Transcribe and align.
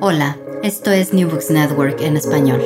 Hola, 0.00 0.36
esto 0.62 0.90
es 0.90 1.14
New 1.14 1.30
Books 1.30 1.50
Network 1.50 2.02
en 2.02 2.18
español. 2.18 2.60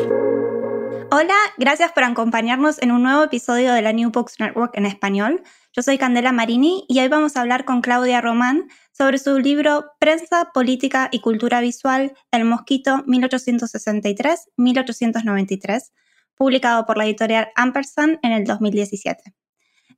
Hola, 1.12 1.36
gracias 1.58 1.92
por 1.92 2.02
acompañarnos 2.02 2.82
en 2.82 2.90
un 2.90 3.04
nuevo 3.04 3.22
episodio 3.22 3.72
de 3.72 3.82
la 3.82 3.92
New 3.92 4.10
Books 4.10 4.40
Network 4.40 4.76
en 4.76 4.84
español. 4.84 5.44
Yo 5.72 5.82
soy 5.82 5.96
Candela 5.96 6.32
Marini 6.32 6.86
y 6.88 6.98
hoy 6.98 7.06
vamos 7.06 7.36
a 7.36 7.42
hablar 7.42 7.64
con 7.64 7.82
Claudia 7.82 8.20
Román 8.20 8.68
sobre 8.90 9.18
su 9.18 9.38
libro 9.38 9.92
Prensa, 10.00 10.50
Política 10.52 11.08
y 11.12 11.20
Cultura 11.20 11.60
Visual, 11.60 12.14
El 12.32 12.46
Mosquito 12.46 13.04
1863-1893, 13.06 15.92
publicado 16.34 16.84
por 16.84 16.96
la 16.96 17.04
editorial 17.04 17.50
Ampersand 17.54 18.18
en 18.22 18.32
el 18.32 18.44
2017. 18.44 19.32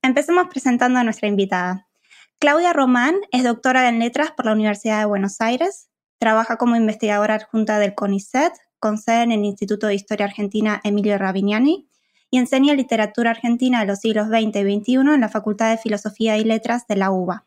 Empecemos 0.03 0.49
presentando 0.49 0.99
a 0.99 1.05
nuestra 1.05 1.29
invitada. 1.29 1.89
Claudia 2.39 2.75
Román 2.75 3.15
es 3.31 3.45
doctora 3.45 3.89
en 3.89 4.01
letras 4.01 4.33
por 4.33 4.45
la 4.45 4.53
Universidad 4.53 4.99
de 4.99 5.07
Buenos 5.07 5.41
Aires, 5.41 5.89
Trabaja 6.23 6.57
como 6.57 6.77
investigadora 6.77 7.35
adjunta 7.35 7.81
del 7.81 7.97
CONICET, 7.97 8.53
con 8.79 8.97
sede 8.97 9.23
en 9.23 9.33
el 9.33 9.45
Instituto 9.45 9.89
de 9.89 9.97
Historia 9.97 10.27
Argentina 10.27 10.81
Emilio 10.85 11.19
Ravignani, 11.19 11.89
y 12.31 12.39
enseña 12.39 12.75
literatura 12.75 13.33
argentina 13.33 13.81
de 13.81 13.87
los 13.87 13.99
siglos 13.99 14.29
XX 14.29 14.55
y 14.55 14.81
XXI 14.81 14.95
en 15.15 15.21
la 15.21 15.29
Facultad 15.29 15.73
de 15.73 15.79
Filosofía 15.79 16.39
y 16.39 16.45
Letras 16.45 16.87
de 16.87 16.95
la 16.95 17.11
UBA. 17.11 17.45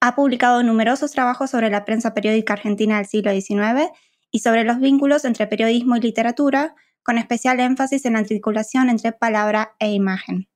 Ha 0.00 0.14
publicado 0.14 0.62
numerosos 0.62 1.12
trabajos 1.12 1.48
sobre 1.48 1.70
la 1.70 1.86
prensa 1.86 2.12
periódica 2.12 2.52
argentina 2.52 2.98
del 2.98 3.06
siglo 3.06 3.32
XIX 3.32 3.90
y 4.30 4.40
sobre 4.40 4.64
los 4.64 4.78
vínculos 4.78 5.24
entre 5.24 5.46
periodismo 5.46 5.96
y 5.96 6.00
literatura, 6.00 6.74
con 7.02 7.16
especial 7.16 7.60
énfasis 7.60 8.04
en 8.04 8.12
la 8.12 8.18
articulación 8.18 8.90
entre 8.90 9.12
palabra 9.12 9.74
e 9.78 9.90
imagen. 9.92 10.50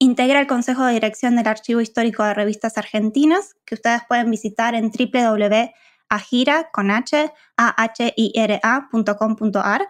Integra 0.00 0.40
el 0.40 0.48
Consejo 0.48 0.86
de 0.86 0.94
Dirección 0.94 1.36
del 1.36 1.46
Archivo 1.46 1.80
Histórico 1.80 2.24
de 2.24 2.34
Revistas 2.34 2.78
Argentinas, 2.78 3.54
que 3.64 3.76
ustedes 3.76 4.02
pueden 4.08 4.28
visitar 4.28 4.74
en 4.74 4.90
www 4.90 5.70
agira 6.08 6.70
con 6.72 6.90
h, 6.90 7.32
a 7.56 7.82
h 7.82 8.14
i 8.16 8.32
r 8.34 8.60
a.com.ar. 8.62 9.88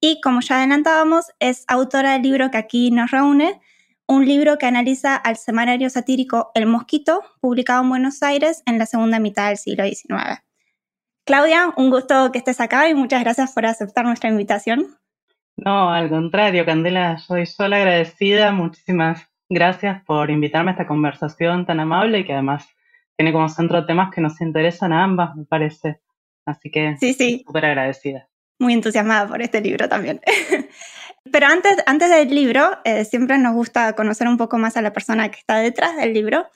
Y 0.00 0.20
como 0.20 0.40
ya 0.40 0.58
adelantábamos, 0.58 1.26
es 1.40 1.64
autora 1.68 2.12
del 2.12 2.22
libro 2.22 2.50
que 2.50 2.58
aquí 2.58 2.90
nos 2.90 3.10
reúne, 3.10 3.60
un 4.06 4.24
libro 4.24 4.58
que 4.58 4.66
analiza 4.66 5.16
al 5.16 5.36
semanario 5.36 5.90
satírico 5.90 6.50
El 6.54 6.66
Mosquito, 6.66 7.22
publicado 7.40 7.82
en 7.82 7.88
Buenos 7.88 8.22
Aires 8.22 8.62
en 8.66 8.78
la 8.78 8.86
segunda 8.86 9.18
mitad 9.18 9.48
del 9.48 9.56
siglo 9.56 9.84
XIX. 9.84 10.42
Claudia, 11.24 11.72
un 11.76 11.90
gusto 11.90 12.30
que 12.30 12.38
estés 12.38 12.60
acá 12.60 12.88
y 12.88 12.94
muchas 12.94 13.24
gracias 13.24 13.52
por 13.52 13.66
aceptar 13.66 14.04
nuestra 14.04 14.30
invitación. 14.30 14.96
No, 15.56 15.92
al 15.92 16.08
contrario, 16.08 16.64
Candela, 16.64 17.18
soy 17.18 17.46
sola 17.46 17.78
agradecida. 17.78 18.52
Muchísimas 18.52 19.26
gracias 19.48 20.04
por 20.04 20.30
invitarme 20.30 20.70
a 20.70 20.74
esta 20.74 20.86
conversación 20.86 21.66
tan 21.66 21.80
amable 21.80 22.20
y 22.20 22.24
que 22.24 22.34
además 22.34 22.68
tiene 23.16 23.32
como 23.32 23.48
centro 23.48 23.86
temas 23.86 24.14
que 24.14 24.20
nos 24.20 24.40
interesan 24.40 24.92
a 24.92 25.04
ambas, 25.04 25.34
me 25.36 25.44
parece. 25.44 26.00
Así 26.44 26.70
que 26.70 26.96
sí, 27.00 27.14
sí. 27.14 27.42
súper 27.46 27.64
agradecida. 27.64 28.28
Muy 28.58 28.72
entusiasmada 28.72 29.26
por 29.26 29.42
este 29.42 29.60
libro 29.60 29.88
también. 29.88 30.20
Pero 31.32 31.46
antes, 31.46 31.76
antes 31.86 32.08
del 32.08 32.28
libro, 32.28 32.78
eh, 32.84 33.04
siempre 33.04 33.36
nos 33.38 33.54
gusta 33.54 33.94
conocer 33.94 34.28
un 34.28 34.36
poco 34.36 34.58
más 34.58 34.76
a 34.76 34.82
la 34.82 34.92
persona 34.92 35.30
que 35.30 35.38
está 35.38 35.56
detrás 35.56 35.96
del 35.96 36.12
libro. 36.12 36.46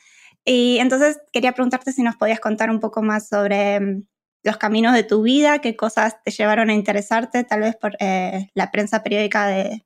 Y 0.45 0.79
entonces 0.79 1.21
quería 1.33 1.53
preguntarte 1.53 1.93
si 1.93 2.03
nos 2.03 2.17
podías 2.17 2.41
contar 2.41 2.71
un 2.71 2.81
poco 2.81 3.03
más 3.03 3.29
sobre 3.29 3.81
mm, 3.81 4.05
los 4.45 4.57
caminos 4.57 4.95
de 4.95 5.03
tu 5.03 5.23
vida, 5.23 5.59
qué 5.59 5.77
cosas 5.77 6.23
te 6.23 6.31
llevaron 6.31 6.71
a 6.71 6.75
interesarte, 6.75 7.45
tal 7.45 7.61
vez 7.61 7.77
por 7.77 7.97
eh, 8.01 8.51
la 8.55 8.71
prensa 8.71 9.03
periódica 9.03 9.47
de 9.49 9.85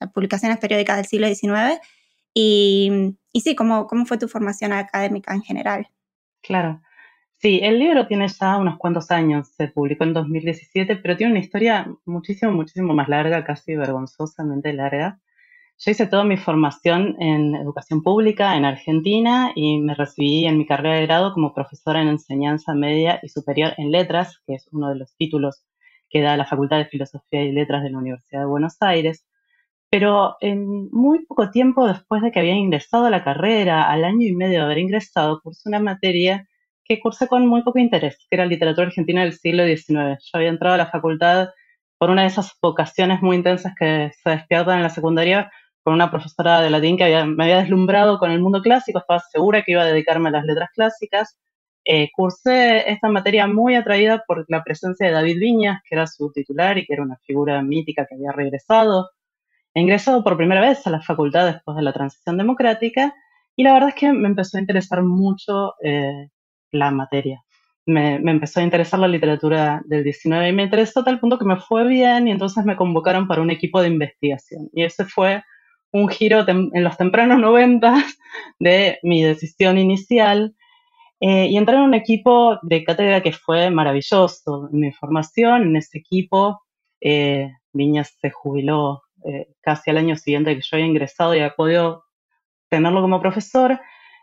las 0.00 0.10
publicaciones 0.12 0.58
periódicas 0.58 0.96
del 0.96 1.06
siglo 1.06 1.28
XIX. 1.28 1.80
Y, 2.34 3.16
y 3.32 3.40
sí, 3.42 3.54
cómo, 3.54 3.86
cómo 3.86 4.06
fue 4.06 4.18
tu 4.18 4.28
formación 4.28 4.72
académica 4.72 5.34
en 5.34 5.42
general. 5.42 5.88
Claro. 6.42 6.80
Sí, 7.38 7.60
el 7.62 7.78
libro 7.78 8.06
tiene 8.06 8.28
ya 8.28 8.56
unos 8.58 8.78
cuantos 8.78 9.10
años, 9.10 9.48
se 9.56 9.68
publicó 9.68 10.04
en 10.04 10.12
2017, 10.14 10.96
pero 10.96 11.16
tiene 11.16 11.32
una 11.32 11.40
historia 11.40 11.92
muchísimo, 12.04 12.52
muchísimo 12.52 12.94
más 12.94 13.08
larga, 13.08 13.44
casi 13.44 13.76
vergonzosamente 13.76 14.72
larga. 14.72 15.20
Yo 15.78 15.90
hice 15.92 16.06
toda 16.06 16.24
mi 16.24 16.36
formación 16.36 17.16
en 17.20 17.56
educación 17.56 18.02
pública 18.02 18.56
en 18.56 18.64
Argentina 18.64 19.52
y 19.56 19.80
me 19.80 19.94
recibí 19.94 20.46
en 20.46 20.58
mi 20.58 20.66
carrera 20.66 20.96
de 20.96 21.06
grado 21.06 21.34
como 21.34 21.54
profesora 21.54 22.02
en 22.02 22.08
enseñanza 22.08 22.74
media 22.74 23.20
y 23.22 23.28
superior 23.28 23.74
en 23.78 23.90
letras, 23.92 24.40
que 24.46 24.54
es 24.54 24.68
uno 24.72 24.88
de 24.90 24.96
los 24.96 25.16
títulos 25.16 25.64
que 26.10 26.22
da 26.22 26.36
la 26.36 26.46
Facultad 26.46 26.78
de 26.78 26.86
Filosofía 26.86 27.42
y 27.44 27.52
Letras 27.52 27.82
de 27.82 27.90
la 27.90 27.98
Universidad 27.98 28.40
de 28.42 28.46
Buenos 28.46 28.76
Aires. 28.80 29.26
Pero 29.92 30.38
en 30.40 30.88
muy 30.90 31.26
poco 31.26 31.50
tiempo 31.50 31.86
después 31.86 32.22
de 32.22 32.32
que 32.32 32.40
había 32.40 32.54
ingresado 32.54 33.04
a 33.04 33.10
la 33.10 33.22
carrera, 33.22 33.90
al 33.90 34.04
año 34.06 34.26
y 34.26 34.34
medio 34.34 34.60
de 34.60 34.64
haber 34.64 34.78
ingresado, 34.78 35.42
cursé 35.42 35.68
una 35.68 35.80
materia 35.80 36.48
que 36.82 36.98
cursé 36.98 37.28
con 37.28 37.46
muy 37.46 37.62
poco 37.62 37.78
interés, 37.78 38.16
que 38.18 38.36
era 38.36 38.46
literatura 38.46 38.86
argentina 38.86 39.20
del 39.22 39.34
siglo 39.34 39.66
XIX. 39.66 40.18
Yo 40.18 40.30
había 40.32 40.48
entrado 40.48 40.76
a 40.76 40.78
la 40.78 40.86
facultad 40.86 41.50
por 41.98 42.08
una 42.08 42.22
de 42.22 42.28
esas 42.28 42.52
vocaciones 42.62 43.20
muy 43.20 43.36
intensas 43.36 43.74
que 43.78 44.10
se 44.22 44.30
despiertan 44.30 44.78
en 44.78 44.84
la 44.84 44.88
secundaria 44.88 45.52
con 45.84 45.92
una 45.92 46.10
profesora 46.10 46.62
de 46.62 46.70
latín 46.70 46.96
que 46.96 47.24
me 47.26 47.44
había 47.44 47.58
deslumbrado 47.58 48.18
con 48.18 48.30
el 48.30 48.40
mundo 48.40 48.62
clásico, 48.62 48.98
estaba 49.00 49.20
segura 49.20 49.62
que 49.62 49.72
iba 49.72 49.82
a 49.82 49.86
dedicarme 49.86 50.30
a 50.30 50.32
las 50.32 50.46
letras 50.46 50.70
clásicas. 50.74 51.38
Eh, 51.84 52.08
cursé 52.16 52.90
esta 52.90 53.08
materia 53.08 53.46
muy 53.46 53.74
atraída 53.74 54.24
por 54.26 54.46
la 54.48 54.64
presencia 54.64 55.06
de 55.06 55.12
David 55.12 55.38
Viñas, 55.38 55.82
que 55.86 55.96
era 55.96 56.06
su 56.06 56.32
titular 56.32 56.78
y 56.78 56.86
que 56.86 56.94
era 56.94 57.02
una 57.02 57.18
figura 57.26 57.60
mítica 57.60 58.06
que 58.08 58.14
había 58.14 58.32
regresado 58.32 59.10
ingresado 59.80 60.22
por 60.22 60.36
primera 60.36 60.60
vez 60.60 60.86
a 60.86 60.90
la 60.90 61.00
facultad 61.00 61.46
después 61.46 61.76
de 61.76 61.82
la 61.82 61.92
transición 61.92 62.36
democrática 62.36 63.14
y 63.56 63.64
la 63.64 63.74
verdad 63.74 63.90
es 63.90 63.94
que 63.94 64.12
me 64.12 64.28
empezó 64.28 64.56
a 64.56 64.60
interesar 64.60 65.02
mucho 65.02 65.74
eh, 65.82 66.28
la 66.70 66.90
materia. 66.90 67.42
Me, 67.84 68.14
empezó 68.14 68.60
a 68.60 68.62
interesar 68.62 69.00
la 69.00 69.08
literatura 69.08 69.82
del 69.86 70.04
19 70.04 70.48
y 70.48 70.52
me 70.52 70.62
interesó 70.64 71.00
a 71.00 71.04
tal 71.04 71.20
punto 71.20 71.38
que 71.38 71.44
me 71.44 71.56
fue 71.56 71.86
bien 71.86 72.28
y 72.28 72.30
entonces 72.30 72.64
me 72.64 72.76
convocaron 72.76 73.26
para 73.26 73.42
un 73.42 73.50
equipo 73.50 73.82
de 73.82 73.88
investigación. 73.88 74.70
Y 74.72 74.84
ese 74.84 75.04
fue 75.04 75.42
un 75.92 76.08
giro 76.08 76.46
en 76.48 76.84
los 76.84 76.96
tempranos 76.96 77.38
90 77.38 77.94
de 78.58 78.98
mi 79.02 79.22
decisión 79.22 79.78
inicial. 79.78 80.54
Eh, 81.20 81.46
y 81.46 81.56
entré 81.56 81.76
en 81.76 81.82
un 81.82 81.94
equipo 81.94 82.58
de 82.62 82.82
cátedra 82.82 83.22
que 83.22 83.32
fue 83.32 83.70
maravilloso. 83.70 84.68
En 84.72 84.80
mi 84.80 84.92
formación, 84.92 85.62
en 85.62 85.76
ese 85.76 85.98
equipo, 85.98 86.62
eh, 87.00 87.48
Viñas 87.72 88.16
se 88.20 88.30
jubiló 88.30 89.02
eh, 89.24 89.48
casi 89.60 89.90
al 89.90 89.98
año 89.98 90.16
siguiente 90.16 90.54
que 90.54 90.62
yo 90.62 90.76
había 90.76 90.86
ingresado 90.86 91.34
y 91.34 91.38
había 91.38 91.54
podido 91.54 92.04
tenerlo 92.68 93.02
como 93.02 93.20
profesor. 93.20 93.80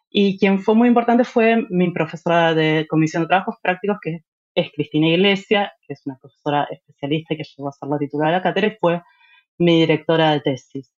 Y 0.10 0.40
quien 0.40 0.60
fue 0.60 0.76
muy 0.76 0.88
importante 0.88 1.24
fue 1.24 1.66
mi 1.70 1.92
profesora 1.92 2.54
de 2.54 2.88
Comisión 2.90 3.24
de 3.24 3.28
Trabajos 3.28 3.56
Prácticos, 3.62 3.98
que 4.02 4.24
es 4.56 4.72
Cristina 4.74 5.08
Iglesia, 5.08 5.72
que 5.86 5.94
es 5.94 6.02
una 6.06 6.18
profesora 6.18 6.68
especialista 6.72 7.36
que 7.36 7.44
llegó 7.44 7.70
a 7.70 7.72
ser 7.72 7.90
la 7.90 7.98
titular 8.00 8.28
de 8.30 8.34
la 8.34 8.42
cátedra 8.42 8.68
y 8.68 8.78
fue 8.80 9.02
mi 9.60 9.82
directora 9.82 10.32
de 10.32 10.42
tesis. 10.42 10.94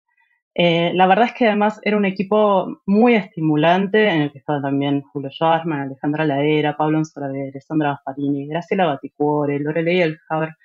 Eh, 0.55 0.93
la 0.94 1.06
verdad 1.06 1.26
es 1.26 1.35
que 1.35 1.47
además 1.47 1.81
era 1.85 1.97
un 1.97 2.05
equipo 2.05 2.82
muy 2.85 3.14
estimulante 3.14 4.08
en 4.08 4.23
el 4.23 4.32
que 4.32 4.38
estaban 4.38 4.62
también 4.62 5.02
Julio 5.02 5.31
Schwarzman, 5.31 5.81
Alejandra 5.82 6.25
Laera, 6.25 6.76
Pablo 6.76 6.99
Anzolavere, 6.99 7.61
Sandra 7.61 7.91
Gasparini, 7.91 8.49
Graciela 8.49 8.87
Baticuore, 8.87 9.61
Lorelei 9.61 10.02
Elhaber. 10.02 10.56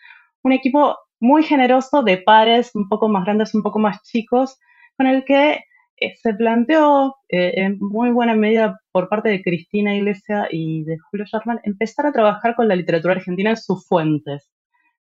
Un 0.44 0.54
equipo 0.54 0.98
muy 1.19 1.44
generoso 1.44 2.03
de 2.03 2.17
pares 2.17 2.71
un 2.75 2.89
poco 2.89 3.09
más 3.09 3.25
grandes, 3.25 3.56
un 3.56 3.63
poco 3.63 3.79
más 3.79 4.01
chicos, 4.03 4.57
con 4.97 5.07
el 5.07 5.25
que 5.25 5.63
eh, 5.97 6.15
se 6.21 6.33
planteó 6.33 7.15
eh, 7.29 7.53
en 7.56 7.77
muy 7.79 8.12
buena 8.12 8.35
medida 8.35 8.79
por 8.91 9.09
parte 9.09 9.29
de 9.29 9.41
Cristina 9.41 9.95
Iglesia 9.95 10.47
y 10.51 10.83
de 10.83 10.97
Julio 10.97 11.25
Schwarzman 11.25 11.62
empezar 11.63 12.06
a 12.06 12.12
trabajar 12.12 12.56
con 12.56 12.67
la 12.67 12.75
literatura 12.75 13.13
argentina 13.15 13.51
en 13.51 13.57
sus 13.57 13.88
fuentes 13.88 14.50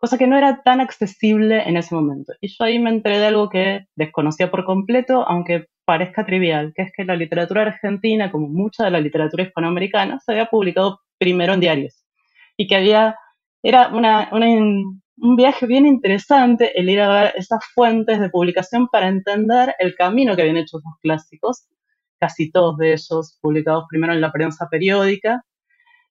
cosa 0.01 0.17
que 0.17 0.27
no 0.27 0.37
era 0.37 0.63
tan 0.63 0.81
accesible 0.81 1.63
en 1.69 1.77
ese 1.77 1.95
momento. 1.95 2.33
Y 2.41 2.49
yo 2.49 2.65
ahí 2.65 2.79
me 2.79 2.91
enteré 2.91 3.19
de 3.19 3.27
algo 3.27 3.51
que 3.51 3.87
desconocía 3.95 4.51
por 4.51 4.65
completo, 4.65 5.29
aunque 5.29 5.67
parezca 5.85 6.25
trivial, 6.25 6.73
que 6.75 6.83
es 6.83 6.93
que 6.97 7.05
la 7.05 7.17
literatura 7.17 7.63
argentina, 7.63 8.33
como 8.33 8.49
mucha 8.49 8.85
de 8.85 8.91
la 8.91 9.01
literatura 9.01 9.45
hispanoamericana, 9.45 10.19
se 10.21 10.33
había 10.33 10.47
publicado 10.47 11.01
primero 11.19 11.53
en 11.53 11.61
diarios. 11.61 12.03
Y 12.57 12.67
que 12.67 12.77
había, 12.77 13.17
era 13.63 13.89
una, 13.89 14.31
un 15.21 15.37
viaje 15.37 15.67
bien 15.67 15.87
interesante 15.87 16.79
el 16.79 16.89
ir 16.89 17.01
a 17.01 17.09
ver 17.09 17.35
esas 17.37 17.65
fuentes 17.75 18.21
de 18.21 18.31
publicación 18.31 18.89
para 18.89 19.09
entender 19.09 19.75
el 19.79 19.95
camino 19.95 20.37
que 20.37 20.43
habían 20.43 20.57
hecho 20.57 20.79
esos 20.79 20.99
clásicos, 21.03 21.67
casi 22.19 22.51
todos 22.51 22.77
de 22.79 22.93
ellos 22.93 23.39
publicados 23.41 23.85
primero 23.89 24.13
en 24.13 24.21
la 24.21 24.33
prensa 24.33 24.69
periódica 24.71 25.45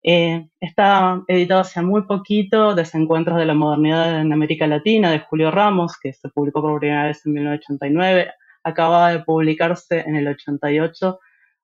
eh, 0.01 0.47
está 0.61 1.23
editado 1.27 1.61
hace 1.61 1.81
muy 1.81 2.03
poquito, 2.03 2.73
Desencuentros 2.73 3.37
de 3.37 3.45
la 3.45 3.53
Modernidad 3.53 4.21
en 4.21 4.31
América 4.31 4.65
Latina, 4.65 5.11
de 5.11 5.19
Julio 5.19 5.51
Ramos, 5.51 5.97
que 6.01 6.13
se 6.13 6.29
publicó 6.29 6.61
por 6.61 6.79
primera 6.79 7.05
vez 7.07 7.25
en 7.25 7.33
1989. 7.33 8.31
Acaba 8.63 9.11
de 9.11 9.19
publicarse 9.23 9.99
en 9.99 10.15
el 10.15 10.27
88 10.27 11.19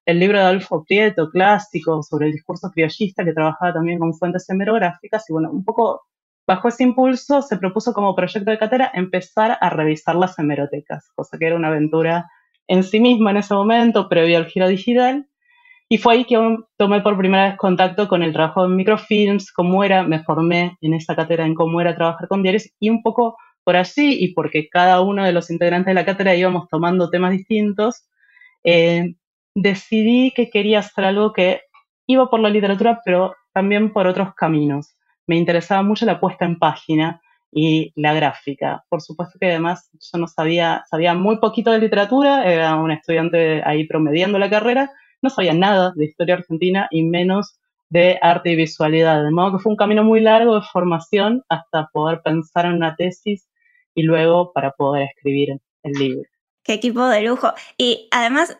el 0.05 0.19
libro 0.19 0.37
de 0.37 0.43
Adolfo 0.45 0.83
Prieto, 0.83 1.29
clásico, 1.29 2.03
sobre 2.03 2.27
el 2.27 2.33
discurso 2.33 2.69
criollista, 2.71 3.23
que 3.25 3.33
trabajaba 3.33 3.73
también 3.73 3.99
con 3.99 4.13
fuentes 4.13 4.49
hemerográficas. 4.49 5.29
Y 5.29 5.33
bueno, 5.33 5.51
un 5.51 5.63
poco 5.63 6.03
bajo 6.47 6.67
ese 6.67 6.83
impulso 6.83 7.41
se 7.41 7.57
propuso 7.57 7.93
como 7.93 8.15
proyecto 8.15 8.51
de 8.51 8.57
cátedra 8.57 8.91
empezar 8.93 9.57
a 9.59 9.69
revisar 9.69 10.15
las 10.15 10.37
hemerotecas, 10.37 11.09
cosa 11.15 11.37
que 11.37 11.47
era 11.47 11.55
una 11.55 11.69
aventura 11.69 12.29
en 12.67 12.83
sí 12.83 12.99
misma 12.99 13.31
en 13.31 13.37
ese 13.37 13.53
momento, 13.53 14.09
previo 14.09 14.37
al 14.37 14.45
giro 14.47 14.67
digital. 14.67 15.27
Y 15.87 15.99
fue 15.99 16.13
ahí 16.15 16.25
que 16.25 16.57
tomé 16.77 17.01
por 17.01 17.17
primera 17.17 17.49
vez 17.49 17.57
contacto 17.57 18.07
con 18.07 18.23
el 18.23 18.33
trabajo 18.33 18.65
en 18.65 18.75
microfilms, 18.75 19.51
cómo 19.51 19.83
era, 19.83 20.03
me 20.03 20.23
formé 20.23 20.77
en 20.81 20.95
esa 20.95 21.15
cátedra 21.15 21.45
en 21.45 21.53
cómo 21.53 21.79
era 21.79 21.95
trabajar 21.95 22.27
con 22.27 22.41
diarios 22.41 22.69
y 22.79 22.89
un 22.89 23.03
poco 23.03 23.37
por 23.63 23.75
allí 23.75 24.23
y 24.23 24.33
porque 24.33 24.67
cada 24.69 25.01
uno 25.01 25.23
de 25.23 25.31
los 25.31 25.51
integrantes 25.51 25.87
de 25.87 25.93
la 25.93 26.05
cátedra 26.05 26.35
íbamos 26.35 26.67
tomando 26.69 27.09
temas 27.09 27.31
distintos, 27.31 28.07
eh, 28.63 29.15
decidí 29.53 30.31
que 30.31 30.49
quería 30.49 30.79
hacer 30.79 31.05
algo 31.05 31.33
que 31.33 31.61
iba 32.07 32.29
por 32.29 32.39
la 32.39 32.49
literatura, 32.49 33.01
pero 33.05 33.35
también 33.53 33.93
por 33.93 34.07
otros 34.07 34.33
caminos. 34.35 34.95
Me 35.27 35.37
interesaba 35.37 35.83
mucho 35.83 36.05
la 36.05 36.19
puesta 36.19 36.45
en 36.45 36.59
página 36.59 37.21
y 37.51 37.93
la 37.95 38.13
gráfica. 38.13 38.83
Por 38.89 39.01
supuesto 39.01 39.39
que 39.39 39.47
además 39.47 39.89
yo 39.93 40.19
no 40.19 40.27
sabía, 40.27 40.83
sabía 40.89 41.13
muy 41.13 41.39
poquito 41.39 41.71
de 41.71 41.79
literatura, 41.79 42.45
era 42.51 42.75
un 42.75 42.91
estudiante 42.91 43.63
ahí 43.65 43.87
promediando 43.87 44.37
la 44.37 44.49
carrera, 44.49 44.91
no 45.21 45.29
sabía 45.29 45.53
nada 45.53 45.93
de 45.95 46.05
historia 46.05 46.35
argentina 46.35 46.87
y 46.91 47.03
menos 47.03 47.57
de 47.89 48.19
arte 48.21 48.51
y 48.51 48.55
visualidad. 48.55 49.23
De 49.23 49.31
modo 49.31 49.53
que 49.53 49.63
fue 49.63 49.71
un 49.71 49.77
camino 49.77 50.03
muy 50.03 50.19
largo 50.19 50.55
de 50.55 50.67
formación 50.71 51.43
hasta 51.49 51.89
poder 51.93 52.21
pensar 52.23 52.65
en 52.65 52.73
una 52.73 52.95
tesis 52.95 53.47
y 53.93 54.03
luego 54.03 54.51
para 54.53 54.71
poder 54.71 55.07
escribir 55.15 55.57
el 55.83 55.91
libro. 55.93 56.29
Qué 56.63 56.73
equipo 56.73 57.07
de 57.07 57.21
lujo. 57.21 57.53
Y 57.77 58.09
además, 58.11 58.57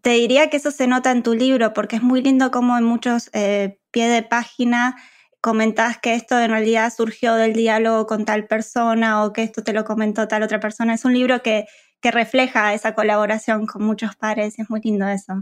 te 0.00 0.10
diría 0.10 0.50
que 0.50 0.56
eso 0.56 0.70
se 0.70 0.86
nota 0.86 1.12
en 1.12 1.22
tu 1.22 1.34
libro, 1.34 1.72
porque 1.74 1.96
es 1.96 2.02
muy 2.02 2.22
lindo 2.22 2.50
como 2.50 2.76
en 2.76 2.84
muchos 2.84 3.30
eh, 3.34 3.78
pie 3.90 4.08
de 4.08 4.22
página 4.22 4.96
comentás 5.42 5.98
que 5.98 6.14
esto 6.14 6.40
en 6.40 6.50
realidad 6.50 6.92
surgió 6.96 7.34
del 7.34 7.52
diálogo 7.52 8.06
con 8.06 8.24
tal 8.24 8.46
persona 8.46 9.24
o 9.24 9.32
que 9.32 9.42
esto 9.42 9.62
te 9.62 9.72
lo 9.74 9.84
comentó 9.84 10.28
tal 10.28 10.42
otra 10.44 10.60
persona. 10.60 10.94
Es 10.94 11.04
un 11.04 11.12
libro 11.12 11.42
que, 11.42 11.66
que 12.00 12.10
refleja 12.12 12.72
esa 12.72 12.94
colaboración 12.94 13.66
con 13.66 13.84
muchos 13.84 14.16
pares 14.16 14.58
y 14.58 14.62
es 14.62 14.70
muy 14.70 14.80
lindo 14.80 15.06
eso. 15.08 15.34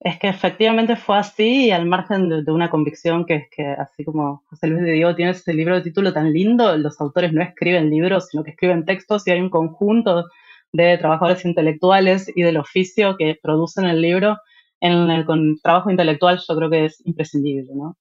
Es 0.00 0.18
que 0.18 0.28
efectivamente 0.28 0.94
fue 0.94 1.18
así 1.18 1.66
y 1.66 1.70
al 1.72 1.86
margen 1.86 2.28
de, 2.28 2.52
una 2.52 2.70
convicción 2.70 3.24
que 3.24 3.34
es 3.34 3.48
que 3.50 3.66
así 3.66 4.04
como 4.04 4.44
José 4.48 4.68
Luis 4.68 4.84
de 4.84 4.92
Diego 4.92 5.16
tiene 5.16 5.32
ese 5.32 5.52
libro 5.54 5.74
de 5.74 5.82
título 5.82 6.12
tan 6.12 6.32
lindo, 6.32 6.76
los 6.76 7.00
autores 7.00 7.32
no 7.32 7.42
escriben 7.42 7.90
libros, 7.90 8.28
sino 8.28 8.44
que 8.44 8.50
escriben 8.50 8.84
textos 8.84 9.26
y 9.26 9.32
hay 9.32 9.40
un 9.40 9.50
conjunto 9.50 10.26
de 10.72 10.98
trabajadores 10.98 11.44
intelectuales 11.44 12.30
y 12.32 12.42
del 12.42 12.58
oficio 12.58 13.16
que 13.16 13.38
producen 13.42 13.86
el 13.86 14.00
libro. 14.00 14.36
En 14.80 15.10
el 15.10 15.24
con 15.24 15.58
trabajo 15.60 15.90
intelectual 15.90 16.38
yo 16.46 16.56
creo 16.56 16.70
que 16.70 16.84
es 16.84 17.04
imprescindible, 17.04 17.72
¿no? 17.74 17.96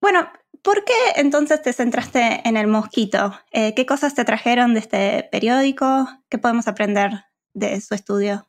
Bueno, 0.00 0.28
¿por 0.62 0.84
qué 0.84 0.92
entonces 1.16 1.60
te 1.62 1.72
centraste 1.72 2.40
en 2.48 2.56
el 2.56 2.66
mosquito? 2.66 3.34
Eh, 3.52 3.74
¿Qué 3.74 3.84
cosas 3.84 4.14
te 4.14 4.24
trajeron 4.24 4.72
de 4.72 4.80
este 4.80 5.28
periódico? 5.30 6.08
¿Qué 6.28 6.38
podemos 6.38 6.68
aprender 6.68 7.24
de 7.52 7.80
su 7.80 7.94
estudio? 7.94 8.46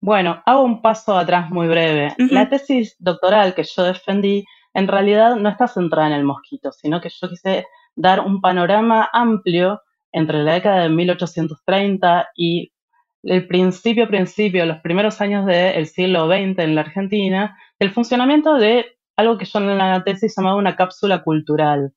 Bueno, 0.00 0.42
hago 0.44 0.62
un 0.62 0.82
paso 0.82 1.16
atrás 1.16 1.48
muy 1.50 1.68
breve. 1.68 2.14
La 2.18 2.48
tesis 2.48 2.96
doctoral 2.98 3.54
que 3.54 3.62
yo 3.64 3.84
defendí 3.84 4.44
en 4.74 4.88
realidad 4.88 5.36
no 5.36 5.48
está 5.48 5.68
centrada 5.68 6.08
en 6.08 6.14
el 6.14 6.24
mosquito, 6.24 6.72
sino 6.72 7.00
que 7.00 7.08
yo 7.08 7.28
quise 7.28 7.66
dar 7.94 8.20
un 8.20 8.40
panorama 8.40 9.08
amplio 9.12 9.80
entre 10.10 10.42
la 10.42 10.54
década 10.54 10.82
de 10.82 10.88
1830 10.88 12.30
y 12.34 12.72
el 13.22 13.46
principio, 13.46 14.08
principio, 14.08 14.66
los 14.66 14.78
primeros 14.78 15.20
años 15.20 15.46
del 15.46 15.86
siglo 15.86 16.26
XX 16.26 16.58
en 16.58 16.74
la 16.74 16.80
Argentina, 16.82 17.56
del 17.78 17.92
funcionamiento 17.92 18.54
de 18.54 18.98
algo 19.16 19.38
que 19.38 19.44
yo 19.44 19.58
en 19.58 19.78
la 19.78 20.02
tesis 20.04 20.34
llamaba 20.36 20.56
una 20.56 20.76
cápsula 20.76 21.22
cultural, 21.22 21.92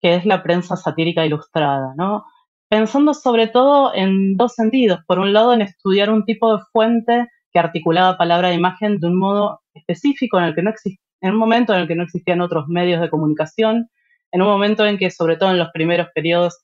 que 0.00 0.14
es 0.14 0.26
la 0.26 0.42
prensa 0.42 0.76
satírica 0.76 1.24
ilustrada, 1.24 1.94
¿no? 1.96 2.24
Pensando 2.68 3.14
sobre 3.14 3.46
todo 3.48 3.94
en 3.94 4.36
dos 4.36 4.54
sentidos. 4.54 5.00
Por 5.06 5.18
un 5.18 5.32
lado, 5.32 5.52
en 5.52 5.62
estudiar 5.62 6.10
un 6.10 6.24
tipo 6.24 6.56
de 6.56 6.62
fuente 6.72 7.28
que 7.52 7.58
articulaba 7.58 8.18
palabra 8.18 8.50
e 8.50 8.54
imagen 8.54 8.98
de 8.98 9.06
un 9.06 9.18
modo 9.18 9.60
específico 9.74 10.38
en 10.38 10.44
el 10.44 10.54
que 10.54 10.62
no 10.62 10.72
en 11.20 11.32
un 11.32 11.38
momento 11.38 11.74
en 11.74 11.80
el 11.80 11.88
que 11.88 11.96
no 11.96 12.04
existían 12.04 12.40
otros 12.40 12.68
medios 12.68 13.00
de 13.00 13.10
comunicación, 13.10 13.90
en 14.30 14.42
un 14.42 14.48
momento 14.48 14.86
en 14.86 14.98
que, 14.98 15.10
sobre 15.10 15.36
todo 15.36 15.50
en 15.50 15.58
los 15.58 15.70
primeros 15.72 16.08
periodos, 16.14 16.58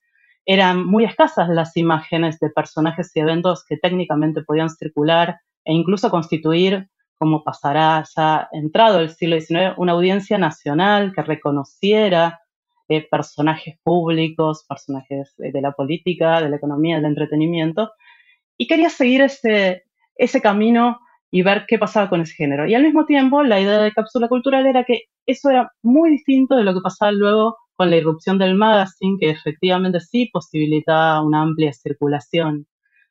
eran 0.46 0.86
muy 0.86 1.04
escasas 1.04 1.48
las 1.48 1.76
imágenes 1.76 2.38
de 2.38 2.50
personajes 2.50 3.10
y 3.14 3.20
eventos 3.20 3.64
que 3.66 3.78
técnicamente 3.78 4.42
podían 4.42 4.70
circular 4.70 5.38
e 5.64 5.72
incluso 5.72 6.10
constituir, 6.10 6.88
como 7.24 7.42
pasará 7.42 8.04
ya 8.14 8.50
entrado 8.52 9.00
el 9.00 9.08
siglo 9.08 9.40
XIX, 9.40 9.78
una 9.78 9.92
audiencia 9.92 10.36
nacional 10.36 11.14
que 11.14 11.22
reconociera 11.22 12.42
eh, 12.86 13.08
personajes 13.10 13.78
públicos, 13.82 14.66
personajes 14.68 15.32
de 15.38 15.60
la 15.62 15.72
política, 15.72 16.42
de 16.42 16.50
la 16.50 16.56
economía, 16.56 16.96
del 16.96 17.06
entretenimiento. 17.06 17.92
Y 18.58 18.66
quería 18.66 18.90
seguir 18.90 19.22
ese, 19.22 19.84
ese 20.16 20.42
camino 20.42 20.98
y 21.30 21.40
ver 21.40 21.64
qué 21.66 21.78
pasaba 21.78 22.10
con 22.10 22.20
ese 22.20 22.34
género. 22.34 22.66
Y 22.66 22.74
al 22.74 22.82
mismo 22.82 23.06
tiempo, 23.06 23.42
la 23.42 23.58
idea 23.58 23.78
de 23.78 23.92
cápsula 23.92 24.28
cultural 24.28 24.66
era 24.66 24.84
que 24.84 25.04
eso 25.24 25.48
era 25.48 25.72
muy 25.82 26.10
distinto 26.10 26.56
de 26.56 26.64
lo 26.64 26.74
que 26.74 26.82
pasaba 26.82 27.10
luego 27.10 27.56
con 27.74 27.88
la 27.88 27.96
irrupción 27.96 28.36
del 28.36 28.54
magazine, 28.54 29.16
que 29.18 29.30
efectivamente 29.30 30.00
sí 30.00 30.28
posibilitaba 30.30 31.22
una 31.22 31.40
amplia 31.40 31.72
circulación 31.72 32.66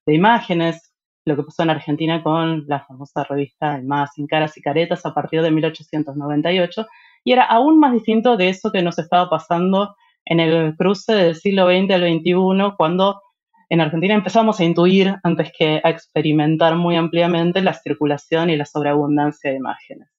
de 0.05 0.13
imágenes, 0.13 0.92
lo 1.25 1.35
que 1.35 1.43
pasó 1.43 1.63
en 1.63 1.69
Argentina 1.69 2.21
con 2.21 2.65
la 2.67 2.81
famosa 2.81 3.23
revista 3.23 3.75
El 3.75 3.85
Magazine 3.85 4.27
Caras 4.27 4.57
y 4.57 4.61
Caretas 4.61 5.05
a 5.05 5.13
partir 5.13 5.41
de 5.41 5.51
1898, 5.51 6.87
y 7.23 7.31
era 7.31 7.43
aún 7.43 7.79
más 7.79 7.93
distinto 7.93 8.35
de 8.35 8.49
eso 8.49 8.71
que 8.71 8.81
nos 8.81 8.99
estaba 8.99 9.29
pasando 9.29 9.95
en 10.25 10.39
el 10.39 10.75
cruce 10.75 11.13
del 11.13 11.35
siglo 11.35 11.67
XX 11.67 11.91
al 11.91 12.01
XXI, 12.01 12.75
cuando 12.77 13.21
en 13.69 13.81
Argentina 13.81 14.13
empezamos 14.13 14.59
a 14.59 14.65
intuir, 14.65 15.15
antes 15.23 15.51
que 15.57 15.81
a 15.83 15.89
experimentar 15.89 16.75
muy 16.75 16.95
ampliamente, 16.95 17.61
la 17.61 17.73
circulación 17.73 18.49
y 18.49 18.57
la 18.57 18.65
sobreabundancia 18.65 19.51
de 19.51 19.57
imágenes. 19.57 20.09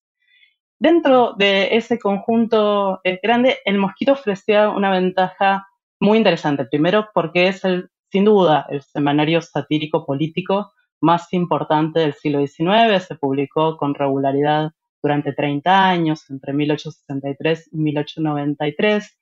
Dentro 0.78 1.34
de 1.38 1.76
ese 1.76 1.98
conjunto 1.98 3.00
eh, 3.04 3.20
grande, 3.22 3.58
el 3.64 3.78
mosquito 3.78 4.12
ofrecía 4.12 4.70
una 4.70 4.90
ventaja 4.90 5.66
muy 6.00 6.18
interesante. 6.18 6.64
Primero, 6.64 7.08
porque 7.14 7.48
es 7.48 7.64
el, 7.64 7.90
sin 8.10 8.24
duda 8.24 8.66
el 8.68 8.82
semanario 8.82 9.40
satírico 9.40 10.04
político 10.04 10.72
más 11.04 11.32
importante 11.32 12.00
del 12.00 12.14
siglo 12.14 12.40
XIX. 12.44 13.02
Se 13.06 13.14
publicó 13.14 13.76
con 13.76 13.94
regularidad 13.94 14.72
durante 15.02 15.32
30 15.32 15.88
años, 15.88 16.28
entre 16.30 16.52
1863 16.52 17.68
y 17.72 17.76
1893 17.76 19.18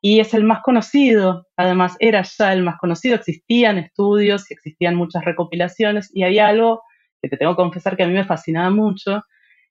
y 0.00 0.20
es 0.20 0.32
el 0.34 0.44
más 0.44 0.60
conocido, 0.62 1.46
además 1.56 1.96
era 1.98 2.22
ya 2.22 2.52
el 2.52 2.62
más 2.62 2.78
conocido, 2.78 3.16
existían 3.16 3.78
estudios, 3.78 4.48
existían 4.50 4.94
muchas 4.94 5.24
recopilaciones. 5.24 6.10
Y 6.14 6.22
había 6.22 6.46
algo 6.46 6.82
que 7.20 7.28
te 7.28 7.36
tengo 7.36 7.52
que 7.52 7.62
confesar 7.62 7.96
que 7.96 8.04
a 8.04 8.06
mí 8.06 8.14
me 8.14 8.24
fascinaba 8.24 8.70
mucho, 8.70 9.22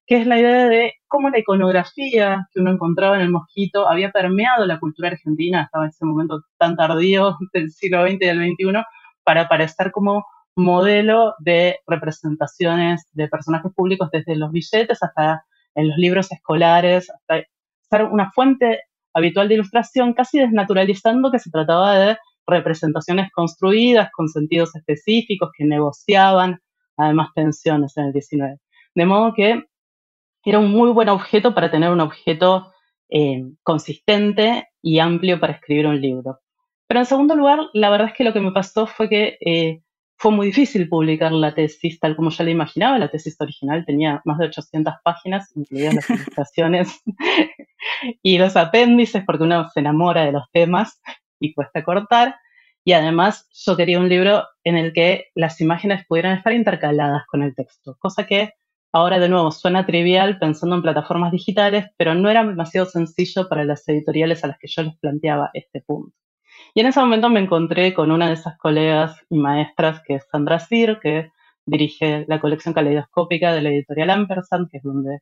que 0.05 0.17
es 0.17 0.27
la 0.27 0.39
idea 0.39 0.67
de 0.67 0.95
cómo 1.07 1.29
la 1.29 1.39
iconografía 1.39 2.47
que 2.53 2.59
uno 2.59 2.71
encontraba 2.71 3.15
en 3.15 3.21
el 3.21 3.29
mosquito 3.29 3.87
había 3.87 4.11
permeado 4.11 4.65
la 4.65 4.79
cultura 4.79 5.09
argentina, 5.09 5.63
estaba 5.63 5.85
en 5.85 5.89
ese 5.91 6.05
momento 6.05 6.41
tan 6.57 6.75
tardío 6.75 7.37
del 7.53 7.71
siglo 7.71 8.05
XX 8.05 8.13
y 8.13 8.17
del 8.17 8.37
XXI, 8.37 8.83
para 9.23 9.41
aparecer 9.41 9.91
como 9.91 10.25
modelo 10.57 11.35
de 11.39 11.79
representaciones 11.87 13.05
de 13.13 13.27
personajes 13.27 13.71
públicos 13.73 14.09
desde 14.11 14.35
los 14.35 14.51
billetes 14.51 15.01
hasta 15.01 15.45
en 15.75 15.89
los 15.89 15.97
libros 15.97 16.31
escolares, 16.31 17.09
hasta 17.09 17.47
ser 17.89 18.03
una 18.03 18.31
fuente 18.31 18.81
habitual 19.13 19.47
de 19.47 19.53
ilustración, 19.55 20.13
casi 20.13 20.39
desnaturalizando 20.39 21.31
que 21.31 21.39
se 21.39 21.51
trataba 21.51 21.97
de 21.97 22.17
representaciones 22.47 23.31
construidas 23.31 24.09
con 24.11 24.29
sentidos 24.29 24.75
específicos 24.75 25.51
que 25.55 25.65
negociaban 25.65 26.59
además 26.97 27.29
tensiones 27.35 27.95
en 27.97 28.05
el 28.05 28.13
19. 28.13 28.57
De 28.95 29.05
modo 29.05 29.33
que 29.35 29.63
era 30.43 30.59
un 30.59 30.71
muy 30.71 30.91
buen 30.91 31.09
objeto 31.09 31.53
para 31.53 31.69
tener 31.69 31.91
un 31.91 32.01
objeto 32.01 32.71
eh, 33.09 33.43
consistente 33.63 34.67
y 34.81 34.99
amplio 34.99 35.39
para 35.39 35.53
escribir 35.53 35.87
un 35.87 36.01
libro. 36.01 36.39
Pero 36.87 37.01
en 37.01 37.05
segundo 37.05 37.35
lugar, 37.35 37.59
la 37.73 37.89
verdad 37.89 38.07
es 38.07 38.13
que 38.13 38.23
lo 38.23 38.33
que 38.33 38.39
me 38.39 38.51
pasó 38.51 38.87
fue 38.87 39.09
que 39.09 39.37
eh, 39.45 39.81
fue 40.17 40.31
muy 40.31 40.47
difícil 40.47 40.89
publicar 40.89 41.31
la 41.31 41.53
tesis 41.53 41.99
tal 41.99 42.15
como 42.15 42.31
yo 42.31 42.43
la 42.43 42.49
imaginaba. 42.49 42.97
La 42.97 43.09
tesis 43.09 43.35
original 43.39 43.85
tenía 43.85 44.21
más 44.25 44.39
de 44.39 44.45
800 44.45 44.95
páginas, 45.03 45.51
incluidas 45.55 45.95
las 45.95 46.09
ilustraciones 46.09 47.01
y 48.23 48.37
los 48.37 48.55
apéndices, 48.57 49.23
porque 49.25 49.43
uno 49.43 49.69
se 49.69 49.79
enamora 49.79 50.25
de 50.25 50.31
los 50.31 50.49
temas 50.51 50.99
y 51.39 51.53
cuesta 51.53 51.83
cortar. 51.83 52.35
Y 52.83 52.93
además 52.93 53.47
yo 53.65 53.75
quería 53.77 53.99
un 53.99 54.09
libro 54.09 54.45
en 54.63 54.77
el 54.77 54.93
que 54.93 55.25
las 55.35 55.61
imágenes 55.61 56.05
pudieran 56.07 56.37
estar 56.37 56.53
intercaladas 56.53 57.25
con 57.27 57.43
el 57.43 57.53
texto, 57.53 57.97
cosa 57.99 58.25
que 58.25 58.53
ahora 58.93 59.19
de 59.19 59.29
nuevo 59.29 59.51
suena 59.51 59.85
trivial 59.85 60.39
pensando 60.39 60.75
en 60.77 60.81
plataformas 60.81 61.31
digitales, 61.31 61.85
pero 61.97 62.15
no 62.15 62.29
era 62.29 62.43
demasiado 62.43 62.87
sencillo 62.87 63.49
para 63.49 63.65
las 63.65 63.87
editoriales 63.89 64.43
a 64.43 64.47
las 64.47 64.57
que 64.57 64.67
yo 64.67 64.83
les 64.83 64.97
planteaba 64.99 65.51
este 65.53 65.81
punto. 65.81 66.15
Y 66.77 66.81
en 66.81 66.85
ese 66.85 66.99
momento 66.99 67.27
me 67.31 67.39
encontré 67.39 67.95
con 67.95 68.11
una 68.11 68.27
de 68.27 68.33
esas 68.33 68.55
colegas 68.59 69.19
y 69.31 69.39
maestras, 69.39 70.03
que 70.05 70.13
es 70.13 70.27
Sandra 70.31 70.59
Sir, 70.59 70.99
que 71.01 71.31
dirige 71.65 72.23
la 72.27 72.39
colección 72.39 72.75
caleidoscópica 72.75 73.51
de 73.51 73.63
la 73.63 73.69
editorial 73.69 74.11
Ampersand, 74.11 74.69
que 74.69 74.77
es 74.77 74.83
donde 74.83 75.21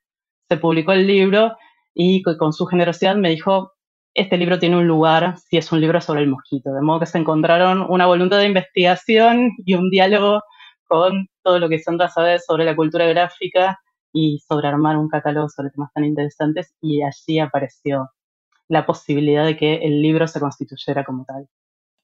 se 0.49 0.57
publicó 0.57 0.91
el 0.91 1.07
libro, 1.07 1.55
y 1.93 2.21
con 2.23 2.51
su 2.51 2.65
generosidad 2.65 3.15
me 3.15 3.29
dijo, 3.29 3.71
este 4.13 4.35
libro 4.35 4.59
tiene 4.59 4.75
un 4.75 4.85
lugar 4.85 5.37
si 5.37 5.55
es 5.55 5.71
un 5.71 5.79
libro 5.79 6.01
sobre 6.01 6.23
el 6.23 6.27
mosquito, 6.27 6.73
de 6.73 6.81
modo 6.81 6.99
que 6.99 7.05
se 7.05 7.19
encontraron 7.19 7.85
una 7.87 8.05
voluntad 8.05 8.39
de 8.39 8.47
investigación 8.47 9.51
y 9.65 9.75
un 9.75 9.89
diálogo 9.89 10.41
con 10.89 11.29
todo 11.41 11.59
lo 11.59 11.69
que 11.69 11.79
Sandra 11.79 12.09
sabe 12.09 12.39
sobre 12.39 12.65
la 12.65 12.75
cultura 12.75 13.05
gráfica 13.05 13.79
y 14.11 14.39
sobre 14.39 14.67
armar 14.67 14.97
un 14.97 15.07
catálogo 15.07 15.47
sobre 15.47 15.69
temas 15.69 15.93
tan 15.93 16.03
interesantes 16.03 16.75
y 16.81 17.01
allí 17.01 17.39
apareció 17.39 18.09
la 18.67 18.85
posibilidad 18.85 19.45
de 19.45 19.57
que 19.57 19.75
el 19.75 20.01
libro 20.01 20.27
se 20.27 20.39
constituyera 20.39 21.03
como 21.03 21.25
tal. 21.25 21.47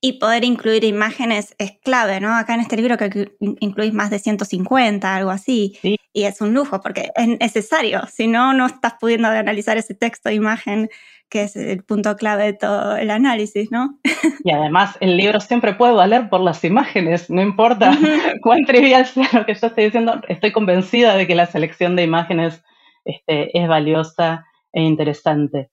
Y 0.03 0.13
poder 0.13 0.43
incluir 0.43 0.83
imágenes 0.83 1.55
es 1.59 1.73
clave, 1.83 2.19
¿no? 2.19 2.35
Acá 2.35 2.55
en 2.55 2.61
este 2.61 2.75
libro 2.75 2.97
que 2.97 3.33
incluís 3.39 3.93
más 3.93 4.09
de 4.09 4.17
150, 4.17 5.15
algo 5.15 5.29
así. 5.29 5.77
Y 5.83 6.23
es 6.23 6.41
un 6.41 6.55
lujo 6.55 6.81
porque 6.81 7.11
es 7.15 7.27
necesario. 7.27 8.01
Si 8.07 8.27
no, 8.27 8.53
no 8.53 8.65
estás 8.65 8.95
pudiendo 8.99 9.27
analizar 9.27 9.77
ese 9.77 9.93
texto 9.93 10.29
de 10.29 10.35
imagen 10.35 10.89
que 11.31 11.43
es 11.43 11.55
el 11.55 11.83
punto 11.83 12.17
clave 12.17 12.43
de 12.43 12.53
todo 12.53 12.97
el 12.97 13.09
análisis, 13.09 13.71
¿no? 13.71 13.97
Y 14.43 14.51
además 14.51 14.97
el 14.99 15.15
libro 15.15 15.39
siempre 15.39 15.73
puede 15.73 15.93
valer 15.93 16.29
por 16.29 16.41
las 16.41 16.63
imágenes, 16.65 17.29
no 17.29 17.41
importa 17.41 17.91
cuán 18.41 18.65
trivial 18.65 19.05
sea 19.05 19.29
lo 19.31 19.45
que 19.45 19.53
yo 19.53 19.67
estoy 19.67 19.85
diciendo, 19.85 20.19
estoy 20.27 20.51
convencida 20.51 21.15
de 21.15 21.25
que 21.27 21.35
la 21.35 21.45
selección 21.45 21.95
de 21.95 22.03
imágenes 22.03 22.61
este, 23.05 23.57
es 23.57 23.67
valiosa 23.67 24.45
e 24.73 24.81
interesante. 24.81 25.69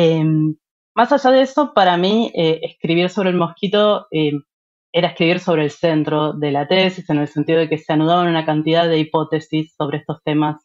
Em, 0.00 0.54
más 0.94 1.10
allá 1.10 1.32
de 1.32 1.42
eso, 1.42 1.74
para 1.74 1.96
mí 1.96 2.30
eh, 2.32 2.60
escribir 2.62 3.10
sobre 3.10 3.30
el 3.30 3.36
mosquito 3.36 4.06
eh, 4.12 4.30
era 4.92 5.08
escribir 5.08 5.40
sobre 5.40 5.64
el 5.64 5.72
centro 5.72 6.34
de 6.34 6.52
la 6.52 6.68
tesis, 6.68 7.10
en 7.10 7.18
el 7.18 7.26
sentido 7.26 7.58
de 7.58 7.68
que 7.68 7.78
se 7.78 7.92
anudaban 7.92 8.28
una 8.28 8.46
cantidad 8.46 8.88
de 8.88 9.00
hipótesis 9.00 9.74
sobre 9.76 9.98
estos 9.98 10.22
temas 10.22 10.64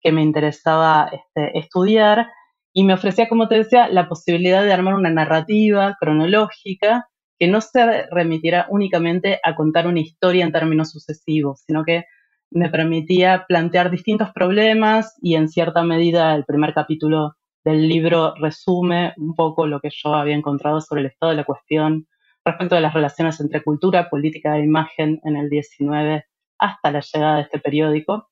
que 0.00 0.10
me 0.10 0.22
interesaba 0.22 1.10
este, 1.12 1.58
estudiar 1.58 2.28
y 2.72 2.84
me 2.84 2.94
ofrecía, 2.94 3.28
como 3.28 3.46
te 3.46 3.56
decía, 3.56 3.88
la 3.88 4.08
posibilidad 4.08 4.64
de 4.64 4.72
armar 4.72 4.94
una 4.94 5.10
narrativa 5.10 5.94
cronológica 6.00 7.08
que 7.38 7.48
no 7.48 7.60
se 7.60 8.06
remitiera 8.10 8.66
únicamente 8.70 9.38
a 9.44 9.54
contar 9.54 9.86
una 9.86 10.00
historia 10.00 10.46
en 10.46 10.52
términos 10.52 10.92
sucesivos, 10.92 11.62
sino 11.66 11.84
que 11.84 12.04
me 12.50 12.70
permitía 12.70 13.44
plantear 13.46 13.90
distintos 13.90 14.30
problemas 14.32 15.14
y 15.20 15.34
en 15.34 15.48
cierta 15.50 15.82
medida 15.82 16.34
el 16.34 16.46
primer 16.46 16.72
capítulo 16.72 17.34
del 17.64 17.88
libro 17.88 18.34
resume 18.36 19.14
un 19.16 19.34
poco 19.34 19.66
lo 19.66 19.80
que 19.80 19.90
yo 19.90 20.14
había 20.14 20.34
encontrado 20.34 20.80
sobre 20.80 21.02
el 21.02 21.06
estado 21.08 21.30
de 21.30 21.36
la 21.36 21.44
cuestión 21.44 22.06
respecto 22.44 22.74
de 22.74 22.80
las 22.80 22.94
relaciones 22.94 23.40
entre 23.40 23.62
cultura, 23.62 24.10
política 24.10 24.56
e 24.58 24.64
imagen 24.64 25.20
en 25.24 25.36
el 25.36 25.48
19 25.48 26.24
hasta 26.58 26.90
la 26.90 27.00
llegada 27.00 27.36
de 27.36 27.42
este 27.42 27.58
periódico. 27.60 28.28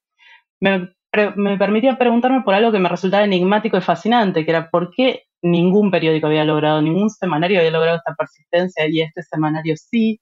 Me 0.60 0.92
me 1.37 1.58
permitía 1.58 1.99
preguntarme 1.99 2.42
por 2.42 2.54
algo 2.54 2.70
que 2.70 2.78
me 2.78 2.88
resultaba 2.88 3.25
enigmático 3.25 3.76
y 3.76 3.80
fascinante, 3.80 4.44
que 4.44 4.50
era 4.50 4.70
por 4.70 4.90
qué 4.90 5.25
ningún 5.42 5.90
periódico 5.90 6.28
había 6.28 6.44
logrado, 6.44 6.80
ningún 6.82 7.10
semanario 7.10 7.58
había 7.58 7.72
logrado 7.72 7.96
esta 7.96 8.14
persistencia 8.14 8.88
y 8.88 9.00
este 9.00 9.22
semanario 9.22 9.75
sí. 9.76 10.20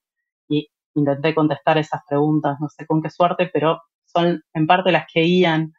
Y 0.48 0.68
intenté 0.94 1.34
contestar 1.34 1.76
esas 1.78 2.00
preguntas, 2.08 2.56
no 2.60 2.68
sé 2.68 2.86
con 2.86 3.02
qué 3.02 3.10
suerte, 3.10 3.50
pero 3.52 3.82
son 4.06 4.42
en 4.54 4.66
parte 4.66 4.92
las 4.92 5.06
que 5.12 5.20
guían 5.22 5.72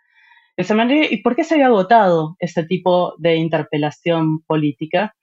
¿Y 0.61 1.17
por 1.21 1.37
qué 1.37 1.45
se 1.45 1.53
había 1.53 1.67
agotado 1.67 2.35
ese 2.37 2.65
tipo 2.65 3.15
de 3.17 3.37
interpelación 3.37 4.41
política? 4.41 5.15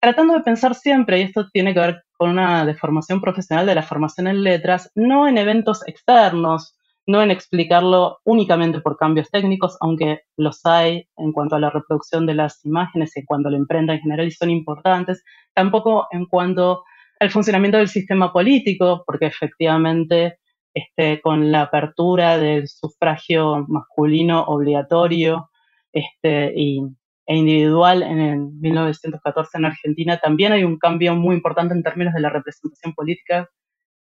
Tratando 0.00 0.32
de 0.32 0.40
pensar 0.40 0.74
siempre, 0.74 1.18
y 1.18 1.22
esto 1.24 1.50
tiene 1.52 1.74
que 1.74 1.80
ver 1.80 2.02
con 2.16 2.30
una 2.30 2.64
deformación 2.64 3.20
profesional 3.20 3.66
de 3.66 3.74
la 3.74 3.82
formación 3.82 4.26
en 4.26 4.42
letras, 4.42 4.90
no 4.94 5.28
en 5.28 5.36
eventos 5.36 5.86
externos, 5.86 6.74
no 7.06 7.20
en 7.20 7.30
explicarlo 7.30 8.20
únicamente 8.24 8.80
por 8.80 8.96
cambios 8.96 9.30
técnicos, 9.30 9.76
aunque 9.82 10.22
los 10.38 10.64
hay 10.64 11.06
en 11.18 11.32
cuanto 11.32 11.56
a 11.56 11.60
la 11.60 11.68
reproducción 11.68 12.24
de 12.24 12.34
las 12.34 12.64
imágenes 12.64 13.14
y 13.14 13.20
en 13.20 13.26
cuanto 13.26 13.48
a 13.48 13.52
la 13.52 13.58
imprenta 13.58 13.92
en 13.92 14.00
general 14.00 14.28
y 14.28 14.30
son 14.30 14.48
importantes, 14.48 15.22
tampoco 15.52 16.06
en 16.10 16.24
cuanto 16.24 16.84
al 17.18 17.30
funcionamiento 17.30 17.76
del 17.76 17.88
sistema 17.88 18.32
político, 18.32 19.04
porque 19.06 19.26
efectivamente 19.26 20.38
este, 20.74 21.20
con 21.20 21.50
la 21.50 21.62
apertura 21.62 22.38
del 22.38 22.68
sufragio 22.68 23.64
masculino 23.68 24.44
obligatorio 24.44 25.50
este, 25.92 26.52
y, 26.54 26.80
e 27.26 27.36
individual 27.36 28.02
en 28.02 28.20
el 28.20 28.38
1914 28.60 29.58
en 29.58 29.64
Argentina, 29.64 30.18
también 30.18 30.52
hay 30.52 30.64
un 30.64 30.78
cambio 30.78 31.14
muy 31.14 31.36
importante 31.36 31.74
en 31.74 31.82
términos 31.82 32.14
de 32.14 32.20
la 32.20 32.30
representación 32.30 32.94
política 32.94 33.48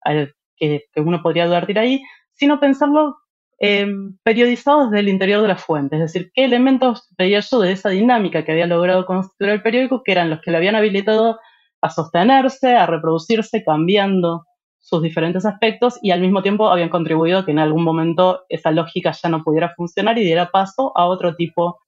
al 0.01 0.35
que, 0.57 0.85
uno 0.97 1.23
podría 1.23 1.49
de 1.49 1.81
ahí, 1.81 2.03
sino 2.33 2.61
pensarlo 2.61 3.17
eh, 3.61 3.87
periodizado 4.23 4.87
desde 4.87 5.01
el 5.01 5.09
interior 5.09 5.43
de 5.43 5.49
la 5.49 5.57
fuente, 5.57 5.97
es 5.97 6.03
decir, 6.03 6.31
qué 6.35 6.45
elementos 6.45 7.09
veía 7.17 7.41
yo 7.41 7.61
de 7.61 7.73
esa 7.73 7.91
dinámica 7.91 8.45
que 8.45 8.53
había 8.53 8.67
logrado 8.67 9.07
constituir 9.07 9.53
el 9.53 9.63
periódico, 9.63 10.03
que 10.03 10.13
eran 10.13 10.31
los 10.31 10.41
que 10.41 10.51
le 10.51 10.57
habían 10.57 10.75
habilitado 10.75 11.39
a 11.81 11.91
sostenerse, 11.91 12.75
a 12.75 12.87
reproducirse, 12.87 13.63
cambiando 13.65 14.45
sus 14.83 15.03
diferentes 15.03 15.47
aspectos 15.47 15.99
y 16.03 16.11
al 16.11 16.21
mismo 16.21 16.43
tiempo 16.43 16.69
habían 16.69 16.91
contribuido 16.91 17.39
a 17.39 17.45
que 17.47 17.53
en 17.53 17.59
algún 17.59 17.85
momento 17.85 18.45
esa 18.51 18.71
lógica 18.71 19.13
ya 19.13 19.29
no 19.31 19.43
pudiera 19.43 19.73
funcionar 19.75 20.19
y 20.19 20.25
diera 20.25 20.51
paso 20.51 20.93
a 20.95 21.07
otro 21.07 21.35
tipo 21.35 21.79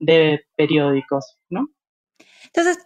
de 0.00 0.44
periódicos, 0.56 1.38
¿no? 1.48 1.68
Entonces, 2.46 2.78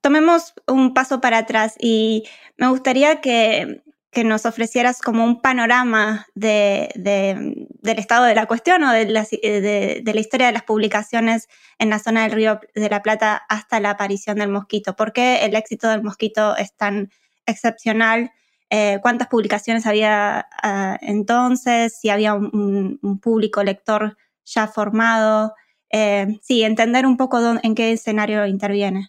tomemos 0.00 0.54
un 0.68 0.94
paso 0.94 1.20
para 1.20 1.38
atrás 1.38 1.74
y 1.80 2.24
me 2.56 2.68
gustaría 2.68 3.20
que 3.20 3.82
que 4.10 4.24
nos 4.24 4.44
ofrecieras 4.44 5.00
como 5.00 5.24
un 5.24 5.40
panorama 5.40 6.26
de, 6.34 6.88
del 6.96 7.98
estado 7.98 8.24
de 8.24 8.34
la 8.34 8.46
cuestión 8.46 8.82
o 8.82 8.92
de 8.92 9.06
la, 9.06 9.22
de, 9.22 10.02
la, 10.04 10.20
historia 10.20 10.48
de 10.48 10.52
las 10.52 10.64
publicaciones 10.64 11.48
en 11.78 11.90
la 11.90 12.00
zona 12.00 12.24
del 12.24 12.32
Río 12.32 12.60
de 12.74 12.90
la 12.90 13.02
Plata 13.02 13.42
hasta 13.48 13.78
la 13.78 13.90
aparición 13.90 14.38
del 14.38 14.48
mosquito. 14.48 14.96
¿Por 14.96 15.12
qué 15.12 15.44
el 15.44 15.54
éxito 15.54 15.88
del 15.88 16.02
mosquito 16.02 16.56
es 16.56 16.74
tan 16.74 17.10
excepcional? 17.46 18.32
Eh, 18.70 18.98
¿Cuántas 19.02 19.28
publicaciones 19.28 19.86
había 19.86 20.46
ah, 20.62 20.96
entonces? 21.02 21.98
Si 21.98 22.08
había 22.08 22.34
un, 22.34 23.20
público 23.20 23.62
lector 23.62 24.16
ya 24.44 24.68
formado. 24.68 25.54
Eh, 25.90 26.38
sí, 26.40 26.62
entender 26.62 27.04
un 27.04 27.16
poco 27.16 27.40
en 27.62 27.74
qué 27.74 27.92
escenario 27.92 28.46
interviene. 28.46 29.08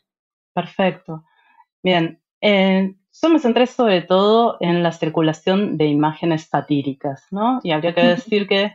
Perfecto. 0.54 1.24
Bien, 1.84 2.20
eh, 2.42 2.96
yo 3.22 3.30
me 3.30 3.40
centré 3.40 3.68
sobre 3.68 4.02
todo 4.02 4.58
en 4.60 4.84
la 4.84 4.92
circulación 4.92 5.78
de 5.78 5.86
imágenes 5.86 6.48
satíricas, 6.50 7.28
¿no? 7.32 7.60
Y 7.64 7.72
habría 7.72 7.94
que 7.94 8.04
decir 8.04 8.48
que 8.48 8.74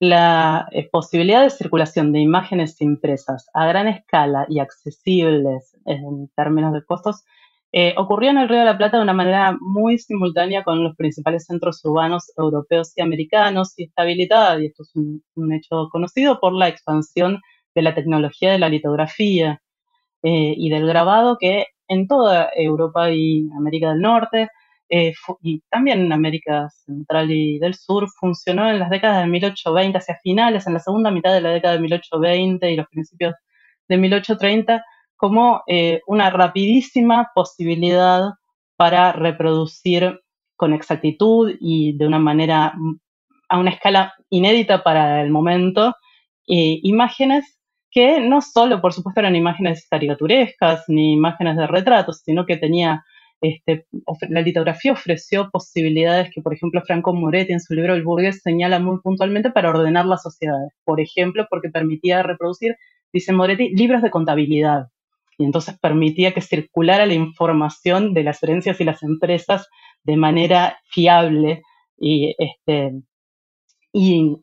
la 0.00 0.68
eh, 0.70 0.88
posibilidad 0.88 1.42
de 1.42 1.50
circulación 1.50 2.12
de 2.12 2.20
imágenes 2.20 2.80
impresas 2.80 3.50
a 3.52 3.66
gran 3.66 3.88
escala 3.88 4.46
y 4.48 4.60
accesibles 4.60 5.76
en 5.86 6.28
términos 6.36 6.72
de 6.72 6.84
costos 6.84 7.24
eh, 7.72 7.94
ocurrió 7.96 8.30
en 8.30 8.38
el 8.38 8.48
Río 8.48 8.60
de 8.60 8.64
la 8.64 8.78
Plata 8.78 8.96
de 8.96 9.02
una 9.02 9.12
manera 9.12 9.56
muy 9.60 9.98
simultánea 9.98 10.64
con 10.64 10.82
los 10.82 10.96
principales 10.96 11.44
centros 11.44 11.84
urbanos 11.84 12.32
europeos 12.36 12.92
y 12.96 13.02
americanos 13.02 13.74
y 13.76 13.84
está 13.84 14.08
y 14.08 14.66
esto 14.66 14.82
es 14.84 14.96
un, 14.96 15.52
hecho 15.52 15.88
conocido, 15.90 16.40
por 16.40 16.54
la 16.54 16.68
expansión 16.68 17.40
de 17.74 17.82
la 17.82 17.94
tecnología 17.94 18.52
de 18.52 18.58
la 18.58 18.70
litografía 18.70 19.60
eh, 20.22 20.54
y 20.56 20.70
del 20.70 20.86
grabado 20.86 21.36
que 21.38 21.66
en 21.88 22.08
toda 22.08 22.50
Europa 22.54 23.10
y 23.10 23.48
América 23.56 23.90
del 23.90 24.00
Norte 24.00 24.48
eh, 24.90 25.12
y 25.42 25.60
también 25.70 26.00
en 26.00 26.12
América 26.12 26.70
Central 26.70 27.30
y 27.30 27.58
del 27.58 27.74
Sur 27.74 28.08
funcionó 28.18 28.70
en 28.70 28.78
las 28.78 28.88
décadas 28.88 29.22
de 29.22 29.30
1820, 29.30 29.98
hacia 29.98 30.18
finales, 30.22 30.66
en 30.66 30.72
la 30.74 30.80
segunda 30.80 31.10
mitad 31.10 31.34
de 31.34 31.42
la 31.42 31.50
década 31.50 31.74
de 31.74 31.80
1820 31.80 32.72
y 32.72 32.76
los 32.76 32.86
principios 32.88 33.34
de 33.88 33.96
1830 33.98 34.82
como 35.18 35.62
eh, 35.66 36.00
una 36.06 36.30
rapidísima 36.30 37.30
posibilidad 37.34 38.30
para 38.76 39.12
reproducir 39.12 40.20
con 40.56 40.72
exactitud 40.72 41.54
y 41.60 41.96
de 41.98 42.06
una 42.06 42.18
manera 42.18 42.72
a 43.48 43.58
una 43.58 43.70
escala 43.70 44.14
inédita 44.30 44.82
para 44.82 45.22
el 45.22 45.30
momento 45.30 45.94
eh, 46.46 46.80
imágenes 46.82 47.58
que 47.90 48.20
no 48.20 48.40
solo, 48.40 48.80
por 48.80 48.92
supuesto, 48.92 49.20
eran 49.20 49.36
imágenes 49.36 49.86
caricaturescas 49.90 50.84
ni 50.88 51.14
imágenes 51.14 51.56
de 51.56 51.66
retratos, 51.66 52.20
sino 52.24 52.46
que 52.46 52.56
tenía 52.56 53.04
este, 53.40 53.86
la 54.28 54.40
litografía 54.40 54.92
ofreció 54.92 55.50
posibilidades 55.50 56.30
que, 56.32 56.42
por 56.42 56.54
ejemplo, 56.54 56.82
Franco 56.82 57.14
Moretti 57.14 57.52
en 57.52 57.60
su 57.60 57.74
libro 57.74 57.94
El 57.94 58.02
Burgués 58.02 58.40
señala 58.42 58.78
muy 58.78 58.98
puntualmente 59.00 59.50
para 59.50 59.70
ordenar 59.70 60.06
las 60.06 60.22
sociedades. 60.22 60.72
Por 60.84 61.00
ejemplo, 61.00 61.46
porque 61.50 61.70
permitía 61.70 62.22
reproducir, 62.22 62.76
dice 63.12 63.32
Moretti, 63.32 63.70
libros 63.70 64.02
de 64.02 64.10
contabilidad 64.10 64.88
y 65.38 65.44
entonces 65.44 65.78
permitía 65.78 66.34
que 66.34 66.40
circulara 66.40 67.06
la 67.06 67.14
información 67.14 68.12
de 68.12 68.24
las 68.24 68.42
herencias 68.42 68.80
y 68.80 68.84
las 68.84 69.02
empresas 69.02 69.68
de 70.02 70.16
manera 70.16 70.78
fiable 70.84 71.62
y, 71.96 72.34
este, 72.38 72.92
y 73.92 74.36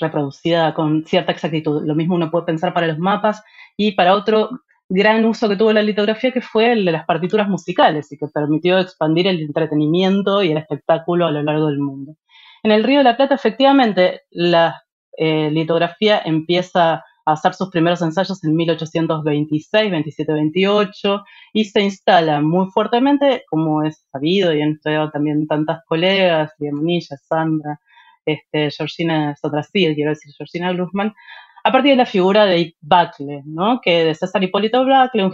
reproducida 0.00 0.74
con 0.74 1.04
cierta 1.04 1.32
exactitud. 1.32 1.82
Lo 1.84 1.94
mismo 1.94 2.14
uno 2.14 2.30
puede 2.30 2.44
pensar 2.44 2.74
para 2.74 2.86
los 2.86 2.98
mapas 2.98 3.42
y 3.76 3.92
para 3.92 4.14
otro 4.14 4.50
gran 4.88 5.24
uso 5.24 5.48
que 5.48 5.56
tuvo 5.56 5.72
la 5.72 5.82
litografía, 5.82 6.30
que 6.30 6.42
fue 6.42 6.72
el 6.72 6.84
de 6.84 6.92
las 6.92 7.06
partituras 7.06 7.48
musicales 7.48 8.12
y 8.12 8.18
que 8.18 8.26
permitió 8.32 8.78
expandir 8.78 9.26
el 9.26 9.40
entretenimiento 9.40 10.42
y 10.42 10.52
el 10.52 10.58
espectáculo 10.58 11.26
a 11.26 11.32
lo 11.32 11.42
largo 11.42 11.66
del 11.66 11.80
mundo. 11.80 12.14
En 12.62 12.70
el 12.72 12.84
Río 12.84 12.98
de 12.98 13.04
la 13.04 13.16
Plata, 13.16 13.34
efectivamente, 13.34 14.22
la 14.30 14.82
eh, 15.16 15.50
litografía 15.50 16.20
empieza 16.24 17.04
a 17.26 17.32
hacer 17.32 17.54
sus 17.54 17.70
primeros 17.70 18.00
ensayos 18.02 18.42
en 18.44 18.54
1826, 18.54 19.90
27, 19.90 20.32
28 20.32 21.24
y 21.52 21.64
se 21.64 21.82
instala 21.82 22.40
muy 22.40 22.70
fuertemente, 22.70 23.44
como 23.50 23.82
es 23.82 24.06
sabido 24.12 24.54
y 24.54 24.62
han 24.62 24.72
estudiado 24.72 25.10
también 25.10 25.46
tantas 25.46 25.84
colegas, 25.86 26.52
Munilla, 26.60 27.16
Sandra, 27.16 27.80
este, 28.24 28.70
Georgina 28.70 29.36
Sotrasil, 29.36 29.94
quiero 29.94 30.10
decir, 30.10 30.32
Georgina 30.36 30.72
Glusman, 30.72 31.14
a 31.64 31.72
partir 31.72 31.90
de 31.90 31.96
la 31.96 32.06
figura 32.06 32.46
de 32.46 32.76
Bacle, 32.80 33.42
¿no? 33.44 33.80
que 33.82 34.04
de 34.04 34.14
César 34.14 34.42
Hipólito 34.44 34.86
Bacle, 34.86 35.24
un 35.24 35.32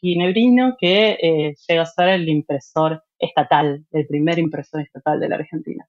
ginebrino 0.00 0.76
que 0.78 1.18
eh, 1.20 1.54
llega 1.68 1.82
a 1.82 1.86
ser 1.86 2.08
el 2.08 2.26
impresor 2.26 3.04
estatal, 3.18 3.84
el 3.92 4.06
primer 4.06 4.38
impresor 4.38 4.80
estatal 4.80 5.20
de 5.20 5.28
la 5.28 5.36
Argentina. 5.36 5.86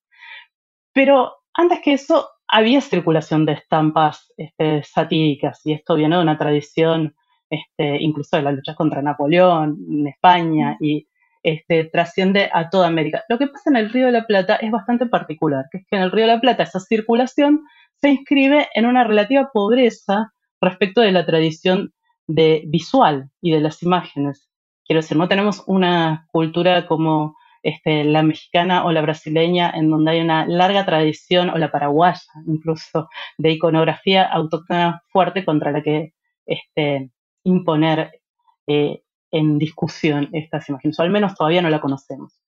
Pero 0.91 1.37
antes 1.53 1.79
que 1.81 1.93
eso, 1.93 2.27
había 2.47 2.81
circulación 2.81 3.45
de 3.45 3.53
estampas 3.53 4.31
este, 4.37 4.83
satíricas 4.83 5.61
y 5.65 5.73
esto 5.73 5.95
viene 5.95 6.15
de 6.15 6.21
una 6.21 6.37
tradición 6.37 7.15
este, 7.49 8.01
incluso 8.01 8.37
de 8.37 8.43
las 8.43 8.55
luchas 8.55 8.75
contra 8.75 9.01
Napoleón 9.01 9.77
en 9.89 10.07
España 10.07 10.77
y 10.79 11.07
este, 11.43 11.85
trasciende 11.85 12.49
a 12.51 12.69
toda 12.69 12.87
América. 12.87 13.23
Lo 13.29 13.37
que 13.37 13.47
pasa 13.47 13.69
en 13.69 13.75
el 13.75 13.91
Río 13.91 14.07
de 14.07 14.11
la 14.11 14.25
Plata 14.25 14.55
es 14.55 14.71
bastante 14.71 15.05
particular, 15.05 15.65
que 15.71 15.79
es 15.79 15.85
que 15.87 15.95
en 15.95 16.01
el 16.01 16.11
Río 16.11 16.25
de 16.25 16.33
la 16.33 16.41
Plata 16.41 16.63
esa 16.63 16.79
circulación 16.79 17.61
se 18.01 18.09
inscribe 18.09 18.67
en 18.73 18.85
una 18.85 19.03
relativa 19.03 19.51
pobreza 19.53 20.33
respecto 20.59 21.01
de 21.01 21.11
la 21.11 21.25
tradición 21.25 21.93
de 22.27 22.63
visual 22.67 23.29
y 23.41 23.51
de 23.51 23.59
las 23.59 23.83
imágenes. 23.83 24.49
Quiero 24.85 25.01
decir, 25.01 25.17
no 25.17 25.27
tenemos 25.27 25.63
una 25.67 26.27
cultura 26.31 26.87
como 26.87 27.35
este, 27.65 28.03
la 28.03 28.21
mexicana 28.21 28.85
o 28.85 28.91
la 28.91 29.01
brasileña, 29.01 29.71
en 29.73 29.89
donde 29.89 30.11
hay 30.11 30.21
una 30.21 30.45
larga 30.45 30.85
tradición, 30.85 31.49
o 31.49 31.57
la 31.57 31.71
paraguaya 31.71 32.21
incluso, 32.45 33.09
de 33.39 33.53
iconografía 33.53 34.23
autóctona 34.23 35.01
fuerte 35.07 35.43
contra 35.43 35.71
la 35.71 35.81
que 35.81 36.13
este, 36.45 37.09
imponer 37.43 38.21
eh, 38.67 39.01
en 39.31 39.57
discusión 39.57 40.29
estas 40.33 40.69
imágenes, 40.69 40.99
o 40.99 41.01
al 41.01 41.09
menos 41.09 41.33
todavía 41.33 41.63
no 41.63 41.71
la 41.71 41.81
conocemos. 41.81 42.39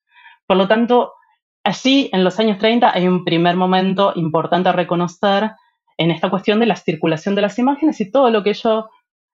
Por 0.46 0.56
lo 0.56 0.68
tanto, 0.68 1.14
allí 1.64 2.12
en 2.14 2.24
los 2.24 2.40
años 2.40 2.60
30 2.60 2.94
hay 2.94 3.08
un 3.08 3.26
primer 3.26 3.56
momento 3.56 4.14
importante 4.16 4.70
a 4.70 4.74
reconocer 4.74 5.50
en 5.98 6.12
esta 6.12 6.30
cuestión 6.30 6.60
de 6.60 6.68
la 6.68 6.76
circulación 6.76 7.34
de 7.34 7.42
las 7.42 7.58
imágenes 7.58 8.00
y 8.02 8.12
todo 8.12 8.30
lo 8.30 8.44
que 8.44 8.52
ello 8.52 8.88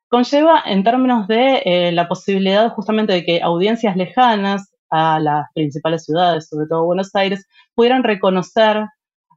conlleva 0.07 0.63
en 0.65 0.85
términos 0.85 1.27
de 1.27 1.61
eh, 1.65 1.91
la 1.91 2.07
posibilidad 2.07 2.71
justamente 2.71 3.11
de 3.11 3.25
que 3.25 3.41
audiencias 3.41 3.97
lejanas 3.97 4.72
a 4.93 5.19
las 5.19 5.47
principales 5.55 6.05
ciudades, 6.05 6.47
sobre 6.47 6.67
todo 6.67 6.85
Buenos 6.85 7.15
Aires, 7.15 7.47
pudieran 7.73 8.03
reconocer 8.03 8.85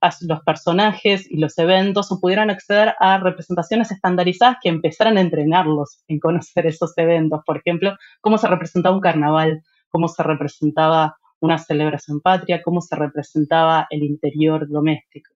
a 0.03 0.11
los 0.29 0.41
personajes 0.43 1.27
y 1.31 1.39
los 1.39 1.57
eventos 1.57 2.13
o 2.13 2.21
pudieran 2.21 2.51
acceder 2.51 2.95
a 3.01 3.17
representaciones 3.19 3.91
estandarizadas 3.91 4.59
que 4.63 4.69
empezaran 4.69 5.17
a 5.17 5.23
entrenarlos 5.23 6.05
en 6.09 6.21
conocer 6.21 6.67
esos 6.67 6.93
eventos. 6.99 7.41
Por 7.47 7.57
ejemplo, 7.57 7.97
cómo 8.21 8.37
se 8.37 8.49
representaba 8.49 8.95
un 8.95 9.01
carnaval, 9.01 9.63
cómo 9.89 10.09
se 10.09 10.23
representaba 10.23 11.17
una 11.41 11.57
celebración 11.57 12.21
patria, 12.21 12.63
cómo 12.63 12.83
se 12.83 12.95
representaba 12.95 13.87
el 13.89 14.03
interior 14.03 14.69
doméstico. 14.69 15.33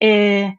Eh, 0.00 0.54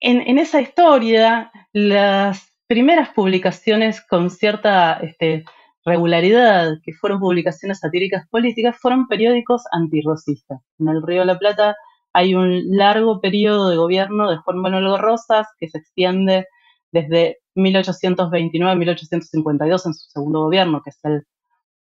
en, 0.00 0.38
esa 0.38 0.60
historia, 0.60 1.52
las 1.72 2.52
primeras 2.66 3.10
publicaciones 3.10 4.00
con 4.00 4.30
cierta 4.30 4.94
este, 4.94 5.44
regularidad, 5.84 6.74
que 6.84 6.92
fueron 6.92 7.20
publicaciones 7.20 7.80
satíricas 7.80 8.28
políticas, 8.28 8.76
fueron 8.78 9.08
periódicos 9.08 9.62
antirrocistas. 9.72 10.60
En 10.78 10.88
el 10.88 11.02
Río 11.02 11.20
de 11.20 11.26
la 11.26 11.38
Plata 11.38 11.76
hay 12.12 12.34
un 12.34 12.76
largo 12.76 13.20
periodo 13.20 13.70
de 13.70 13.76
gobierno 13.76 14.30
de 14.30 14.36
Juan 14.38 14.58
Manuel 14.58 14.98
Rosas 14.98 15.46
que 15.58 15.68
se 15.68 15.78
extiende 15.78 16.46
desde 16.92 17.38
1829 17.54 18.72
a 18.72 18.74
1852 18.74 19.86
en 19.86 19.94
su 19.94 20.10
segundo 20.10 20.40
gobierno, 20.42 20.82
que 20.82 20.90
es 20.90 20.98
el 21.04 21.22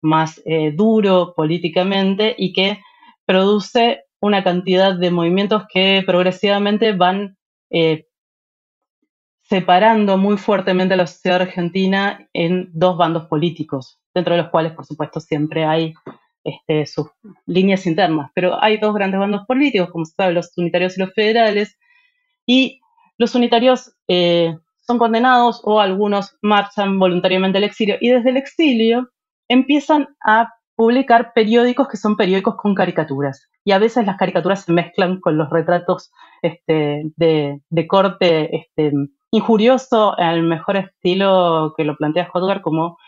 más 0.00 0.40
eh, 0.44 0.72
duro 0.72 1.34
políticamente 1.34 2.34
y 2.36 2.52
que 2.52 2.80
produce 3.24 4.04
una 4.20 4.44
cantidad 4.44 4.94
de 4.96 5.10
movimientos 5.10 5.64
que 5.72 6.02
progresivamente 6.06 6.92
van 6.92 7.36
eh, 7.70 8.06
separando 9.52 10.16
muy 10.16 10.38
fuertemente 10.38 10.94
a 10.94 10.96
la 10.96 11.06
sociedad 11.06 11.42
argentina 11.42 12.26
en 12.32 12.70
dos 12.72 12.96
bandos 12.96 13.26
políticos, 13.26 14.00
dentro 14.14 14.34
de 14.34 14.40
los 14.40 14.50
cuales, 14.50 14.72
por 14.72 14.86
supuesto, 14.86 15.20
siempre 15.20 15.66
hay 15.66 15.92
este, 16.42 16.86
sus 16.86 17.08
líneas 17.44 17.86
internas. 17.86 18.30
Pero 18.34 18.56
hay 18.64 18.78
dos 18.78 18.94
grandes 18.94 19.20
bandos 19.20 19.44
políticos, 19.46 19.90
como 19.90 20.06
se 20.06 20.14
sabe, 20.14 20.32
los 20.32 20.56
unitarios 20.56 20.96
y 20.96 21.00
los 21.00 21.12
federales, 21.12 21.78
y 22.46 22.80
los 23.18 23.34
unitarios 23.34 23.94
eh, 24.08 24.56
son 24.80 24.96
condenados 24.96 25.60
o 25.64 25.82
algunos 25.82 26.34
marchan 26.40 26.98
voluntariamente 26.98 27.58
al 27.58 27.64
exilio, 27.64 27.96
y 28.00 28.08
desde 28.08 28.30
el 28.30 28.38
exilio 28.38 29.10
empiezan 29.48 30.16
a 30.24 30.54
publicar 30.76 31.34
periódicos 31.34 31.88
que 31.88 31.98
son 31.98 32.16
periódicos 32.16 32.56
con 32.56 32.74
caricaturas. 32.74 33.50
Y 33.64 33.72
a 33.72 33.78
veces 33.78 34.06
las 34.06 34.16
caricaturas 34.16 34.64
se 34.64 34.72
mezclan 34.72 35.20
con 35.20 35.36
los 35.36 35.50
retratos 35.50 36.10
este, 36.40 37.02
de, 37.16 37.86
corte 37.86 38.56
este, 38.56 38.92
injurioso 39.32 40.16
el 40.18 40.42
mejor 40.44 40.76
estilo 40.76 41.74
que 41.76 41.84
lo 41.84 41.96
plantea 41.96 42.28
Hotgar 42.32 42.60
como 42.60 42.98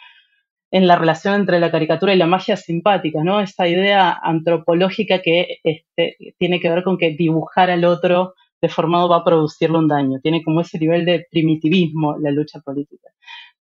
en 0.72 0.88
la 0.88 0.96
relación 0.96 1.34
entre 1.34 1.60
la 1.60 1.70
caricatura 1.70 2.14
y 2.14 2.18
la 2.18 2.26
magia 2.26 2.56
simpática, 2.56 3.22
¿no? 3.22 3.40
Esa 3.40 3.68
idea 3.68 4.18
antropológica 4.20 5.22
que 5.22 5.58
este, 5.62 6.16
tiene 6.38 6.58
que 6.58 6.68
ver 6.68 6.82
con 6.82 6.98
que 6.98 7.10
dibujar 7.10 7.70
al 7.70 7.84
otro 7.84 8.34
deformado 8.60 9.08
va 9.08 9.18
a 9.18 9.24
producirle 9.24 9.78
un 9.78 9.86
daño. 9.86 10.18
Tiene 10.20 10.42
como 10.42 10.62
ese 10.62 10.78
nivel 10.78 11.04
de 11.04 11.26
primitivismo 11.30 12.16
la 12.18 12.32
lucha 12.32 12.58
política. 12.60 13.10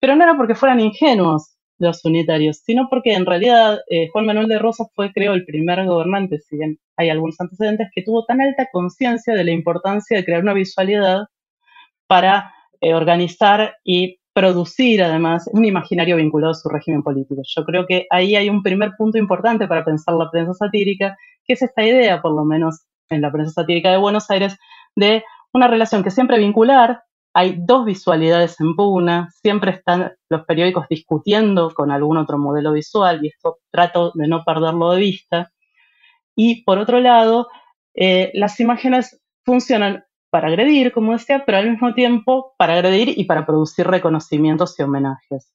Pero 0.00 0.16
no 0.16 0.24
era 0.24 0.36
porque 0.36 0.54
fueran 0.54 0.80
ingenuos 0.80 1.56
los 1.78 2.04
unitarios, 2.04 2.62
sino 2.64 2.88
porque 2.88 3.12
en 3.12 3.26
realidad 3.26 3.80
eh, 3.90 4.08
Juan 4.12 4.24
Manuel 4.24 4.46
de 4.46 4.58
Rosas 4.58 4.86
fue, 4.94 5.12
creo, 5.12 5.32
el 5.34 5.44
primer 5.44 5.84
gobernante, 5.84 6.38
si 6.38 6.56
bien 6.56 6.78
hay 6.96 7.10
algunos 7.10 7.40
antecedentes, 7.40 7.88
que 7.94 8.02
tuvo 8.02 8.24
tan 8.24 8.40
alta 8.40 8.68
conciencia 8.72 9.34
de 9.34 9.44
la 9.44 9.50
importancia 9.50 10.16
de 10.16 10.24
crear 10.24 10.42
una 10.42 10.54
visualidad 10.54 11.24
para 12.12 12.52
eh, 12.82 12.92
organizar 12.92 13.76
y 13.82 14.18
producir 14.34 15.02
además 15.02 15.48
un 15.50 15.64
imaginario 15.64 16.16
vinculado 16.16 16.50
a 16.50 16.54
su 16.54 16.68
régimen 16.68 17.02
político. 17.02 17.40
Yo 17.42 17.64
creo 17.64 17.86
que 17.86 18.06
ahí 18.10 18.36
hay 18.36 18.50
un 18.50 18.62
primer 18.62 18.90
punto 18.98 19.16
importante 19.16 19.66
para 19.66 19.82
pensar 19.82 20.16
la 20.16 20.30
prensa 20.30 20.52
satírica, 20.52 21.16
que 21.46 21.54
es 21.54 21.62
esta 21.62 21.82
idea, 21.82 22.20
por 22.20 22.32
lo 22.32 22.44
menos 22.44 22.82
en 23.08 23.22
la 23.22 23.32
prensa 23.32 23.62
satírica 23.62 23.90
de 23.90 23.96
Buenos 23.96 24.28
Aires, 24.30 24.58
de 24.94 25.24
una 25.54 25.68
relación 25.68 26.04
que 26.04 26.10
siempre 26.10 26.38
vincular 26.38 27.02
hay 27.32 27.56
dos 27.58 27.86
visualidades 27.86 28.60
en 28.60 28.76
pugna, 28.76 29.30
siempre 29.42 29.70
están 29.70 30.12
los 30.28 30.44
periódicos 30.44 30.86
discutiendo 30.90 31.70
con 31.70 31.90
algún 31.90 32.18
otro 32.18 32.36
modelo 32.36 32.74
visual 32.74 33.24
y 33.24 33.28
esto 33.28 33.60
trato 33.70 34.12
de 34.14 34.28
no 34.28 34.44
perderlo 34.44 34.90
de 34.90 35.00
vista. 35.00 35.50
Y 36.36 36.62
por 36.64 36.76
otro 36.76 37.00
lado, 37.00 37.48
eh, 37.94 38.30
las 38.34 38.60
imágenes 38.60 39.18
funcionan 39.46 40.04
para 40.32 40.48
agredir, 40.48 40.92
como 40.92 41.12
decía, 41.12 41.44
pero 41.44 41.58
al 41.58 41.70
mismo 41.70 41.92
tiempo 41.92 42.54
para 42.56 42.72
agredir 42.72 43.12
y 43.18 43.24
para 43.24 43.44
producir 43.44 43.86
reconocimientos 43.86 44.74
y 44.78 44.82
homenajes. 44.82 45.52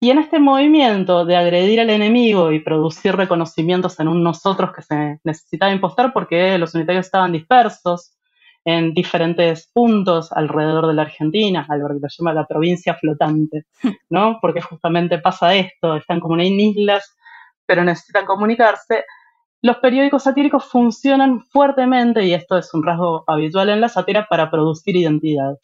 Y 0.00 0.10
en 0.10 0.18
este 0.18 0.38
movimiento 0.38 1.24
de 1.24 1.34
agredir 1.34 1.80
al 1.80 1.90
enemigo 1.90 2.52
y 2.52 2.60
producir 2.60 3.16
reconocimientos 3.16 3.98
en 3.98 4.06
un 4.06 4.22
nosotros 4.22 4.70
que 4.72 4.82
se 4.82 5.18
necesitaba 5.24 5.72
impostar 5.72 6.12
porque 6.12 6.56
los 6.58 6.76
unitarios 6.76 7.06
estaban 7.06 7.32
dispersos 7.32 8.16
en 8.64 8.94
diferentes 8.94 9.68
puntos 9.74 10.30
alrededor 10.30 10.86
de 10.86 10.94
la 10.94 11.02
Argentina, 11.02 11.66
algo 11.68 11.88
que 11.88 12.08
se 12.08 12.22
llama 12.22 12.32
la 12.32 12.46
provincia 12.46 12.94
flotante, 12.94 13.66
¿no? 14.10 14.38
Porque 14.40 14.60
justamente 14.60 15.18
pasa 15.18 15.56
esto, 15.56 15.96
están 15.96 16.20
como 16.20 16.38
en 16.38 16.60
islas, 16.60 17.16
pero 17.66 17.82
necesitan 17.82 18.26
comunicarse 18.26 19.04
los 19.62 19.76
periódicos 19.78 20.22
satíricos 20.22 20.64
funcionan 20.64 21.40
fuertemente, 21.40 22.24
y 22.24 22.32
esto 22.32 22.56
es 22.56 22.72
un 22.72 22.82
rasgo 22.82 23.24
habitual 23.26 23.68
en 23.68 23.80
la 23.80 23.88
sátira, 23.88 24.26
para 24.28 24.50
producir 24.50 24.96
identidad, 24.96 25.56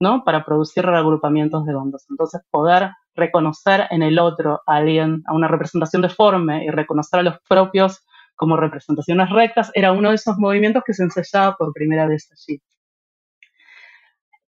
¿no? 0.00 0.24
Para 0.24 0.44
producir 0.44 0.84
reagrupamientos 0.84 1.64
de 1.64 1.74
bandos. 1.74 2.06
Entonces, 2.10 2.42
poder 2.50 2.90
reconocer 3.14 3.86
en 3.90 4.02
el 4.02 4.18
otro 4.18 4.62
a 4.66 4.76
alguien, 4.76 5.22
a 5.26 5.34
una 5.34 5.48
representación 5.48 6.02
deforme 6.02 6.64
y 6.64 6.70
reconocer 6.70 7.20
a 7.20 7.22
los 7.22 7.36
propios 7.48 8.04
como 8.34 8.56
representaciones 8.56 9.30
rectas, 9.30 9.70
era 9.74 9.92
uno 9.92 10.10
de 10.10 10.16
esos 10.16 10.36
movimientos 10.36 10.82
que 10.84 10.92
se 10.92 11.04
ensayaba 11.04 11.56
por 11.56 11.72
primera 11.72 12.06
vez 12.06 12.28
allí. 12.32 12.60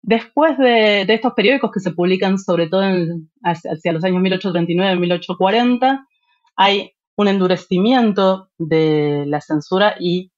Después 0.01 0.57
de, 0.57 1.01
estos 1.01 1.33
periódicos 1.33 1.71
que 1.71 1.79
se 1.79 1.91
publican 1.91 2.37
sobre 2.37 2.67
todo 2.69 2.83
hacia, 3.43 3.91
los 3.91 4.03
años 4.03 4.21
1839-1840, 4.21 6.05
hay 6.55 6.93
un 7.17 7.27
endurecimiento 7.27 8.49
de 8.57 9.25
la 9.27 9.41
censura 9.41 9.95
y 9.99 10.31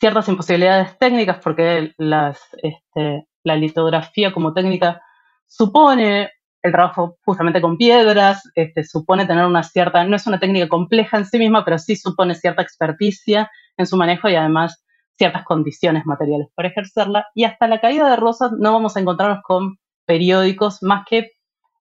ciertas 0.00 0.28
imposibilidades 0.28 0.98
técnicas, 0.98 1.38
porque 1.42 1.94
este, 1.98 3.26
la 3.44 3.56
litografía 3.56 4.32
como 4.32 4.52
técnica 4.52 5.00
supone 5.46 6.30
el 6.62 6.72
trabajo 6.72 7.16
justamente 7.24 7.60
con 7.60 7.76
piedras, 7.76 8.42
este, 8.54 8.84
supone 8.84 9.26
tener 9.26 9.46
una 9.46 9.62
cierta, 9.62 10.04
no 10.04 10.16
es 10.16 10.26
una 10.26 10.40
técnica 10.40 10.68
compleja 10.68 11.18
en 11.18 11.26
sí 11.26 11.38
misma, 11.38 11.64
pero 11.64 11.78
sí 11.78 11.96
supone 11.96 12.34
cierta 12.34 12.62
experticia 12.62 13.50
en 13.76 13.86
su 13.86 13.96
manejo 13.96 14.28
y 14.28 14.34
además 14.34 14.84
ciertas 15.16 15.44
condiciones 15.44 16.04
materiales 16.06 16.48
para 16.54 16.68
ejercerla. 16.68 17.26
Y 17.34 17.44
hasta 17.44 17.68
la 17.68 17.80
caída 17.80 18.10
de 18.10 18.16
Rosas 18.16 18.52
no 18.58 18.72
vamos 18.72 18.96
a 18.96 19.00
encontrarnos 19.00 19.42
con 19.44 19.78
periódicos 20.06 20.82
más 20.82 21.04
que 21.08 21.30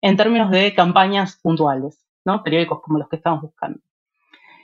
en 0.00 0.16
términos 0.16 0.50
de 0.50 0.74
campañas 0.74 1.38
puntuales. 1.40 2.03
¿No? 2.24 2.42
periódicos 2.42 2.80
como 2.82 2.98
los 2.98 3.08
que 3.08 3.16
estamos 3.16 3.42
buscando. 3.42 3.80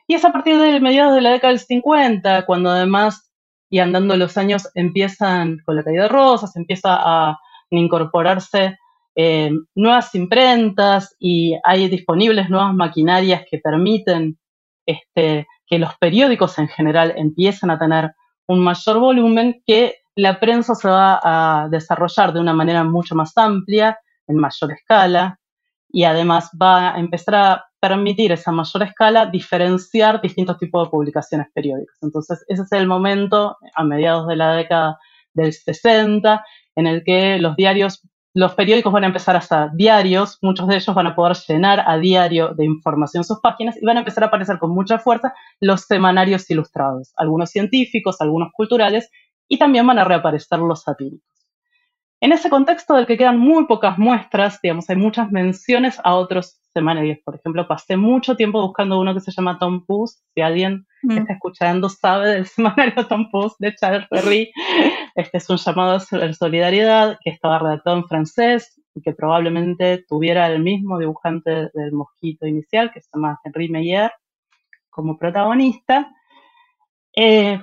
Y 0.07 0.15
es 0.15 0.25
a 0.25 0.33
partir 0.33 0.59
de 0.59 0.81
mediados 0.81 1.15
de 1.15 1.21
la 1.21 1.31
década 1.31 1.53
del 1.53 1.61
50, 1.61 2.45
cuando 2.47 2.71
además, 2.71 3.33
y 3.69 3.79
andando 3.79 4.17
los 4.17 4.37
años, 4.37 4.69
empiezan 4.75 5.59
con 5.65 5.77
la 5.77 5.85
caída 5.85 6.05
de 6.05 6.09
rosas, 6.09 6.57
empieza 6.57 6.97
a 6.99 7.39
incorporarse 7.71 8.79
eh, 9.15 9.51
nuevas 9.75 10.15
imprentas 10.15 11.17
y 11.19 11.57
hay 11.65 11.89
disponibles 11.89 12.49
nuevas 12.51 12.75
maquinarias 12.75 13.45
que 13.51 13.59
permiten 13.59 14.39
este, 14.87 15.47
que 15.67 15.79
los 15.79 15.97
periódicos 15.99 16.59
en 16.59 16.69
general 16.69 17.15
empiecen 17.17 17.71
a 17.71 17.79
tener 17.79 18.13
un 18.47 18.61
mayor 18.61 18.99
volumen, 18.99 19.63
que 19.65 19.97
la 20.17 20.41
prensa 20.41 20.75
se 20.75 20.89
va 20.89 21.21
a 21.23 21.69
desarrollar 21.69 22.33
de 22.33 22.41
una 22.41 22.53
manera 22.53 22.83
mucho 22.85 23.15
más 23.15 23.37
amplia, 23.37 23.99
en 24.27 24.37
mayor 24.37 24.73
escala, 24.73 25.40
y 25.93 26.05
además 26.05 26.51
va 26.61 26.95
a 26.95 26.99
empezar 26.99 27.35
a 27.35 27.65
permitir 27.81 28.33
esa 28.33 28.53
mayor 28.53 28.83
escala 28.83 29.27
diferenciar 29.27 30.21
distintos 30.21 30.59
tipos 30.59 30.87
de 30.87 30.91
publicaciones 30.91 31.49
periódicas. 31.55 31.97
Entonces, 32.03 32.45
ese 32.49 32.63
es 32.63 32.73
el 32.73 32.87
momento, 32.87 33.57
a 33.75 33.85
mediados 33.85 34.29
de 34.29 34.37
la 34.37 34.55
década 34.55 34.99
del 35.33 35.53
60, 35.53 36.45
en 36.77 36.87
el 36.87 37.03
que 37.03 37.39
los 37.39 37.57
diarios, 37.57 38.07
los 38.35 38.55
periódicos 38.55 38.93
van 38.93 39.05
a 39.05 39.09
empezar 39.09 39.35
a 39.35 39.41
ser 39.41 39.71
diarios, 39.73 40.39
muchos 40.43 40.69
de 40.69 40.77
ellos 40.77 40.95
van 40.95 41.07
a 41.09 41.17
poder 41.17 41.37
llenar 41.49 41.83
a 41.87 41.99
diario 41.99 42.55
de 42.55 42.65
información 42.65 43.25
sus 43.25 43.41
páginas 43.41 43.77
y 43.81 43.85
van 43.85 43.97
a 43.97 44.01
empezar 44.01 44.25
a 44.25 44.27
aparecer 44.29 44.59
con 44.59 44.71
mucha 44.71 44.99
fuerza 44.99 45.35
los 45.59 45.83
semanarios 45.83 46.49
ilustrados, 46.51 47.13
algunos 47.17 47.51
científicos, 47.51 48.21
algunos 48.21 48.51
culturales, 48.53 49.11
y 49.49 49.59
también 49.59 49.87
van 49.87 49.99
a 49.99 50.05
reaparecer 50.05 50.61
los 50.61 50.83
satíricos. 50.83 51.40
En 52.23 52.33
ese 52.33 52.51
contexto 52.51 52.95
del 52.95 53.07
que 53.07 53.17
quedan 53.17 53.39
muy 53.39 53.67
pocas 53.67 53.97
muestras, 53.97 54.61
digamos, 54.63 54.91
hay 54.91 54.97
muchas 54.97 55.31
menciones 55.31 55.99
a 56.05 56.15
otros 56.15 56.61
semanarios. 56.75 57.19
Por 57.25 57.37
ejemplo, 57.37 57.67
pasé 57.67 57.97
mucho 57.97 58.37
tiempo 58.37 58.61
buscando 58.61 59.01
uno 59.01 59.15
que 59.15 59.21
se 59.21 59.33
llama 59.33 59.59
Tom 59.59 59.87
Puss. 59.87 60.23
Si 60.35 60.43
alguien 60.43 60.87
que 61.01 61.15
mm. 61.15 61.19
está 61.19 61.33
escuchando 61.33 61.89
sabe 61.89 62.29
del 62.29 62.47
semanario 62.47 63.07
Tom 63.07 63.31
Puss 63.31 63.55
de 63.59 63.75
Charles 63.75 64.07
Perry, 64.11 64.53
este 65.15 65.39
es 65.39 65.49
un 65.49 65.57
llamado 65.57 65.93
a 65.93 66.01
solidaridad 66.35 67.19
que 67.25 67.31
estaba 67.31 67.59
redactado 67.59 67.97
en 67.97 68.07
francés 68.07 68.79
y 68.95 69.01
que 69.01 69.13
probablemente 69.13 70.05
tuviera 70.07 70.47
el 70.47 70.63
mismo 70.63 70.99
dibujante 70.99 71.71
del 71.73 71.93
mosquito 71.93 72.47
inicial, 72.47 72.93
que 72.93 73.01
se 73.01 73.09
llama 73.15 73.41
Henri 73.45 73.71
Meyer, 73.71 74.13
como 74.91 75.17
protagonista. 75.17 76.13
Eh, 77.17 77.61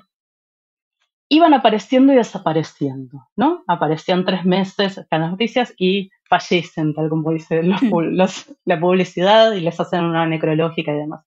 iban 1.29 1.53
apareciendo 1.53 2.13
y 2.13 2.15
desapareciendo, 2.15 3.27
¿no? 3.35 3.63
Aparecían 3.67 4.25
tres 4.25 4.45
meses 4.45 4.97
en 5.09 5.21
las 5.21 5.31
noticias 5.31 5.73
y 5.77 6.09
fallecen, 6.29 6.93
tal 6.93 7.09
como 7.09 7.31
dice 7.31 7.61
la 7.63 8.79
publicidad, 8.79 9.51
y 9.53 9.61
les 9.61 9.79
hacen 9.79 10.03
una 10.05 10.25
necrológica 10.25 10.93
y 10.93 10.97
demás. 10.97 11.25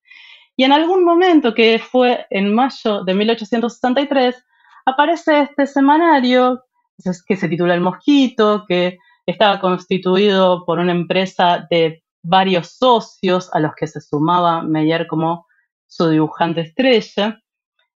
Y 0.57 0.65
en 0.65 0.73
algún 0.73 1.05
momento, 1.05 1.55
que 1.55 1.79
fue 1.79 2.27
en 2.31 2.55
mayo 2.55 3.05
de 3.05 3.15
1863, 3.15 4.45
aparece 4.87 5.43
este 5.43 5.67
semanario 5.67 6.65
que 7.27 7.37
se 7.37 7.49
titula 7.49 7.75
El 7.75 7.81
Mosquito, 7.81 8.65
que 8.69 8.99
estaba 9.27 9.61
constituido 9.61 10.65
por 10.67 10.79
una 10.79 10.93
empresa 10.93 11.67
de 11.71 12.03
varios 12.23 12.77
socios 12.77 13.49
a 13.55 13.61
los 13.61 13.73
que 13.75 13.87
se 13.87 14.01
sumaba 14.01 14.63
Meyer 14.63 15.07
como 15.07 15.47
su 15.87 16.09
dibujante 16.09 16.61
estrella 16.63 17.41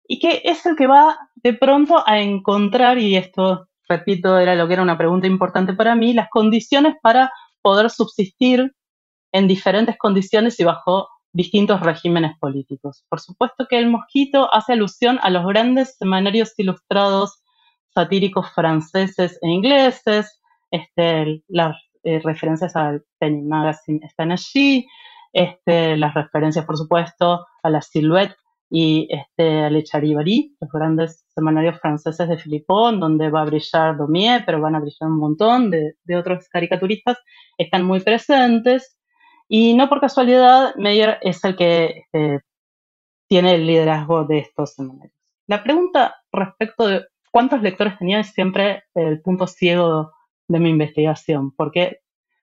y 0.07 0.19
que 0.19 0.43
es 0.45 0.65
el 0.67 0.77
que 0.77 0.87
va 0.87 1.19
de 1.45 1.53
pronto 1.53 2.03
a 2.07 2.21
encontrar, 2.21 2.99
y 2.99 3.17
esto, 3.17 3.69
repito, 3.87 4.39
era 4.39 4.55
lo 4.55 4.67
que 4.67 4.73
era 4.73 4.83
una 4.83 4.97
pregunta 4.97 5.27
importante 5.27 5.75
para 5.75 5.95
mí, 5.95 6.15
las 6.15 6.31
condiciones 6.31 6.95
para 7.03 7.31
poder 7.61 7.91
subsistir 7.91 8.75
en 9.31 9.47
diferentes 9.47 9.97
condiciones 9.99 10.59
y 10.59 10.65
bajo 10.65 11.09
distintos 11.33 11.81
regímenes 11.81 12.39
políticos. 12.39 13.05
Por 13.11 13.21
supuesto 13.21 13.67
que 13.69 13.79
el 13.79 13.91
mosquito 13.91 14.53
hace 14.55 14.73
alusión 14.73 15.19
a 15.23 15.29
los 15.29 15.45
grandes 15.45 15.97
semanarios 15.99 16.55
ilustrados 16.57 17.43
satíricos 17.95 18.51
franceses 18.55 19.39
e 19.43 19.49
ingleses, 19.49 20.41
este, 20.71 21.43
las 21.49 21.77
eh, 22.05 22.21
referencias 22.21 22.75
al 22.75 23.05
Penny 23.19 23.43
Magazine 23.43 24.01
están 24.03 24.33
allí, 24.33 24.87
este, 25.33 25.97
las 25.97 26.15
referencias, 26.15 26.65
por 26.65 26.79
supuesto, 26.79 27.47
a 27.63 27.71
la 27.71 27.83
Silhouette 27.83 28.37
y 28.77 29.07
este, 29.09 29.71
Le 29.71 29.85
Charivari, 29.85 30.57
los 30.61 30.69
grandes 30.69 31.25
semanarios 31.33 31.79
franceses 31.79 32.29
de 32.29 32.37
Philippon, 32.37 32.99
donde 32.99 33.31
va 33.31 33.43
a 33.43 33.45
brillar 33.45 33.97
Daumier, 33.97 34.43
pero 34.45 34.61
van 34.61 34.75
a 34.75 34.81
brillar 34.81 35.11
un 35.11 35.19
montón 35.19 35.71
de, 35.71 35.95
otros 36.19 36.49
caricaturistas, 36.49 37.17
están 37.57 37.85
muy 37.85 38.01
presentes. 38.01 38.99
Y 39.47 39.75
no 39.75 39.89
por 39.89 40.01
casualidad, 40.01 40.75
Meyer 40.75 41.19
es 41.23 41.45
el 41.45 41.55
que 41.55 42.03
este, 42.13 42.41
tiene 43.29 43.55
el 43.55 43.65
liderazgo 43.65 44.25
de 44.25 44.39
estos 44.39 44.75
semanarios. 44.75 45.15
La 45.47 45.63
pregunta 45.63 46.17
respecto 46.33 46.89
de 46.89 47.07
cuántos 47.31 47.63
lectores 47.63 47.97
tenía 47.97 48.19
es 48.19 48.33
siempre 48.33 48.83
el 48.97 49.23
punto 49.23 49.47
ciego 49.47 50.11
de 50.49 50.59
mi 50.59 50.71
investigación, 50.71 51.53
porque 51.53 52.01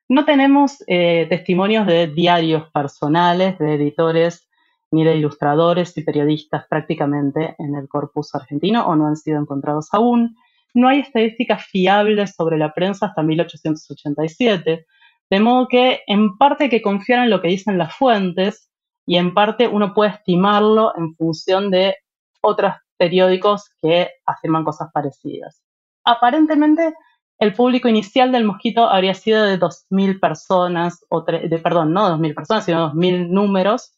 no 0.07 0.23
tenemos 0.23 0.81
eh, 0.87 1.25
testimonios 1.27 1.85
de 1.87 2.07
diarios 2.07 2.71
personales, 2.71 3.59
de 3.59 3.73
editores 3.73 4.47
ni 4.91 5.03
de 5.03 5.15
ilustradores 5.15 5.97
y 5.97 6.03
periodistas 6.03 6.65
prácticamente 6.69 7.55
en 7.57 7.75
el 7.75 7.87
corpus 7.87 8.35
argentino 8.35 8.85
o 8.85 8.95
no 8.95 9.07
han 9.07 9.15
sido 9.15 9.39
encontrados 9.39 9.87
aún. 9.93 10.35
No 10.73 10.89
hay 10.89 10.99
estadísticas 10.99 11.65
fiables 11.65 12.35
sobre 12.35 12.57
la 12.57 12.73
prensa 12.73 13.07
hasta 13.07 13.23
1887, 13.23 14.85
de 15.29 15.39
modo 15.39 15.67
que 15.67 16.01
en 16.07 16.37
parte 16.37 16.65
hay 16.65 16.69
que 16.69 16.81
confiar 16.81 17.23
en 17.23 17.29
lo 17.29 17.41
que 17.41 17.47
dicen 17.47 17.77
las 17.77 17.95
fuentes 17.95 18.69
y 19.05 19.17
en 19.17 19.33
parte 19.33 19.67
uno 19.67 19.93
puede 19.93 20.11
estimarlo 20.11 20.93
en 20.97 21.15
función 21.15 21.71
de 21.71 21.95
otros 22.41 22.73
periódicos 22.97 23.69
que 23.81 24.09
afirman 24.25 24.63
cosas 24.63 24.89
parecidas. 24.93 25.63
Aparentemente, 26.03 26.93
el 27.39 27.53
público 27.53 27.87
inicial 27.87 28.31
del 28.31 28.45
mosquito 28.45 28.87
habría 28.87 29.13
sido 29.13 29.43
de 29.43 29.59
2.000 29.59 30.19
personas, 30.19 31.03
o 31.09 31.21
de, 31.21 31.59
perdón, 31.63 31.93
no 31.93 32.17
2.000 32.17 32.35
personas, 32.35 32.65
sino 32.65 32.93
2.000 32.93 33.29
números, 33.29 33.93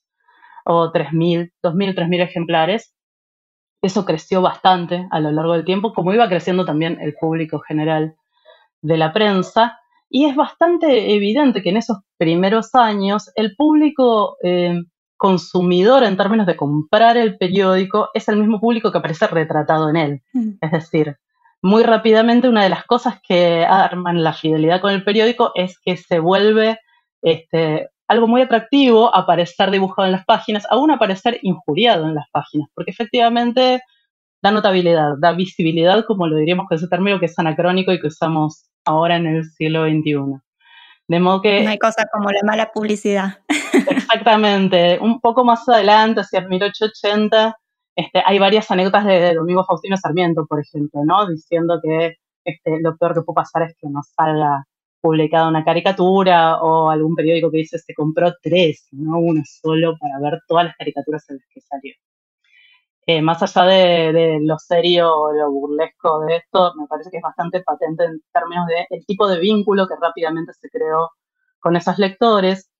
o 0.65 0.91
3.000, 0.91 1.51
2.000, 1.61 1.95
3.000 1.95 2.21
ejemplares. 2.21 2.93
Eso 3.81 4.05
creció 4.05 4.41
bastante 4.41 5.07
a 5.11 5.19
lo 5.19 5.31
largo 5.31 5.53
del 5.53 5.65
tiempo, 5.65 5.93
como 5.93 6.13
iba 6.13 6.29
creciendo 6.29 6.65
también 6.65 6.99
el 7.01 7.15
público 7.19 7.59
general 7.59 8.15
de 8.81 8.97
la 8.97 9.13
prensa 9.13 9.79
y 10.15 10.25
es 10.25 10.35
bastante 10.35 11.15
evidente 11.15 11.63
que 11.63 11.71
en 11.71 11.77
esos 11.77 11.97
primeros 12.17 12.75
años 12.75 13.31
el 13.35 13.55
público 13.55 14.37
eh, 14.43 14.79
consumidor 15.17 16.03
en 16.03 16.17
términos 16.17 16.45
de 16.45 16.55
comprar 16.55 17.17
el 17.17 17.35
periódico 17.35 18.09
es 18.13 18.27
el 18.27 18.37
mismo 18.37 18.59
público 18.59 18.91
que 18.91 18.99
aparece 18.99 19.25
retratado 19.25 19.89
en 19.89 19.95
él. 19.95 20.21
Mm. 20.33 20.51
Es 20.61 20.71
decir, 20.71 21.17
muy 21.63 21.81
rápidamente 21.81 22.47
una 22.47 22.61
de 22.61 22.69
las 22.69 22.85
cosas 22.85 23.19
que 23.27 23.65
arman 23.65 24.23
la 24.23 24.33
fidelidad 24.33 24.81
con 24.81 24.93
el 24.93 25.03
periódico 25.03 25.51
es 25.55 25.79
que 25.79 25.97
se 25.97 26.19
vuelve 26.19 26.77
este, 27.23 27.89
algo 28.07 28.27
muy 28.27 28.41
atractivo 28.41 29.13
aparecer 29.15 29.71
dibujado 29.71 30.05
en 30.05 30.11
las 30.11 30.25
páginas, 30.25 30.65
aún 30.69 30.91
aparecer 30.91 31.39
injuriado 31.41 32.05
en 32.05 32.15
las 32.15 32.29
páginas, 32.31 32.69
porque 32.73 32.91
efectivamente 32.91 33.81
da 34.41 34.51
notabilidad, 34.51 35.13
da 35.19 35.31
visibilidad, 35.31 36.03
como 36.05 36.27
lo 36.27 36.35
diríamos 36.35 36.67
con 36.67 36.77
ese 36.77 36.87
término 36.87 37.19
que 37.19 37.27
es 37.27 37.39
anacrónico 37.39 37.93
y 37.93 37.99
que 37.99 38.07
usamos 38.07 38.69
ahora 38.85 39.15
en 39.15 39.27
el 39.27 39.45
siglo 39.45 39.85
XXI. 39.85 40.41
De 41.07 41.19
modo 41.19 41.41
que... 41.41 41.63
No 41.63 41.69
hay 41.69 41.77
cosa 41.77 42.05
como 42.11 42.29
la 42.29 42.41
mala 42.43 42.71
publicidad. 42.73 43.39
Exactamente. 43.89 44.99
Un 44.99 45.19
poco 45.19 45.45
más 45.45 45.67
adelante, 45.67 46.21
hacia 46.21 46.41
1880, 46.41 47.57
este, 47.95 48.23
hay 48.25 48.39
varias 48.39 48.69
anécdotas 48.71 49.05
de 49.05 49.33
Domingo 49.33 49.63
Faustino 49.65 49.97
Sarmiento, 49.97 50.45
por 50.45 50.59
ejemplo, 50.59 51.01
¿no? 51.05 51.27
Diciendo 51.27 51.79
que 51.81 52.17
este, 52.43 52.81
lo 52.81 52.97
peor 52.97 53.13
que 53.13 53.21
puede 53.21 53.35
pasar 53.35 53.63
es 53.63 53.75
que 53.79 53.87
no 53.89 54.01
salga 54.03 54.65
publicada 55.03 55.49
una 55.49 55.65
caricatura 55.65 56.61
o 56.61 56.89
algún 56.89 57.13
periódico 57.13 57.51
que 57.51 57.57
dice 57.57 57.77
se 57.77 57.93
compró 57.93 58.33
tres, 58.41 58.87
no 58.93 59.19
uno 59.19 59.41
solo, 59.45 59.97
para 59.99 60.17
ver 60.21 60.41
todas 60.47 60.65
las 60.67 60.77
caricaturas 60.77 61.29
en 61.29 61.37
las 61.37 61.45
que 61.53 61.59
salió. 61.59 61.93
Eh, 63.05 63.21
más 63.21 63.43
allá 63.43 63.65
de, 63.65 64.39
lo 64.41 64.57
serio 64.57 65.13
o 65.13 65.33
lo 65.33 65.51
burlesco 65.51 66.21
de 66.21 66.37
esto, 66.37 66.73
me 66.75 66.87
parece 66.87 67.11
que 67.11 67.17
es 67.17 67.23
bastante 67.23 67.61
patente 67.61 68.05
en 68.05 68.21
términos 68.31 68.65
del 68.67 69.05
tipo 69.05 69.27
de 69.27 69.39
vínculo 69.39 69.89
que 69.89 69.95
rápidamente 70.01 70.53
se 70.53 70.69
creó 70.69 71.11
con 71.59 71.75
esos 71.75 71.99
lectores. 71.99 72.71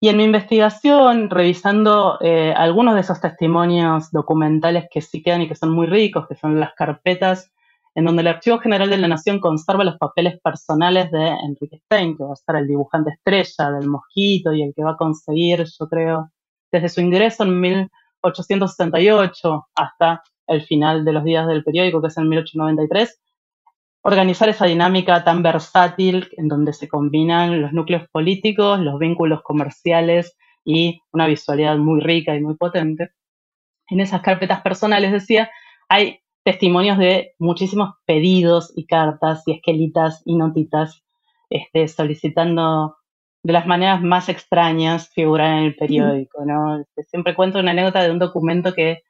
Y 0.00 0.08
en 0.08 0.16
mi 0.16 0.24
investigación, 0.24 1.28
revisando 1.28 2.16
eh, 2.22 2.54
algunos 2.56 2.94
de 2.94 3.02
esos 3.02 3.20
testimonios 3.20 4.10
documentales 4.10 4.86
que 4.90 5.02
sí 5.02 5.22
quedan 5.22 5.42
y 5.42 5.48
que 5.48 5.54
son 5.54 5.70
muy 5.70 5.86
ricos, 5.86 6.26
que 6.26 6.34
son 6.34 6.58
las 6.58 6.72
carpetas 6.72 7.52
en 7.94 8.04
donde 8.04 8.22
el 8.22 8.28
Archivo 8.28 8.58
General 8.58 8.88
de 8.88 8.96
la 8.96 9.08
Nación 9.08 9.38
conserva 9.38 9.84
los 9.84 9.98
papeles 9.98 10.40
personales 10.40 11.10
de 11.10 11.28
Enrique 11.28 11.80
Stein, 11.84 12.16
que 12.16 12.24
va 12.24 12.32
a 12.32 12.36
ser 12.36 12.56
el 12.56 12.66
dibujante 12.66 13.10
estrella 13.10 13.70
del 13.72 13.88
Mosquito 13.88 14.52
y 14.52 14.62
el 14.62 14.72
que 14.74 14.82
va 14.82 14.92
a 14.92 14.96
conseguir, 14.96 15.64
yo 15.78 15.88
creo, 15.88 16.30
desde 16.70 16.88
su 16.88 17.00
ingreso 17.00 17.44
en 17.44 17.60
1868 17.60 19.66
hasta 19.74 20.22
el 20.46 20.62
final 20.62 21.04
de 21.04 21.12
los 21.12 21.24
días 21.24 21.46
del 21.46 21.64
periódico, 21.64 22.00
que 22.00 22.08
es 22.08 22.16
en 22.16 22.28
1893, 22.28 23.20
organizar 24.02 24.48
esa 24.48 24.66
dinámica 24.66 25.22
tan 25.22 25.42
versátil 25.42 26.28
en 26.36 26.48
donde 26.48 26.72
se 26.72 26.88
combinan 26.88 27.60
los 27.60 27.72
núcleos 27.72 28.08
políticos, 28.10 28.80
los 28.80 28.98
vínculos 28.98 29.42
comerciales 29.42 30.36
y 30.64 31.00
una 31.12 31.26
visualidad 31.26 31.76
muy 31.76 32.00
rica 32.00 32.34
y 32.34 32.40
muy 32.40 32.56
potente. 32.56 33.10
En 33.88 34.00
esas 34.00 34.22
carpetas 34.22 34.62
personales, 34.62 35.12
decía, 35.12 35.50
hay 35.88 36.21
testimonios 36.44 36.98
de 36.98 37.34
muchísimos 37.38 37.94
pedidos 38.04 38.72
y 38.74 38.86
cartas 38.86 39.42
y 39.46 39.52
esquelitas 39.52 40.22
y 40.24 40.36
notitas 40.36 41.02
este, 41.50 41.88
solicitando 41.88 42.96
de 43.42 43.52
las 43.52 43.66
maneras 43.66 44.02
más 44.02 44.28
extrañas 44.28 45.08
figurar 45.10 45.58
en 45.58 45.64
el 45.64 45.76
periódico, 45.76 46.44
¿no? 46.44 46.80
Este, 46.80 47.04
siempre 47.04 47.34
cuento 47.34 47.58
una 47.58 47.72
anécdota 47.72 48.02
de 48.02 48.10
un 48.10 48.18
documento 48.18 48.72
que 48.72 49.02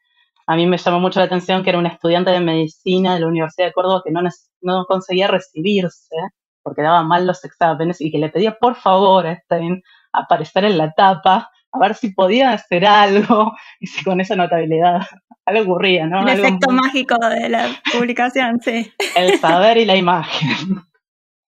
a 0.46 0.56
mí 0.56 0.66
me 0.66 0.78
llamó 0.78 1.00
mucho 1.00 1.20
la 1.20 1.26
atención, 1.26 1.62
que 1.62 1.70
era 1.70 1.78
un 1.78 1.86
estudiante 1.86 2.30
de 2.30 2.40
medicina 2.40 3.14
de 3.14 3.20
la 3.20 3.28
Universidad 3.28 3.66
de 3.66 3.72
Córdoba 3.72 4.02
que 4.04 4.10
no, 4.10 4.22
no 4.60 4.84
conseguía 4.86 5.28
recibirse 5.28 6.16
porque 6.62 6.82
daba 6.82 7.02
mal 7.02 7.26
los 7.26 7.44
exámenes 7.44 8.00
y 8.00 8.10
que 8.10 8.18
le 8.18 8.28
pedía 8.28 8.56
por 8.58 8.76
favor 8.76 9.26
a 9.26 9.36
Stein 9.40 9.82
aparecer 10.12 10.64
en 10.64 10.78
la 10.78 10.92
tapa 10.92 11.50
a 11.72 11.78
ver 11.78 11.94
si 11.94 12.10
podía 12.10 12.52
hacer 12.52 12.84
algo 12.86 13.52
y 13.80 13.86
si 13.86 14.04
con 14.04 14.20
esa 14.20 14.36
notabilidad 14.36 15.00
algo 15.46 15.72
ocurría, 15.72 16.06
¿no? 16.06 16.26
El 16.28 16.38
efecto 16.38 16.70
mágico 16.70 17.16
de 17.18 17.48
la 17.48 17.68
publicación, 17.92 18.60
sí. 18.62 18.92
El 19.16 19.38
saber 19.40 19.78
y 19.78 19.84
la 19.84 19.96
imagen. 19.96 20.82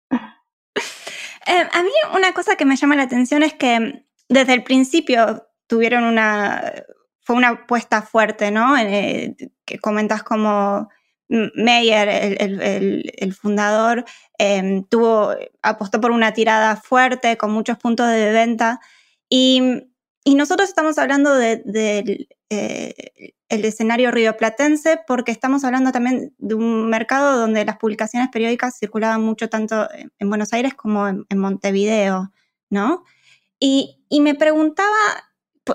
Eh, 1.47 1.67
a 1.73 1.81
mí 1.81 1.89
una 2.15 2.33
cosa 2.33 2.55
que 2.55 2.65
me 2.65 2.75
llama 2.75 2.95
la 2.95 3.01
atención 3.01 3.41
es 3.41 3.55
que 3.55 4.05
desde 4.29 4.53
el 4.53 4.63
principio 4.63 5.47
tuvieron 5.65 6.03
una, 6.03 6.71
fue 7.19 7.35
una 7.35 7.49
apuesta 7.49 8.03
fuerte, 8.03 8.51
¿no? 8.51 8.77
Eh, 8.77 9.35
que 9.65 9.79
comentas 9.79 10.21
como 10.21 10.87
Meyer, 11.27 12.09
el, 12.39 13.33
fundador, 13.33 14.05
em, 14.37 14.83
tuvo, 14.83 15.33
apostó 15.63 15.99
por 15.99 16.11
una 16.11 16.31
tirada 16.31 16.75
fuerte 16.75 17.37
con 17.37 17.51
muchos 17.51 17.79
puntos 17.79 18.07
de 18.07 18.31
venta 18.31 18.79
y 19.27 19.90
y 20.23 20.35
nosotros 20.35 20.69
estamos 20.69 20.97
hablando 20.97 21.35
del 21.35 21.63
de, 21.65 22.27
eh, 22.49 23.33
el 23.51 23.65
escenario 23.65 24.11
rioplatense 24.11 24.99
porque 25.05 25.31
estamos 25.31 25.65
hablando 25.65 25.91
también 25.91 26.33
de 26.37 26.55
un 26.55 26.89
mercado 26.89 27.37
donde 27.37 27.65
las 27.65 27.77
publicaciones 27.77 28.29
periódicas 28.29 28.77
circulaban 28.79 29.21
mucho 29.21 29.49
tanto 29.49 29.89
en 29.91 30.29
Buenos 30.29 30.53
Aires 30.53 30.73
como 30.73 31.07
en, 31.07 31.25
Montevideo, 31.37 32.31
¿no? 32.69 33.03
Y, 33.59 33.99
me 34.21 34.35
preguntaba, 34.35 34.95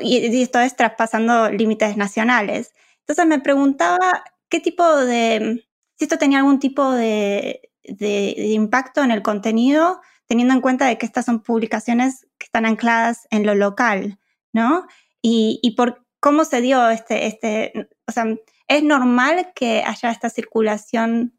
y 0.00 0.42
esto 0.42 0.58
es 0.58 0.74
traspasando 0.74 1.50
límites 1.50 1.96
nacionales, 1.98 2.72
entonces 3.00 3.26
me 3.26 3.40
preguntaba 3.40 4.24
qué 4.48 4.60
tipo 4.60 4.96
de, 4.96 5.68
si 5.96 6.04
esto 6.04 6.18
tenía 6.18 6.38
algún 6.38 6.58
tipo 6.58 6.92
de, 6.92 7.70
de 7.84 8.34
impacto 8.54 9.02
en 9.02 9.10
el 9.10 9.22
contenido, 9.22 10.00
teniendo 10.26 10.54
en 10.54 10.62
cuenta 10.62 10.86
de 10.86 10.96
que 10.96 11.06
estas 11.06 11.26
son 11.26 11.42
publicaciones 11.42 12.26
que 12.38 12.46
están 12.46 12.64
ancladas 12.64 13.26
en 13.30 13.44
lo 13.44 13.54
local. 13.54 14.18
¿No? 14.56 14.86
Y, 15.22 15.74
por 15.76 16.02
cómo 16.18 16.44
se 16.44 16.62
dio 16.62 16.88
este, 16.88 17.26
este, 17.26 17.72
o 18.08 18.12
sea, 18.12 18.24
¿es 18.68 18.82
normal 18.82 19.52
que 19.54 19.82
haya 19.84 20.10
esta 20.10 20.30
circulación 20.30 21.38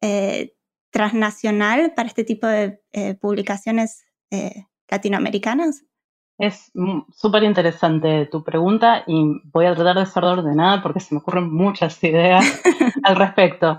eh, 0.00 0.54
transnacional 0.90 1.92
para 1.94 2.08
este 2.08 2.24
tipo 2.24 2.46
de 2.46 2.80
eh, 2.92 3.14
publicaciones 3.14 4.04
eh, 4.30 4.66
latinoamericanas? 4.88 5.84
Es 6.38 6.72
súper 7.12 7.42
interesante 7.42 8.26
tu 8.26 8.42
pregunta 8.42 9.04
y 9.06 9.42
voy 9.52 9.66
a 9.66 9.74
tratar 9.74 9.98
de 9.98 10.06
ser 10.06 10.24
ordenada 10.24 10.82
porque 10.82 11.00
se 11.00 11.14
me 11.14 11.20
ocurren 11.20 11.52
muchas 11.52 12.02
ideas 12.02 12.44
al 13.04 13.16
respecto. 13.16 13.78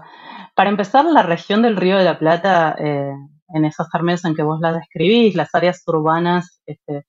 Para 0.53 0.69
empezar, 0.69 1.05
la 1.05 1.23
región 1.23 1.63
del 1.63 1.75
Río 1.75 1.97
de 1.97 2.05
la 2.05 2.19
Plata, 2.19 2.75
en 2.77 3.65
esos 3.65 3.89
términos 3.89 4.23
en 4.23 4.35
que 4.35 4.43
vos 4.43 4.59
la 4.61 4.71
describís, 4.71 5.35
las 5.35 5.53
áreas 5.53 5.83
urbanas 5.87 6.61
este, 6.65 7.05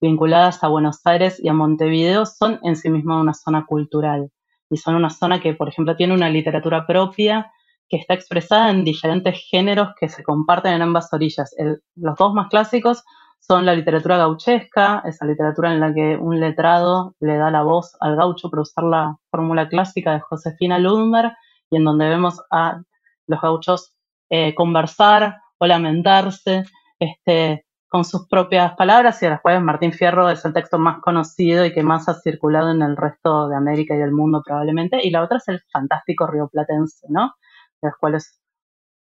vinculadas 0.00 0.62
a 0.62 0.68
Buenos 0.68 1.00
Aires 1.04 1.40
y 1.42 1.48
a 1.48 1.52
Montevideo 1.52 2.26
son 2.26 2.60
en 2.62 2.76
sí 2.76 2.90
mismas 2.90 3.20
una 3.20 3.34
zona 3.34 3.66
cultural 3.66 4.30
y 4.70 4.76
son 4.76 4.94
una 4.94 5.10
zona 5.10 5.40
que, 5.40 5.54
por 5.54 5.68
ejemplo, 5.68 5.96
tiene 5.96 6.14
una 6.14 6.30
literatura 6.30 6.86
propia 6.86 7.50
que 7.88 7.96
está 7.96 8.14
expresada 8.14 8.70
en 8.70 8.84
diferentes 8.84 9.36
géneros 9.50 9.90
que 9.98 10.08
se 10.08 10.22
comparten 10.22 10.74
en 10.74 10.82
ambas 10.82 11.12
orillas. 11.12 11.54
los 11.96 12.16
dos 12.16 12.32
más 12.34 12.48
clásicos 12.48 13.02
son 13.40 13.66
la 13.66 13.74
literatura 13.74 14.16
gauchesca, 14.16 15.02
esa 15.04 15.26
literatura 15.26 15.72
en 15.72 15.80
la 15.80 15.92
que 15.92 16.16
un 16.16 16.38
letrado 16.38 17.16
le 17.18 17.36
da 17.36 17.50
la 17.50 17.62
voz 17.62 17.96
al 18.00 18.14
gaucho 18.14 18.48
para 18.48 18.62
usar 18.62 18.84
la 18.84 19.16
fórmula 19.30 19.68
clásica 19.68 20.12
de 20.12 20.20
Josefina 20.20 20.78
Ludmer, 20.78 21.32
y 21.70 21.76
en 21.76 21.84
donde 21.84 22.08
vemos 22.08 22.40
a 22.50 22.80
los 23.26 23.40
gauchos 23.40 23.92
eh, 24.28 24.54
conversar 24.54 25.38
o 25.58 25.66
lamentarse, 25.66 26.64
este, 26.98 27.64
con 27.90 28.04
sus 28.04 28.28
propias 28.28 28.74
palabras 28.76 29.20
y 29.20 29.26
de 29.26 29.30
las 29.30 29.40
cuales 29.40 29.62
Martín 29.62 29.92
Fierro 29.92 30.30
es 30.30 30.44
el 30.44 30.52
texto 30.52 30.78
más 30.78 31.00
conocido 31.02 31.66
y 31.66 31.72
que 31.72 31.82
más 31.82 32.08
ha 32.08 32.14
circulado 32.14 32.70
en 32.70 32.82
el 32.82 32.96
resto 32.96 33.48
de 33.48 33.56
América 33.56 33.96
y 33.96 33.98
del 33.98 34.12
mundo 34.12 34.42
probablemente, 34.46 35.00
y 35.02 35.10
la 35.10 35.22
otra 35.22 35.38
es 35.38 35.48
el 35.48 35.60
fantástico 35.72 36.28
Río 36.28 36.48
Platense, 36.48 37.08
¿no? 37.10 37.34
De 37.82 37.88
los 37.88 37.96
cuales 37.98 38.40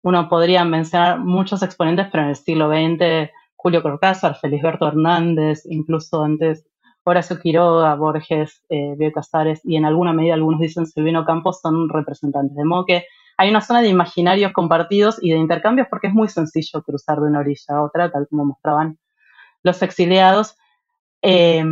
uno 0.02 0.28
podría 0.28 0.64
mencionar 0.64 1.18
muchos 1.18 1.64
exponentes, 1.64 2.06
pero 2.12 2.22
en 2.22 2.28
el 2.30 2.36
siglo 2.36 2.68
XX, 2.68 3.32
Julio 3.56 3.82
Cortázar, 3.82 4.36
Felisberto 4.36 4.86
Hernández, 4.86 5.62
incluso 5.66 6.22
antes 6.22 6.64
Horacio 7.02 7.40
Quiroga, 7.40 7.96
Borges, 7.96 8.62
eh, 8.68 9.12
Casares 9.12 9.60
y 9.64 9.74
en 9.74 9.84
alguna 9.84 10.12
medida 10.12 10.34
algunos 10.34 10.60
dicen 10.60 10.86
Silvino 10.86 11.24
Campos 11.24 11.60
son 11.60 11.88
representantes. 11.88 12.56
De 12.56 12.64
modo 12.64 12.84
que 12.84 13.04
hay 13.36 13.50
una 13.50 13.60
zona 13.60 13.82
de 13.82 13.88
imaginarios 13.88 14.52
compartidos 14.52 15.18
y 15.20 15.30
de 15.30 15.38
intercambios 15.38 15.88
porque 15.90 16.08
es 16.08 16.14
muy 16.14 16.28
sencillo 16.28 16.82
cruzar 16.82 17.18
de 17.18 17.28
una 17.28 17.40
orilla 17.40 17.76
a 17.76 17.82
otra, 17.82 18.10
tal 18.10 18.26
como 18.28 18.44
mostraban 18.46 18.98
los 19.62 19.82
exiliados. 19.82 20.56
Eh, 21.22 21.64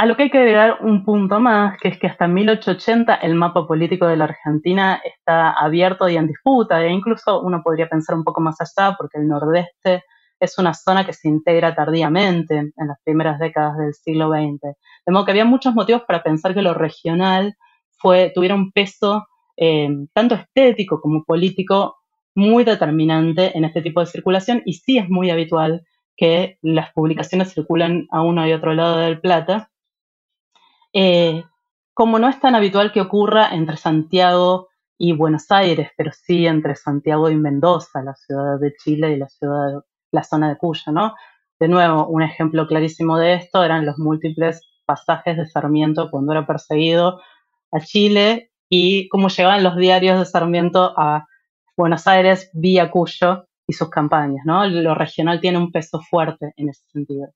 a 0.00 0.06
lo 0.06 0.16
que 0.16 0.24
hay 0.24 0.30
que 0.30 0.38
agregar 0.38 0.78
un 0.82 1.04
punto 1.04 1.40
más, 1.40 1.76
que 1.80 1.88
es 1.88 1.98
que 1.98 2.06
hasta 2.06 2.28
1880 2.28 3.16
el 3.16 3.34
mapa 3.34 3.66
político 3.66 4.06
de 4.06 4.16
la 4.16 4.24
Argentina 4.26 5.00
está 5.04 5.50
abierto 5.50 6.08
y 6.08 6.16
en 6.16 6.28
disputa, 6.28 6.84
e 6.84 6.90
incluso 6.90 7.40
uno 7.42 7.62
podría 7.64 7.88
pensar 7.88 8.14
un 8.14 8.22
poco 8.22 8.40
más 8.40 8.56
allá, 8.60 8.94
porque 8.96 9.18
el 9.18 9.26
nordeste 9.26 10.04
es 10.38 10.56
una 10.56 10.72
zona 10.72 11.04
que 11.04 11.12
se 11.12 11.26
integra 11.28 11.74
tardíamente 11.74 12.56
en 12.58 12.86
las 12.86 12.98
primeras 13.02 13.40
décadas 13.40 13.76
del 13.76 13.92
siglo 13.92 14.28
XX. 14.28 14.60
De 15.04 15.12
modo 15.12 15.24
que 15.24 15.32
había 15.32 15.44
muchos 15.44 15.74
motivos 15.74 16.02
para 16.06 16.22
pensar 16.22 16.54
que 16.54 16.62
lo 16.62 16.74
regional 16.74 17.56
fue, 17.98 18.30
tuviera 18.32 18.54
un 18.54 18.70
peso 18.70 19.26
eh, 19.60 19.88
tanto 20.12 20.36
estético 20.36 21.00
como 21.00 21.24
político 21.24 21.96
muy 22.34 22.62
determinante 22.62 23.56
en 23.58 23.64
este 23.64 23.82
tipo 23.82 24.00
de 24.00 24.06
circulación 24.06 24.62
y 24.64 24.74
sí 24.74 24.98
es 24.98 25.08
muy 25.08 25.30
habitual 25.30 25.84
que 26.16 26.58
las 26.62 26.92
publicaciones 26.92 27.52
circulen 27.52 28.06
a 28.10 28.22
uno 28.22 28.46
y 28.46 28.52
otro 28.52 28.74
lado 28.74 28.98
del 28.98 29.20
Plata. 29.20 29.70
Eh, 30.92 31.42
como 31.92 32.20
no 32.20 32.28
es 32.28 32.38
tan 32.38 32.54
habitual 32.54 32.92
que 32.92 33.00
ocurra 33.00 33.48
entre 33.52 33.76
Santiago 33.76 34.68
y 34.96 35.12
Buenos 35.12 35.50
Aires, 35.50 35.90
pero 35.96 36.12
sí 36.12 36.46
entre 36.46 36.76
Santiago 36.76 37.28
y 37.28 37.34
Mendoza, 37.34 38.02
la 38.02 38.14
ciudad 38.14 38.60
de 38.60 38.74
Chile 38.76 39.12
y 39.12 39.16
la 39.16 39.28
ciudad, 39.28 39.82
la 40.12 40.22
zona 40.22 40.48
de 40.48 40.56
Cuyo, 40.56 40.92
¿no? 40.92 41.14
De 41.58 41.66
nuevo, 41.66 42.06
un 42.06 42.22
ejemplo 42.22 42.68
clarísimo 42.68 43.18
de 43.18 43.34
esto 43.34 43.64
eran 43.64 43.84
los 43.84 43.98
múltiples 43.98 44.62
pasajes 44.86 45.36
de 45.36 45.46
Sarmiento 45.46 46.08
cuando 46.10 46.32
era 46.32 46.46
perseguido 46.46 47.20
a 47.72 47.80
Chile 47.80 48.47
y 48.68 49.08
cómo 49.08 49.28
llegaban 49.28 49.64
los 49.64 49.76
diarios 49.76 50.18
de 50.18 50.26
Sarmiento 50.26 50.94
a 50.96 51.26
Buenos 51.76 52.06
Aires 52.06 52.50
vía 52.52 52.90
Cuyo 52.90 53.46
y 53.66 53.72
sus 53.72 53.90
campañas, 53.90 54.44
¿no? 54.44 54.66
Lo 54.66 54.94
regional 54.94 55.40
tiene 55.40 55.58
un 55.58 55.70
peso 55.70 56.00
fuerte 56.00 56.52
en 56.56 56.70
ese 56.70 56.82
sentido. 56.92 57.28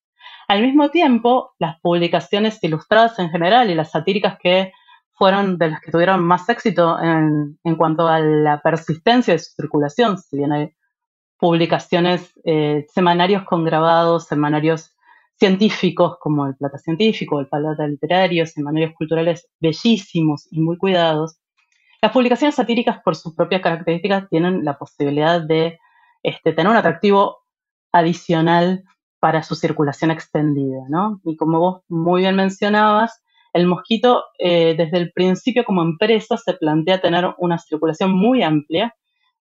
Al 0.48 0.62
mismo 0.62 0.90
tiempo, 0.90 1.52
las 1.58 1.80
publicaciones 1.80 2.62
ilustradas 2.62 3.18
en 3.18 3.30
general 3.30 3.70
y 3.70 3.74
las 3.74 3.90
satíricas 3.90 4.38
que 4.40 4.72
fueron 5.12 5.58
de 5.58 5.70
las 5.70 5.80
que 5.80 5.92
tuvieron 5.92 6.24
más 6.24 6.48
éxito 6.48 6.98
en, 7.00 7.58
cuanto 7.76 8.08
a 8.08 8.18
la 8.18 8.60
persistencia 8.60 9.34
de 9.34 9.38
su 9.38 9.52
circulación, 9.54 10.18
si 10.18 10.36
bien 10.36 10.52
hay 10.52 10.74
publicaciones, 11.38 12.32
eh, 12.44 12.86
semanarios 12.92 13.44
con 13.44 13.64
grabados, 13.64 14.26
semanarios 14.26 14.96
científicos 15.38 16.16
como 16.20 16.46
el 16.46 16.56
Plata 16.56 16.78
Científico, 16.78 17.40
el 17.40 17.48
Plata 17.48 17.86
Literario, 17.86 18.46
semanarios 18.46 18.94
culturales 18.94 19.48
bellísimos 19.60 20.46
y 20.50 20.60
muy 20.60 20.76
cuidados. 20.76 21.38
Las 22.00 22.12
publicaciones 22.12 22.54
satíricas, 22.54 23.00
por 23.04 23.16
sus 23.16 23.34
propias 23.34 23.62
características, 23.62 24.28
tienen 24.28 24.64
la 24.64 24.78
posibilidad 24.78 25.40
de 25.40 25.78
este, 26.22 26.52
tener 26.52 26.70
un 26.70 26.76
atractivo 26.76 27.38
adicional 27.92 28.84
para 29.20 29.42
su 29.42 29.54
circulación 29.54 30.10
extendida, 30.10 30.84
¿no? 30.88 31.20
Y 31.24 31.36
como 31.36 31.60
vos 31.60 31.82
muy 31.88 32.22
bien 32.22 32.34
mencionabas, 32.34 33.22
el 33.52 33.66
mosquito 33.66 34.24
eh, 34.38 34.74
desde 34.76 34.98
el 34.98 35.12
principio 35.12 35.64
como 35.64 35.82
empresa 35.82 36.36
se 36.36 36.54
plantea 36.54 37.00
tener 37.00 37.34
una 37.38 37.58
circulación 37.58 38.12
muy 38.12 38.42
amplia 38.42 38.94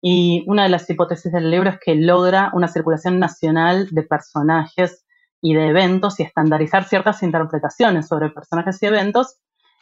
y 0.01 0.43
una 0.47 0.63
de 0.63 0.69
las 0.69 0.89
hipótesis 0.89 1.31
del 1.31 1.51
libro 1.51 1.69
es 1.69 1.79
que 1.83 1.95
logra 1.95 2.51
una 2.53 2.67
circulación 2.67 3.19
nacional 3.19 3.87
de 3.91 4.03
personajes 4.03 5.05
y 5.41 5.53
de 5.53 5.67
eventos 5.67 6.19
y 6.19 6.23
estandarizar 6.23 6.85
ciertas 6.85 7.21
interpretaciones 7.23 8.07
sobre 8.07 8.29
personajes 8.29 8.81
y 8.81 8.85
eventos 8.87 9.37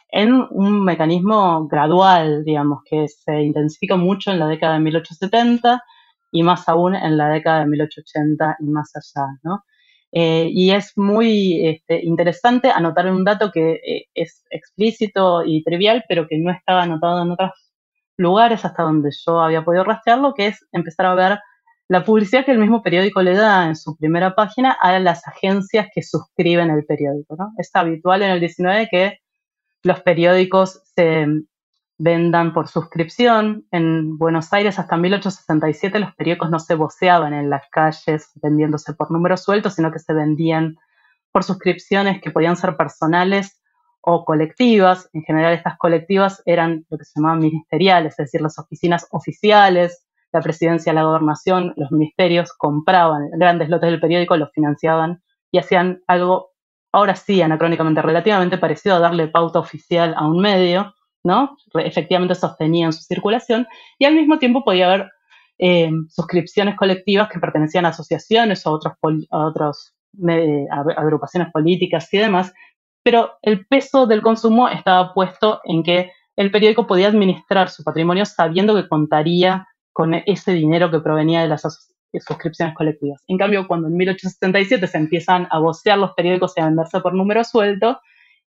en 0.08 0.46
un 0.50 0.84
mecanismo 0.84 1.66
gradual, 1.66 2.44
digamos, 2.44 2.80
que 2.88 3.08
se 3.08 3.42
intensifica 3.42 3.96
mucho 3.96 4.30
en 4.30 4.38
la 4.38 4.46
década 4.46 4.74
de 4.74 4.80
1870 4.80 5.82
y 6.30 6.42
más 6.42 6.68
aún 6.68 6.94
en 6.94 7.16
la 7.16 7.28
década 7.28 7.60
de 7.60 7.66
1880 7.66 8.56
y 8.60 8.64
más 8.66 8.92
allá, 8.94 9.26
¿no? 9.42 9.64
Eh, 10.12 10.48
y 10.50 10.70
es 10.70 10.92
muy 10.96 11.66
este, 11.66 12.04
interesante 12.04 12.70
anotar 12.70 13.10
un 13.12 13.24
dato 13.24 13.50
que 13.50 13.72
eh, 13.72 14.06
es 14.14 14.44
explícito 14.50 15.42
y 15.44 15.62
trivial, 15.64 16.04
pero 16.08 16.26
que 16.28 16.38
no 16.38 16.52
estaba 16.52 16.82
anotado 16.82 17.22
en 17.22 17.32
otros 17.32 17.50
lugares 18.16 18.64
hasta 18.64 18.82
donde 18.82 19.10
yo 19.26 19.40
había 19.40 19.64
podido 19.64 19.84
rastrearlo, 19.84 20.34
que 20.34 20.46
es 20.48 20.66
empezar 20.72 21.06
a 21.06 21.14
ver 21.14 21.38
la 21.88 22.04
publicidad 22.04 22.44
que 22.44 22.52
el 22.52 22.58
mismo 22.58 22.82
periódico 22.82 23.22
le 23.22 23.34
da 23.34 23.66
en 23.66 23.76
su 23.76 23.96
primera 23.96 24.34
página 24.34 24.72
a 24.72 24.98
las 24.98 25.26
agencias 25.26 25.88
que 25.94 26.02
suscriben 26.02 26.70
el 26.70 26.84
periódico. 26.84 27.36
¿no? 27.36 27.52
Es 27.58 27.70
habitual 27.74 28.22
en 28.22 28.30
el 28.32 28.40
19 28.40 28.88
que 28.90 29.18
los 29.84 30.00
periódicos 30.00 30.82
se 30.96 31.26
vendan 31.98 32.52
por 32.52 32.66
suscripción. 32.68 33.66
En 33.70 34.18
Buenos 34.18 34.52
Aires 34.52 34.78
hasta 34.78 34.96
1867 34.96 35.98
los 36.00 36.14
periódicos 36.14 36.50
no 36.50 36.58
se 36.58 36.74
voceaban 36.74 37.32
en 37.32 37.50
las 37.50 37.68
calles 37.70 38.32
vendiéndose 38.42 38.94
por 38.94 39.12
números 39.12 39.44
sueltos, 39.44 39.74
sino 39.74 39.92
que 39.92 40.00
se 40.00 40.12
vendían 40.12 40.76
por 41.30 41.44
suscripciones 41.44 42.20
que 42.20 42.32
podían 42.32 42.56
ser 42.56 42.76
personales 42.76 43.62
o 44.00 44.24
colectivas. 44.24 45.08
En 45.12 45.22
general 45.22 45.54
estas 45.54 45.78
colectivas 45.78 46.42
eran 46.46 46.84
lo 46.90 46.98
que 46.98 47.04
se 47.04 47.12
llamaban 47.16 47.40
ministeriales, 47.40 48.12
es 48.18 48.26
decir, 48.26 48.40
las 48.40 48.58
oficinas 48.58 49.06
oficiales 49.10 50.05
la 50.36 50.42
presidencia, 50.42 50.92
la 50.92 51.04
gobernación, 51.04 51.72
los 51.76 51.90
ministerios 51.90 52.52
compraban 52.52 53.30
grandes 53.32 53.68
lotes 53.68 53.90
del 53.90 54.00
periódico, 54.00 54.36
los 54.36 54.52
financiaban 54.52 55.22
y 55.50 55.58
hacían 55.58 56.02
algo, 56.06 56.50
ahora 56.92 57.16
sí, 57.16 57.40
anacrónicamente, 57.40 58.02
relativamente 58.02 58.58
parecido 58.58 58.96
a 58.96 59.00
darle 59.00 59.28
pauta 59.28 59.58
oficial 59.58 60.14
a 60.16 60.26
un 60.26 60.40
medio, 60.40 60.94
¿no? 61.24 61.56
Efectivamente 61.74 62.34
sostenían 62.34 62.92
su 62.92 63.02
circulación 63.02 63.66
y 63.98 64.04
al 64.04 64.14
mismo 64.14 64.38
tiempo 64.38 64.62
podía 64.62 64.86
haber 64.86 65.10
eh, 65.58 65.90
suscripciones 66.10 66.76
colectivas 66.76 67.30
que 67.30 67.40
pertenecían 67.40 67.86
a 67.86 67.88
asociaciones 67.88 68.66
o 68.66 68.72
otros, 68.72 68.94
a 69.30 69.46
otras 69.46 69.94
agrupaciones 70.96 71.50
políticas 71.50 72.12
y 72.12 72.18
demás, 72.18 72.52
pero 73.02 73.32
el 73.40 73.66
peso 73.66 74.06
del 74.06 74.20
consumo 74.20 74.68
estaba 74.68 75.14
puesto 75.14 75.60
en 75.64 75.82
que 75.82 76.12
el 76.36 76.50
periódico 76.50 76.86
podía 76.86 77.08
administrar 77.08 77.70
su 77.70 77.82
patrimonio 77.82 78.26
sabiendo 78.26 78.74
que 78.74 78.88
contaría 78.88 79.66
con 79.96 80.12
ese 80.12 80.52
dinero 80.52 80.90
que 80.90 81.00
provenía 81.00 81.40
de 81.40 81.48
las 81.48 81.62
suscripciones 82.12 82.74
colectivas. 82.74 83.24
En 83.28 83.38
cambio, 83.38 83.66
cuando 83.66 83.88
en 83.88 83.96
1877 83.96 84.86
se 84.88 84.98
empiezan 84.98 85.48
a 85.50 85.58
vocear 85.58 85.96
los 85.96 86.12
periódicos 86.12 86.52
y 86.54 86.60
a 86.60 86.66
venderse 86.66 87.00
por 87.00 87.14
número 87.14 87.42
suelto, 87.44 87.98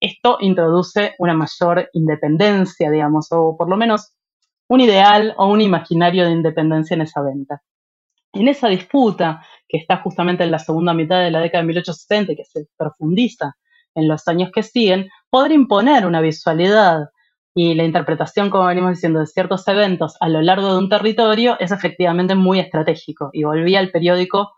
esto 0.02 0.40
introduce 0.42 1.16
una 1.20 1.34
mayor 1.34 1.90
independencia, 1.94 2.92
digamos, 2.92 3.32
o 3.32 3.56
por 3.56 3.70
lo 3.70 3.78
menos 3.78 4.14
un 4.68 4.82
ideal 4.82 5.36
o 5.38 5.48
un 5.48 5.62
imaginario 5.62 6.26
de 6.26 6.32
independencia 6.32 6.96
en 6.96 7.04
esa 7.04 7.22
venta. 7.22 7.62
En 8.34 8.50
esa 8.50 8.68
disputa, 8.68 9.42
que 9.70 9.78
está 9.78 10.02
justamente 10.02 10.44
en 10.44 10.52
la 10.52 10.60
segunda 10.60 10.94
mitad 10.94 11.22
de 11.22 11.32
la 11.32 11.40
década 11.40 11.62
de 11.62 11.68
1870 11.68 12.34
y 12.34 12.36
que 12.36 12.44
se 12.44 12.68
profundiza 12.76 13.56
en 13.96 14.10
los 14.10 14.28
años 14.28 14.52
que 14.54 14.64
siguen, 14.64 15.08
poder 15.30 15.54
imponer 15.54 16.06
una 16.06 16.20
visualidad 16.20 17.06
y 17.58 17.74
la 17.74 17.86
interpretación, 17.86 18.52
como 18.52 18.68
venimos 18.68 18.92
diciendo, 18.92 19.20
de 19.20 19.26
ciertos 19.26 19.68
eventos 19.68 20.16
a 20.20 20.30
lo 20.30 20.44
largo 20.44 20.74
de 20.74 20.78
un 20.78 20.90
territorio 20.90 21.58
es 21.60 21.72
efectivamente 21.72 22.36
muy 22.36 22.60
estratégico 22.60 23.32
y 23.34 23.46
volvía 23.46 23.80
al 23.80 23.90
periódico 23.90 24.52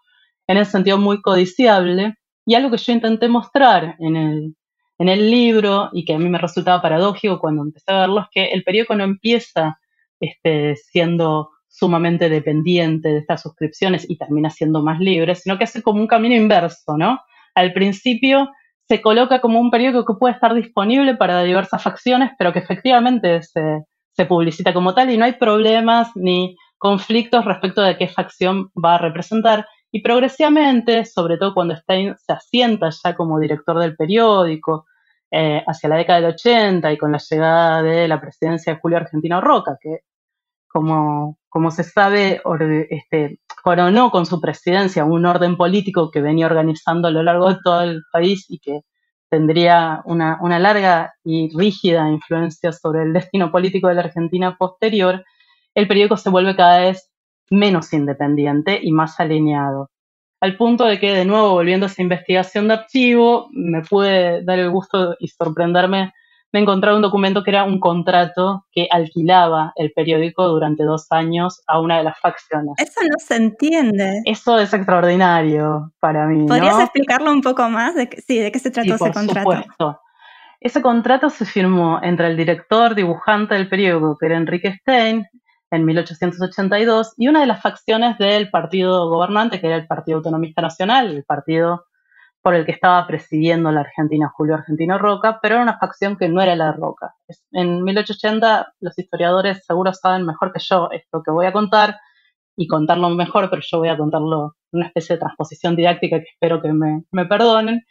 en 0.47 0.57
ese 0.57 0.71
sentido 0.71 0.97
muy 0.97 1.21
codiciable. 1.21 2.15
Y 2.45 2.55
algo 2.55 2.71
que 2.71 2.77
yo 2.77 2.91
intenté 2.91 3.29
mostrar 3.29 3.95
en 3.99 4.17
el, 4.17 4.55
en 4.97 5.07
el 5.07 5.31
libro 5.31 5.89
y 5.93 6.03
que 6.03 6.15
a 6.15 6.19
mí 6.19 6.27
me 6.27 6.39
resultaba 6.39 6.81
paradójico 6.81 7.39
cuando 7.39 7.62
empecé 7.62 7.89
a 7.89 8.01
verlo 8.01 8.19
es 8.19 8.27
que 8.33 8.45
el 8.47 8.65
periódico 8.65 8.93
no 8.97 9.05
empieza 9.05 9.79
este, 10.19 10.75
siendo 10.75 11.51
sumamente 11.69 12.27
dependiente 12.27 13.07
de 13.07 13.19
estas 13.19 13.41
suscripciones 13.43 14.09
y 14.09 14.17
termina 14.17 14.49
siendo 14.49 14.83
más 14.83 14.99
libre, 14.99 15.35
sino 15.35 15.57
que 15.57 15.63
hace 15.63 15.81
como 15.81 16.01
un 16.01 16.07
camino 16.07 16.35
inverso, 16.35 16.97
¿no? 16.97 17.21
Al 17.55 17.71
principio 17.71 18.49
se 18.89 19.02
coloca 19.04 19.39
como 19.39 19.60
un 19.60 19.69
periódico 19.69 20.04
que 20.04 20.17
puede 20.19 20.34
estar 20.34 20.54
disponible 20.56 21.15
para 21.15 21.43
diversas 21.43 21.84
facciones, 21.84 22.32
pero 22.39 22.52
que 22.52 22.60
efectivamente 22.60 23.41
se, 23.43 23.86
publicita 24.28 24.73
como 24.73 24.93
tal 24.93 25.10
y 25.12 25.17
no 25.17 25.23
hay 25.23 25.34
problemas 25.34 26.10
ni 26.13 26.58
conflictos 26.78 27.45
respecto 27.45 27.82
de 27.82 27.97
qué 27.97 28.10
facción 28.10 28.69
va 28.75 28.95
a 28.95 28.97
representar. 28.97 29.65
Y 29.93 30.02
progresivamente, 30.02 31.06
sobre 31.06 31.38
todo 31.38 31.54
cuando 31.54 31.75
Stein 31.75 32.15
se 32.17 32.34
asienta 32.34 32.89
ya 32.89 33.15
como 33.15 33.39
director 33.39 33.80
del 33.80 33.95
periódico, 33.95 34.88
eh, 35.32 35.63
hacia 35.65 35.88
la 35.88 35.95
década 35.95 36.19
del 36.19 36.32
80 36.32 36.91
y 36.91 36.97
con 36.97 37.13
la 37.13 37.19
llegada 37.19 37.82
de 37.82 38.08
la 38.10 38.19
presidencia 38.19 38.73
de 38.73 38.80
Julio 38.82 38.97
Argentino 38.97 39.39
Roca, 39.39 39.78
que 39.80 39.99
como, 40.67 41.38
como 41.47 41.71
se 41.71 41.84
sabe, 41.84 42.41
este, 42.89 43.39
coronó 43.63 44.12
con 44.12 44.26
su 44.26 44.39
presidencia 44.39 45.06
un 45.06 45.26
orden 45.26 45.58
político 45.58 46.12
que 46.12 46.22
venía 46.22 46.45
organizando 46.45 47.08
a 47.08 47.12
lo 47.12 47.24
largo 47.24 47.50
de 47.50 47.58
todo 47.63 47.82
el 47.82 48.02
país 48.12 48.45
y 48.50 48.60
que 48.60 48.82
tendría 49.30 50.02
una, 50.06 50.39
una 50.41 50.60
larga 50.60 51.13
y 51.24 51.56
rígida 51.56 52.10
influencia 52.10 52.72
sobre 52.72 53.04
el 53.04 53.13
destino 53.13 53.52
político 53.52 53.88
de 53.88 53.95
la 53.95 54.02
Argentina 54.02 54.58
posterior, 54.58 55.24
el 55.76 55.88
periódico 55.88 56.17
se 56.17 56.30
vuelve 56.30 56.56
cada 56.56 56.80
vez 56.80 57.10
menos 57.52 57.93
independiente 57.93 58.80
y 58.82 58.91
más 58.91 59.19
alineado. 59.19 59.89
Al 60.41 60.56
punto 60.56 60.86
de 60.86 61.00
que, 61.00 61.13
de 61.13 61.26
nuevo, 61.26 61.52
volviendo 61.52 61.86
a 61.86 61.89
esa 61.89 62.02
investigación 62.02 62.67
de 62.67 62.76
archivo, 62.76 63.50
me 63.52 63.82
puede 63.82 64.43
dar 64.43 64.58
el 64.60 64.69
gusto 64.69 65.15
y 65.19 65.28
sorprenderme 65.28 66.13
me 66.51 66.59
encontré 66.59 66.93
un 66.93 67.01
documento 67.01 67.43
que 67.43 67.51
era 67.51 67.63
un 67.63 67.79
contrato 67.79 68.65
que 68.71 68.88
alquilaba 68.89 69.71
el 69.75 69.91
periódico 69.91 70.47
durante 70.47 70.83
dos 70.83 71.12
años 71.12 71.62
a 71.67 71.79
una 71.79 71.97
de 71.97 72.03
las 72.03 72.19
facciones. 72.19 72.73
Eso 72.77 73.01
no 73.01 73.17
se 73.19 73.36
entiende. 73.36 74.21
Eso 74.26 74.57
es 74.57 74.74
extraordinario 74.74 75.91
para 75.99 76.26
mí. 76.26 76.47
¿Podrías 76.47 76.80
explicarlo 76.80 77.32
un 77.32 77.41
poco 77.41 77.69
más? 77.69 77.93
De, 77.95 78.09
sí, 78.26 78.39
¿de 78.39 78.51
qué 78.51 78.59
se 78.59 78.71
trató 78.71 78.95
ese 78.95 79.11
contrato? 79.11 79.51
Supuesto. 79.51 80.01
Ese 80.59 80.82
contrato 80.82 81.30
se 81.30 81.45
firmó 81.45 81.99
entre 82.01 82.28
el 82.28 82.36
director 82.36 82.93
dibujante 82.93 83.53
del 83.53 83.69
periódico, 83.69 84.17
que 84.17 84.26
era 84.26 84.38
Enrique 84.38 84.76
Stein, 84.82 85.26
en 85.71 85.86
1882, 85.86 87.13
y 87.15 87.28
una 87.28 87.41
de 87.41 87.45
las 87.45 87.61
facciones 87.61 88.17
del 88.17 88.49
partido 88.49 89.07
gobernante, 89.07 89.61
que 89.61 89.67
era 89.67 89.76
el 89.76 89.88
Partido 89.88 90.17
Autonomista 90.17 90.61
Nacional, 90.61 91.11
el 91.11 91.24
partido 91.24 91.86
por 92.41 92.55
el 92.55 92.65
que 92.65 92.71
estaba 92.71 93.05
presidiendo 93.05 93.71
la 93.71 93.81
Argentina 93.81 94.31
Julio 94.33 94.55
Argentino 94.55 94.97
Roca, 94.97 95.39
pero 95.41 95.55
era 95.55 95.63
una 95.63 95.77
facción 95.77 96.17
que 96.17 96.29
no 96.29 96.41
era 96.41 96.55
la 96.55 96.67
de 96.67 96.73
Roca. 96.73 97.13
En 97.51 97.83
1880 97.83 98.73
los 98.79 98.97
historiadores 98.97 99.65
seguro 99.65 99.93
saben 99.93 100.25
mejor 100.25 100.53
que 100.53 100.59
yo 100.59 100.89
esto 100.91 101.21
que 101.23 101.31
voy 101.31 101.45
a 101.45 101.51
contar, 101.51 101.97
y 102.59 102.67
contarlo 102.67 103.09
mejor, 103.09 103.49
pero 103.49 103.61
yo 103.65 103.79
voy 103.79 103.87
a 103.87 103.97
contarlo 103.97 104.57
en 104.73 104.79
una 104.79 104.87
especie 104.87 105.15
de 105.15 105.21
transposición 105.21 105.77
didáctica 105.77 106.19
que 106.19 106.29
espero 106.29 106.61
que 106.61 106.73
me, 106.73 107.25
perdonen. 107.25 107.85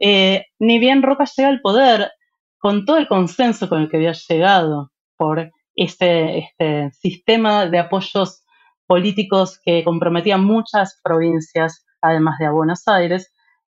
Eh, 0.00 0.46
ni 0.58 0.78
bien 0.78 1.02
Roca 1.02 1.24
llega 1.24 1.50
al 1.50 1.60
poder 1.60 2.10
con 2.56 2.86
todo 2.86 2.96
el 2.96 3.06
consenso 3.06 3.68
con 3.68 3.82
el 3.82 3.90
que 3.90 3.98
había 3.98 4.12
llegado 4.12 4.92
por 5.18 5.50
este, 5.76 6.38
este 6.38 6.90
sistema 6.92 7.66
de 7.66 7.78
apoyos 7.78 8.46
políticos 8.86 9.60
que 9.62 9.84
comprometían 9.84 10.42
muchas 10.42 10.98
provincias, 11.04 11.84
además 12.00 12.38
de 12.38 12.46
a 12.46 12.50
Buenos 12.50 12.88
Aires, 12.88 13.30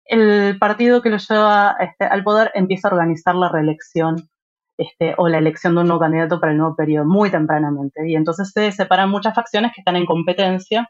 el 0.05 0.57
partido 0.59 1.01
que 1.01 1.09
lo 1.09 1.17
lleva 1.17 1.75
este, 1.79 2.05
al 2.05 2.23
poder 2.23 2.51
empieza 2.53 2.87
a 2.87 2.91
organizar 2.91 3.35
la 3.35 3.49
reelección 3.49 4.29
este, 4.77 5.15
o 5.17 5.29
la 5.29 5.37
elección 5.37 5.73
de 5.75 5.81
un 5.81 5.87
nuevo 5.87 6.01
candidato 6.01 6.39
para 6.39 6.51
el 6.51 6.57
nuevo 6.57 6.75
periodo 6.75 7.05
muy 7.05 7.31
tempranamente. 7.31 8.07
Y 8.09 8.15
entonces 8.15 8.51
se 8.51 8.71
separan 8.71 9.09
muchas 9.09 9.33
facciones 9.33 9.71
que 9.73 9.81
están 9.81 9.95
en 9.95 10.05
competencia. 10.05 10.89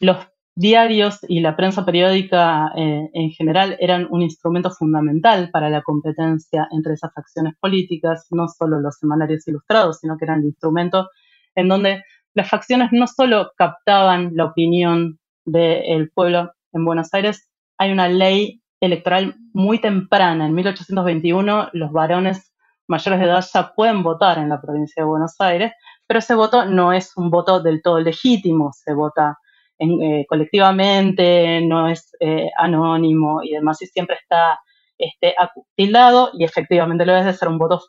Los 0.00 0.18
diarios 0.54 1.20
y 1.28 1.40
la 1.40 1.56
prensa 1.56 1.84
periódica 1.84 2.72
eh, 2.76 3.08
en 3.12 3.30
general 3.30 3.76
eran 3.78 4.08
un 4.10 4.22
instrumento 4.22 4.70
fundamental 4.70 5.50
para 5.52 5.70
la 5.70 5.82
competencia 5.82 6.66
entre 6.72 6.94
esas 6.94 7.14
facciones 7.14 7.54
políticas, 7.60 8.26
no 8.30 8.48
solo 8.48 8.80
los 8.80 8.96
semanarios 8.98 9.46
ilustrados, 9.46 10.00
sino 10.00 10.18
que 10.18 10.24
eran 10.24 10.40
el 10.40 10.46
instrumento 10.46 11.08
en 11.54 11.68
donde 11.68 12.02
las 12.34 12.48
facciones 12.48 12.88
no 12.90 13.06
solo 13.06 13.52
captaban 13.56 14.32
la 14.34 14.46
opinión 14.46 15.20
del 15.44 16.10
pueblo 16.10 16.50
en 16.72 16.84
Buenos 16.84 17.14
Aires, 17.14 17.47
hay 17.78 17.92
una 17.92 18.08
ley 18.08 18.60
electoral 18.80 19.36
muy 19.52 19.80
temprana, 19.80 20.46
en 20.46 20.54
1821 20.54 21.70
los 21.72 21.92
varones 21.92 22.52
mayores 22.86 23.20
de 23.20 23.26
edad 23.26 23.44
ya 23.52 23.72
pueden 23.74 24.02
votar 24.02 24.38
en 24.38 24.48
la 24.48 24.60
provincia 24.60 25.02
de 25.02 25.08
Buenos 25.08 25.34
Aires, 25.40 25.72
pero 26.06 26.18
ese 26.18 26.34
voto 26.34 26.64
no 26.64 26.92
es 26.92 27.16
un 27.16 27.30
voto 27.30 27.60
del 27.60 27.82
todo 27.82 28.00
legítimo, 28.00 28.72
se 28.72 28.94
vota 28.94 29.38
eh, 29.78 30.24
colectivamente, 30.28 31.60
no 31.60 31.88
es 31.88 32.10
eh, 32.20 32.50
anónimo 32.56 33.42
y 33.42 33.52
demás, 33.52 33.80
y 33.82 33.86
siempre 33.86 34.16
está 34.16 34.58
este, 34.96 35.34
tildado 35.76 36.30
y 36.32 36.44
efectivamente 36.44 37.06
lo 37.06 37.16
es 37.16 37.24
de 37.26 37.34
ser 37.34 37.48
un 37.48 37.58
voto 37.58 37.80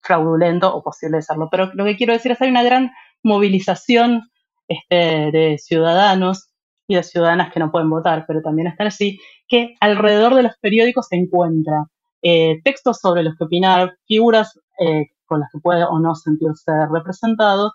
fraudulento 0.00 0.74
o 0.74 0.82
posible 0.82 1.18
de 1.18 1.22
serlo. 1.22 1.48
Pero 1.50 1.70
lo 1.74 1.84
que 1.84 1.96
quiero 1.96 2.12
decir 2.14 2.32
es 2.32 2.38
que 2.38 2.44
hay 2.44 2.50
una 2.50 2.62
gran 2.64 2.92
movilización 3.22 4.30
este, 4.68 5.30
de 5.30 5.58
ciudadanos 5.58 6.50
y 6.86 6.94
de 6.94 7.02
ciudadanas 7.02 7.52
que 7.52 7.60
no 7.60 7.70
pueden 7.70 7.90
votar, 7.90 8.24
pero 8.26 8.42
también 8.42 8.68
están 8.68 8.88
así, 8.88 9.18
que 9.48 9.74
alrededor 9.80 10.34
de 10.34 10.42
los 10.44 10.56
periódicos 10.58 11.08
se 11.08 11.16
encuentra 11.16 11.86
eh, 12.22 12.60
textos 12.64 12.98
sobre 13.00 13.22
los 13.22 13.36
que 13.36 13.44
opinar, 13.44 13.96
figuras 14.06 14.58
eh, 14.78 15.06
con 15.26 15.40
las 15.40 15.50
que 15.52 15.58
puede 15.58 15.84
o 15.84 15.98
no 15.98 16.14
sentirse 16.14 16.72
representado 16.92 17.72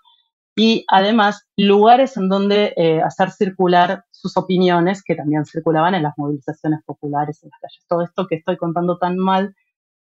y 0.54 0.84
además 0.88 1.46
lugares 1.56 2.16
en 2.16 2.28
donde 2.28 2.74
eh, 2.76 3.00
hacer 3.02 3.30
circular 3.30 4.04
sus 4.10 4.36
opiniones 4.36 5.02
que 5.02 5.14
también 5.14 5.46
circulaban 5.46 5.94
en 5.94 6.02
las 6.02 6.14
movilizaciones 6.16 6.80
populares 6.84 7.42
en 7.42 7.50
las 7.50 7.60
calles. 7.60 7.86
Todo 7.88 8.02
esto 8.02 8.26
que 8.26 8.36
estoy 8.36 8.56
contando 8.56 8.98
tan 8.98 9.16
mal, 9.18 9.54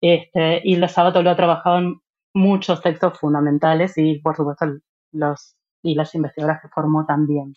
este, 0.02 0.62
Hilda 0.64 0.88
Sabato 0.88 1.24
lo 1.24 1.32
ha 1.32 1.36
trabajado 1.36 1.80
en 1.80 1.96
muchos 2.34 2.82
textos 2.82 3.18
fundamentales 3.20 3.98
y 3.98 4.20
por 4.20 4.36
supuesto 4.36 4.66
los 5.12 5.56
y 5.82 5.96
las 5.96 6.14
investigadoras 6.16 6.62
que 6.62 6.68
formó 6.70 7.06
también. 7.06 7.54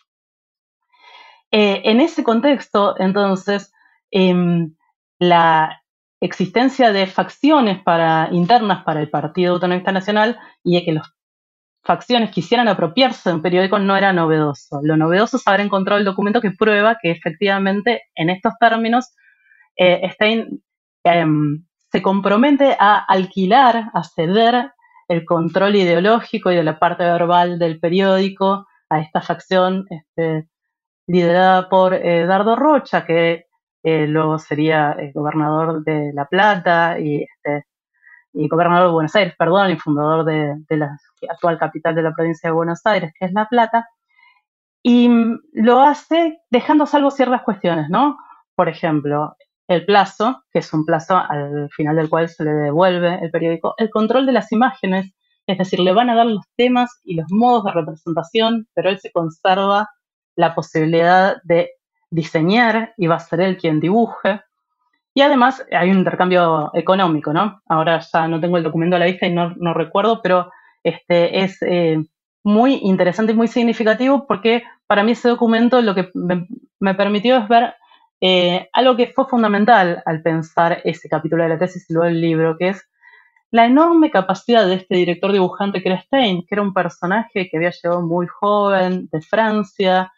En 1.51 2.01
ese 2.01 2.25
contexto, 2.25 2.95
entonces, 2.99 3.73
em, 4.11 4.75
la, 5.19 5.83
existencia 6.21 6.93
de 6.93 7.07
facciones 7.07 7.83
internas 8.33 8.85
para 8.85 9.01
el 9.01 9.11
Partido 9.11 9.55
Autonomista 9.55 9.93
Nacional 9.93 10.39
y 10.65 10.75
de 10.77 10.85
que 10.85 10.93
las 10.93 11.13
facciones 11.83 12.31
quisieran 12.31 12.69
apropiarse 12.69 13.29
de 13.29 13.37
un 13.37 13.43
periódico 13.43 13.79
no 13.79 13.97
era 13.97 14.13
novedoso. 14.13 14.81
Lo 14.83 14.97
novedoso 14.97 15.37
es 15.37 15.47
haber 15.47 15.61
encontrado 15.61 15.99
el 15.99 16.05
documento 16.05 16.41
que 16.41 16.51
prueba 16.51 16.99
que 17.01 17.11
efectivamente 17.11 18.03
en 18.15 18.31
estos 18.31 18.55
términos 18.59 19.15
eh, 19.77 20.11
Stein 20.13 20.63
em, 21.05 21.65
se 21.91 22.03
compromete 22.03 22.77
a 22.79 22.99
alquilar, 22.99 23.91
a 23.95 24.03
ceder 24.03 24.73
el 25.07 25.25
control 25.25 25.77
ideológico 25.77 26.51
y 26.51 26.57
de 26.57 26.65
la 26.65 26.79
parte 26.79 27.05
verbal 27.05 27.59
del 27.59 27.81
periódico 27.81 28.67
a 28.91 29.01
esta 29.01 29.23
facción 29.23 29.87
este, 29.89 30.49
liderada 31.09 31.69
por 31.69 31.95
eh, 31.95 32.27
Dardo 32.27 32.55
Rocha, 32.55 33.05
que 33.05 33.47
eh, 33.83 34.07
luego 34.07 34.39
sería 34.39 34.93
el 34.93 35.13
gobernador 35.13 35.83
de 35.83 36.13
La 36.13 36.27
Plata 36.27 36.99
y, 37.01 37.23
este, 37.23 37.67
y 38.35 38.47
gobernador 38.47 38.89
de 38.89 38.93
Buenos 38.93 39.17
Aires, 39.17 39.35
perdón, 39.37 39.71
y 39.71 39.77
fundador 39.77 40.25
de, 40.25 40.77
la 40.77 40.97
actual 41.29 41.59
capital 41.59 41.95
de 41.95 42.03
la 42.03 42.13
provincia 42.13 42.51
de 42.51 42.55
Buenos 42.55 42.85
Aires, 42.85 43.13
que 43.19 43.27
es 43.27 43.33
La 43.33 43.47
Plata, 43.49 43.89
y 44.83 45.11
lo 45.55 45.81
hace 45.81 46.41
dejando 46.51 46.87
salvo 46.87 47.11
ciertas 47.11 47.43
cuestiones, 47.43 47.89
¿no? 47.89 48.19
Por 48.55 48.69
ejemplo, 48.69 49.35
el 49.67 49.85
plazo, 49.87 50.45
que 50.53 50.61
es 50.61 50.73
un 50.73 50.85
plazo 50.85 51.17
al 51.17 51.71
final 51.71 51.97
del 51.97 52.09
cual 52.11 52.29
se 52.29 52.45
le 52.45 52.53
devuelve 52.53 53.19
el 53.23 53.31
periódico, 53.31 53.75
el 53.79 53.91
control 53.91 54.27
de 54.27 54.33
las 54.33 54.53
imágenes, 54.53 55.13
es 55.47 55.59
decir, 55.59 55.81
le 55.81 55.93
van 55.93 56.11
a 56.11 56.15
dar 56.15 56.27
los 56.27 56.45
temas 56.57 57.01
y 57.03 57.15
los 57.15 57.27
modos 57.31 57.65
de 57.65 57.73
representación, 57.73 58.69
pero 58.75 58.91
él 58.91 58.99
se 58.99 59.11
conserva 59.11 59.89
la 60.39 60.55
posibilidad 60.55 61.43
de 61.43 61.73
diseñar 62.11 62.95
y 62.97 63.09
va 63.09 63.17
a 63.17 63.21
ser 63.21 63.41
él 63.41 63.59
quien 63.59 63.81
dibuje. 63.81 64.41
Y 65.13 65.21
además 65.21 65.67
hay 65.73 65.91
un 65.91 65.99
intercambio 65.99 66.71
económico, 66.75 67.33
¿no? 67.33 67.61
Ahora 67.69 67.99
ya 67.99 68.29
no 68.29 68.41
tengo 68.41 68.57
el 68.57 68.63
documento 68.63 68.95
a 68.95 69.01
la 69.01 69.07
vista 69.07 69.27
y 69.27 69.35
no, 69.35 69.75
recuerdo, 69.75 70.23
pero 70.23 70.53
este, 70.85 71.41
es 71.41 71.59
eh, 71.63 71.99
muy 72.45 72.75
interesante 72.85 73.33
y 73.33 73.35
muy 73.35 73.49
significativo 73.49 74.29
porque 74.29 74.63
para 74.87 75.03
mí 75.03 75.13
ese 75.13 75.29
documento 75.29 75.83
lo 75.83 75.97
que 75.97 76.09
me, 76.15 76.95
permitió 76.95 77.39
es 77.39 77.49
ver 77.49 77.75
eh, 78.21 78.69
algo 78.73 78.97
que 78.97 79.09
fue 79.09 79.27
fundamental 79.27 80.05
al 80.07 80.23
pensar 80.23 80.81
ese 80.85 81.09
capítulo 81.09 81.43
de 81.43 81.49
la 81.49 81.59
tesis 81.59 81.91
y 81.91 81.95
luego 81.95 82.09
el 82.09 82.21
libro, 82.21 82.57
que 82.57 82.69
es 82.69 82.89
la 83.51 83.67
enorme 83.67 84.13
capacidad 84.13 84.65
de 84.69 84.75
este 84.75 84.95
director 84.95 85.33
dibujante 85.33 85.83
que 85.83 85.91
que 86.11 86.47
era 86.49 86.63
un 86.63 86.73
personaje 86.73 87.49
que 87.51 87.57
había 87.57 87.71
llegado 87.71 88.03
muy 88.03 88.29
joven 88.29 89.09
de 89.11 89.21
Francia, 89.21 90.13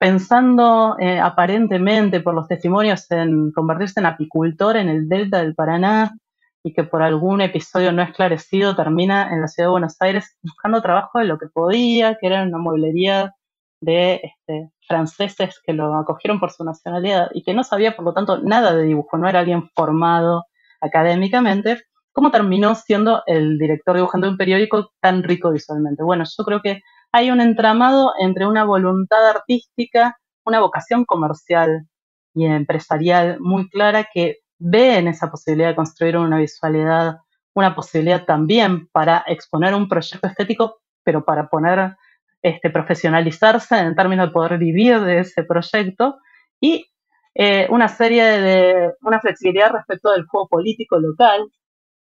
pensando 0.00 0.96
eh, 0.98 1.20
aparentemente 1.20 2.20
por 2.20 2.34
los 2.34 2.48
testimonios 2.48 3.08
en 3.10 3.52
convertirse 3.52 4.00
en 4.00 4.06
apicultor 4.06 4.78
en 4.78 4.88
el 4.88 5.10
delta 5.10 5.40
del 5.40 5.54
Paraná 5.54 6.16
y 6.64 6.72
que 6.72 6.84
por 6.84 7.02
algún 7.02 7.42
episodio 7.42 7.92
no 7.92 8.00
esclarecido 8.00 8.74
termina 8.74 9.30
en 9.30 9.42
la 9.42 9.48
ciudad 9.48 9.68
de 9.68 9.72
Buenos 9.72 10.00
Aires 10.00 10.38
buscando 10.42 10.80
trabajo 10.80 11.18
de 11.18 11.26
lo 11.26 11.38
que 11.38 11.48
podía, 11.48 12.16
que 12.18 12.28
era 12.28 12.42
una 12.44 12.56
mueblería 12.56 13.34
de 13.82 14.22
este, 14.22 14.70
franceses 14.88 15.60
que 15.66 15.74
lo 15.74 15.94
acogieron 15.94 16.40
por 16.40 16.50
su 16.50 16.64
nacionalidad 16.64 17.28
y 17.34 17.42
que 17.42 17.52
no 17.52 17.62
sabía, 17.62 17.94
por 17.94 18.06
lo 18.06 18.14
tanto, 18.14 18.38
nada 18.38 18.74
de 18.74 18.84
dibujo, 18.84 19.18
no 19.18 19.28
era 19.28 19.40
alguien 19.40 19.68
formado 19.74 20.46
académicamente, 20.80 21.82
¿cómo 22.12 22.30
terminó 22.30 22.74
siendo 22.74 23.22
el 23.26 23.58
director 23.58 23.96
dibujante 23.96 24.28
de 24.28 24.30
un 24.32 24.38
periódico 24.38 24.92
tan 24.98 25.22
rico 25.22 25.50
visualmente? 25.50 26.02
Bueno, 26.02 26.24
yo 26.24 26.44
creo 26.44 26.62
que 26.62 26.80
hay 27.12 27.30
un 27.30 27.40
entramado 27.40 28.12
entre 28.18 28.46
una 28.46 28.64
voluntad 28.64 29.28
artística, 29.28 30.18
una 30.44 30.60
vocación 30.60 31.04
comercial 31.04 31.86
y 32.34 32.46
empresarial 32.46 33.40
muy 33.40 33.68
clara 33.68 34.08
que 34.12 34.38
ve 34.58 34.98
en 34.98 35.08
esa 35.08 35.30
posibilidad 35.30 35.70
de 35.70 35.76
construir 35.76 36.16
una 36.16 36.38
visualidad, 36.38 37.18
una 37.54 37.74
posibilidad 37.74 38.24
también 38.24 38.88
para 38.88 39.24
exponer 39.26 39.74
un 39.74 39.88
proyecto 39.88 40.26
estético, 40.26 40.80
pero 41.02 41.24
para 41.24 41.48
poner, 41.48 41.96
este, 42.42 42.70
profesionalizarse 42.70 43.76
en 43.78 43.94
términos 43.94 44.28
de 44.28 44.32
poder 44.32 44.58
vivir 44.58 45.00
de 45.00 45.20
ese 45.20 45.44
proyecto 45.44 46.18
y 46.60 46.86
eh, 47.34 47.66
una 47.70 47.88
serie 47.88 48.24
de, 48.24 48.92
una 49.02 49.20
flexibilidad 49.20 49.72
respecto 49.72 50.12
del 50.12 50.26
juego 50.26 50.48
político 50.48 50.98
local. 50.98 51.50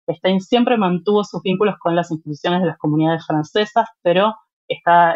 Stein 0.08 0.42
siempre 0.42 0.78
mantuvo 0.78 1.24
sus 1.24 1.42
vínculos 1.44 1.76
con 1.80 1.96
las 1.96 2.10
instituciones 2.12 2.62
de 2.62 2.68
las 2.68 2.78
comunidades 2.78 3.26
francesas, 3.26 3.88
pero 4.02 4.36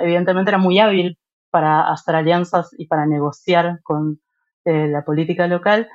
evidentemente 0.01 0.51
era 0.51 0.57
muy 0.57 0.79
hábil 0.79 1.17
para 1.49 1.91
hacer 1.91 2.15
alianzas 2.15 2.71
y 2.77 2.87
para 2.87 3.05
negociar 3.05 3.79
con 3.83 4.19
eh, 4.65 4.87
la 4.87 5.05
política 5.05 5.47
local, 5.47 5.89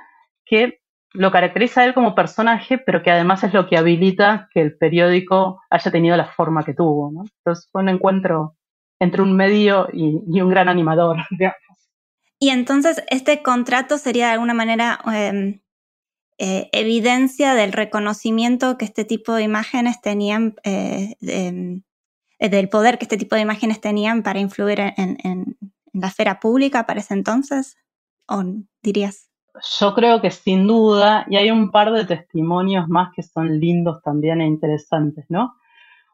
que 0.45 0.81
lo 1.15 1.33
caracteriza 1.33 1.81
a 1.81 1.85
él 1.85 1.95
como 1.95 2.15
personaje, 2.15 2.79
pero 2.79 3.03
que 3.03 3.11
además 3.11 3.43
es 3.43 3.55
lo 3.55 3.67
que 3.67 3.77
habilita 3.77 4.49
que 4.53 4.61
el 4.61 4.77
periódico 4.77 5.61
haya 5.71 5.91
tenido 5.91 6.17
la 6.17 6.27
forma 6.27 6.65
que 6.65 6.75
tuvo. 6.75 7.11
Entonces 7.39 7.69
fue 7.73 7.83
un 7.83 7.89
encuentro 7.89 8.57
entre 9.01 9.23
un 9.23 9.35
medio 9.35 9.89
y, 9.93 10.41
un 10.41 10.51
gran 10.51 10.69
animador, 10.69 11.17
Y 12.41 12.51
entonces 12.51 13.03
este 13.11 13.43
contrato 13.43 13.99
sería 13.99 14.29
de 14.29 14.35
alguna 14.35 14.55
manera 14.55 15.01
em, 15.13 15.61
eh, 16.39 16.69
evidencia 16.71 17.55
del 17.55 17.73
reconocimiento 17.73 18.79
que 18.79 18.85
este 18.85 19.05
tipo 19.05 19.35
de 19.35 19.43
imágenes 19.43 20.01
tenían 20.01 20.55
eh, 20.63 21.17
em, 21.21 21.83
del 22.39 22.69
poder 22.69 22.99
que 22.99 23.05
este 23.05 23.17
tipo 23.17 23.35
de 23.35 23.43
imágenes 23.43 23.81
tenían 23.81 24.23
para 24.23 24.39
influir 24.39 24.81
en, 24.97 25.57
la 25.93 26.09
esfera 26.09 26.39
pública 26.39 26.87
para 26.87 27.01
ese 27.01 27.15
entonces? 27.15 27.77
¿O 28.29 28.43
dirías? 28.83 29.31
Yo 29.81 29.95
creo 29.95 30.21
que 30.21 30.31
sin 30.31 30.67
duda, 30.67 31.27
y 31.29 31.37
hay 31.37 31.51
un 31.51 31.71
par 31.71 31.93
de 31.93 32.05
testimonios 32.05 32.87
más 32.89 33.11
que 33.15 33.23
son 33.23 33.59
lindos 33.59 34.01
también 34.03 34.41
e 34.41 34.47
interesantes, 34.47 35.25
¿no? 35.29 35.55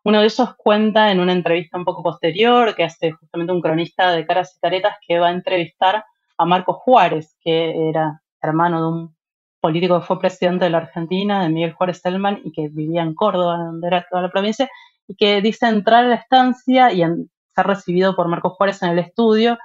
Uno 0.05 0.21
de 0.21 0.27
ellos 0.27 0.55
cuenta 0.57 1.11
en 1.11 1.21
una 1.21 1.33
entrevista 1.33 1.79
un 1.79 1.85
poco 1.85 2.03
posterior 2.03 2.75
que 2.75 2.85
hace 2.85 3.13
justamente 3.13 3.53
un 3.53 3.61
cronista 3.61 4.13
de 4.13 4.27
caras 4.27 4.55
y 4.57 4.61
caretas 4.61 4.97
que 5.07 5.19
va 5.19 5.29
a 5.29 5.33
entrevistar 5.33 6.05
a 6.37 6.45
Marco 6.45 6.75
Juárez, 6.75 7.37
que 7.41 7.89
era 7.89 8.23
hermano 8.43 8.81
de 8.81 8.89
un 8.89 9.17
político 9.61 9.99
que 9.99 10.07
fue 10.07 10.19
presidente 10.19 10.67
de 10.67 10.71
la 10.71 10.79
Argentina, 10.79 11.43
de 11.43 11.49
Miguel 11.49 11.73
Juárez 11.73 12.01
Selman, 12.03 12.41
y 12.45 12.53
que 12.53 12.69
vivía 12.69 13.03
en 13.03 13.15
Córdoba, 13.15 13.57
donde 13.57 13.87
era 13.87 14.07
toda 14.11 14.21
la 14.21 14.31
provincia, 14.31 14.69
y 15.07 15.17
que 15.17 15.41
dice 15.41 15.67
entrar 15.67 16.05
a 16.05 16.09
la 16.09 16.15
estancia 16.17 16.93
y 16.93 17.01
ser 17.01 17.67
recibido 17.67 18.17
por 18.17 18.29
Marco 18.29 18.51
Juárez 18.51 18.83
en 18.83 18.91
el 18.91 18.99
estudio, 18.99 19.59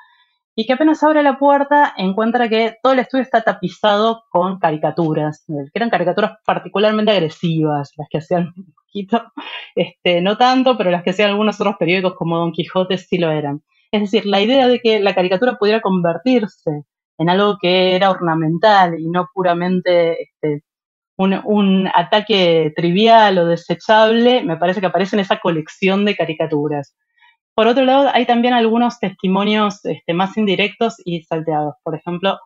y 0.60 0.66
que 0.66 0.74
apenas 0.74 1.02
abre 1.04 1.24
la 1.24 1.40
puerta 1.40 1.94
encuentra 1.96 2.50
que 2.50 2.76
todo 2.84 2.92
el 2.92 3.00
estudio 3.00 3.24
está 3.24 3.42
tapizado 3.42 4.26
con 4.30 4.60
caricaturas, 4.60 5.46
que 5.48 5.54
eran 5.74 5.90
caricaturas 5.90 6.34
particularmente 6.46 7.14
agresivas, 7.14 7.94
las 7.96 8.10
que 8.10 8.18
hacían 8.18 8.54
un 8.58 8.74
poquito, 8.74 9.24
este, 9.74 10.20
no 10.20 10.38
tanto, 10.38 10.78
pero 10.78 10.92
las 10.92 11.04
que 11.04 11.12
hacían 11.12 11.30
algunos 11.30 11.62
otros 11.62 11.78
periódicos 11.80 12.16
como 12.16 12.38
Don 12.38 12.52
Quijote 12.52 12.98
sí 12.98 13.18
lo 13.18 13.32
eran. 13.32 13.64
Es 13.92 14.02
decir, 14.02 14.26
la 14.26 14.42
idea 14.42 14.68
de 14.68 14.80
que 14.80 15.00
la 15.00 15.16
caricatura 15.16 15.58
pudiera 15.58 15.80
convertirse 15.80 16.84
en 17.18 17.30
algo 17.30 17.58
que 17.58 17.96
era 17.96 18.12
ornamental 18.12 19.00
y 19.00 19.10
no 19.10 19.30
puramente 19.34 20.24
este, 20.24 20.64
un, 21.20 21.88
ataque 21.94 22.72
trivial 22.76 23.38
o 23.40 23.46
desechable, 23.46 24.42
me 24.44 24.58
parece 24.58 24.80
que 24.80 24.88
aparece 24.88 25.16
en 25.16 25.22
esa 25.22 25.40
colección 25.40 26.06
de 26.06 26.16
caricaturas. 26.16 26.96
Por 27.54 27.68
otro 27.68 27.84
lado, 27.84 28.10
hay 28.14 28.26
también 28.26 28.54
algunos 28.54 29.00
testimonios 29.00 29.84
este, 29.84 30.14
más 30.14 30.38
indirectos 30.38 30.96
y 31.04 31.24
salteados. 31.24 31.76
Por 31.84 31.96
ejemplo, 31.96 32.40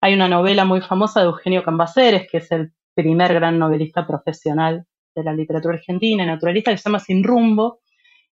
hay 0.00 0.14
una 0.14 0.28
novela 0.28 0.64
muy 0.64 0.80
famosa 0.80 1.20
de 1.20 1.26
Eugenio 1.26 1.64
Cambaceres, 1.64 2.28
que 2.30 2.38
es 2.38 2.52
el 2.52 2.72
primer 2.94 3.34
gran 3.34 3.58
novelista 3.58 4.06
profesional 4.06 4.86
de 5.14 5.24
la 5.24 5.32
literatura 5.32 5.74
argentina, 5.74 6.24
naturalista, 6.24 6.70
que 6.70 6.78
se 6.78 6.84
llama 6.84 7.00
Sin 7.00 7.24
Rumbo. 7.24 7.80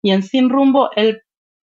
Y 0.02 0.12
en 0.12 0.22
Sin 0.22 0.50
Rumbo 0.50 0.90
él 0.98 1.22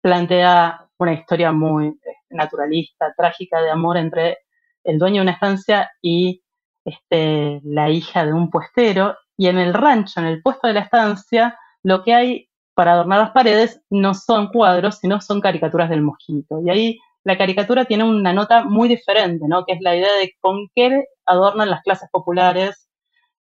plantea 0.02 0.88
una 0.98 1.14
historia 1.14 1.52
muy 1.52 1.88
eh, 1.88 1.94
naturalista, 2.30 3.14
trágica 3.18 3.62
de 3.62 3.70
amor 3.70 3.98
entre 3.98 4.38
el 4.86 4.98
dueño 4.98 5.16
de 5.16 5.22
una 5.24 5.32
estancia 5.34 5.92
y 6.02 6.42
este, 6.88 7.62
la 7.64 7.90
hija 7.90 8.26
de 8.26 8.34
un 8.34 8.50
puestero. 8.50 9.16
Y 9.38 9.48
en 9.48 9.58
el 9.58 9.74
rancho, 9.74 10.20
en 10.20 10.28
el 10.28 10.42
puesto 10.42 10.68
de 10.68 10.74
la 10.74 10.82
estancia, 10.82 11.60
lo 11.84 12.04
que 12.04 12.14
hay 12.14 12.50
para 12.74 12.94
adornar 12.94 13.20
las 13.20 13.32
paredes 13.32 13.82
no 13.90 14.14
son 14.14 14.48
cuadros, 14.48 15.00
sino 15.00 15.20
son 15.22 15.42
caricaturas 15.42 15.90
del 15.90 16.02
mosquito. 16.02 16.62
Y 16.66 16.70
ahí 16.70 17.00
la 17.24 17.38
caricatura 17.38 17.86
tiene 17.86 18.04
una 18.04 18.34
nota 18.34 18.64
muy 18.64 18.88
diferente, 18.88 19.46
¿no? 19.48 19.66
Que 19.66 19.74
es 19.74 19.82
la 19.82 19.96
idea 19.96 20.14
de 20.14 20.34
con 20.40 20.70
qué 20.74 21.06
adornan 21.26 21.70
las 21.70 21.82
clases 21.84 22.10
populares 22.12 22.90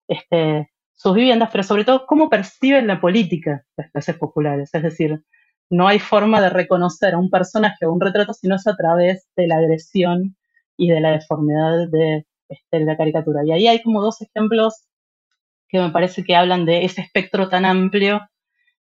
este, 0.09 0.71
sus 0.95 1.15
viviendas, 1.15 1.51
pero 1.53 1.63
sobre 1.63 1.85
todo 1.85 2.07
cómo 2.07 2.29
perciben 2.29 2.87
la 2.87 3.01
política 3.01 3.65
las 3.77 3.91
clases 3.93 4.17
populares. 4.17 4.71
Es 4.73 4.83
decir, 4.83 5.23
no 5.71 5.87
hay 5.87 6.01
forma 6.01 6.41
de 6.41 6.51
reconocer 6.51 7.15
a 7.15 7.19
un 7.19 7.31
personaje 7.31 7.87
o 7.87 7.93
un 7.93 8.01
retrato 8.01 8.33
si 8.33 8.49
no 8.49 8.57
es 8.57 8.67
a 8.67 8.77
través 8.77 9.29
de 9.37 9.47
la 9.47 9.57
agresión 9.59 10.37
y 10.77 10.89
de 10.91 11.01
la 11.01 11.13
deformidad 11.13 11.89
de, 11.91 12.27
este, 12.49 12.81
la 12.81 12.97
caricatura. 12.97 13.45
Y 13.45 13.53
ahí 13.53 13.69
hay 13.69 13.83
como 13.83 14.03
dos 14.03 14.21
ejemplos 14.23 14.87
que 15.69 15.79
me 15.79 15.91
parece 15.91 16.25
que 16.25 16.37
hablan 16.37 16.65
de 16.65 16.85
ese 16.85 17.03
espectro 17.03 17.49
tan 17.49 17.65
amplio 17.65 18.21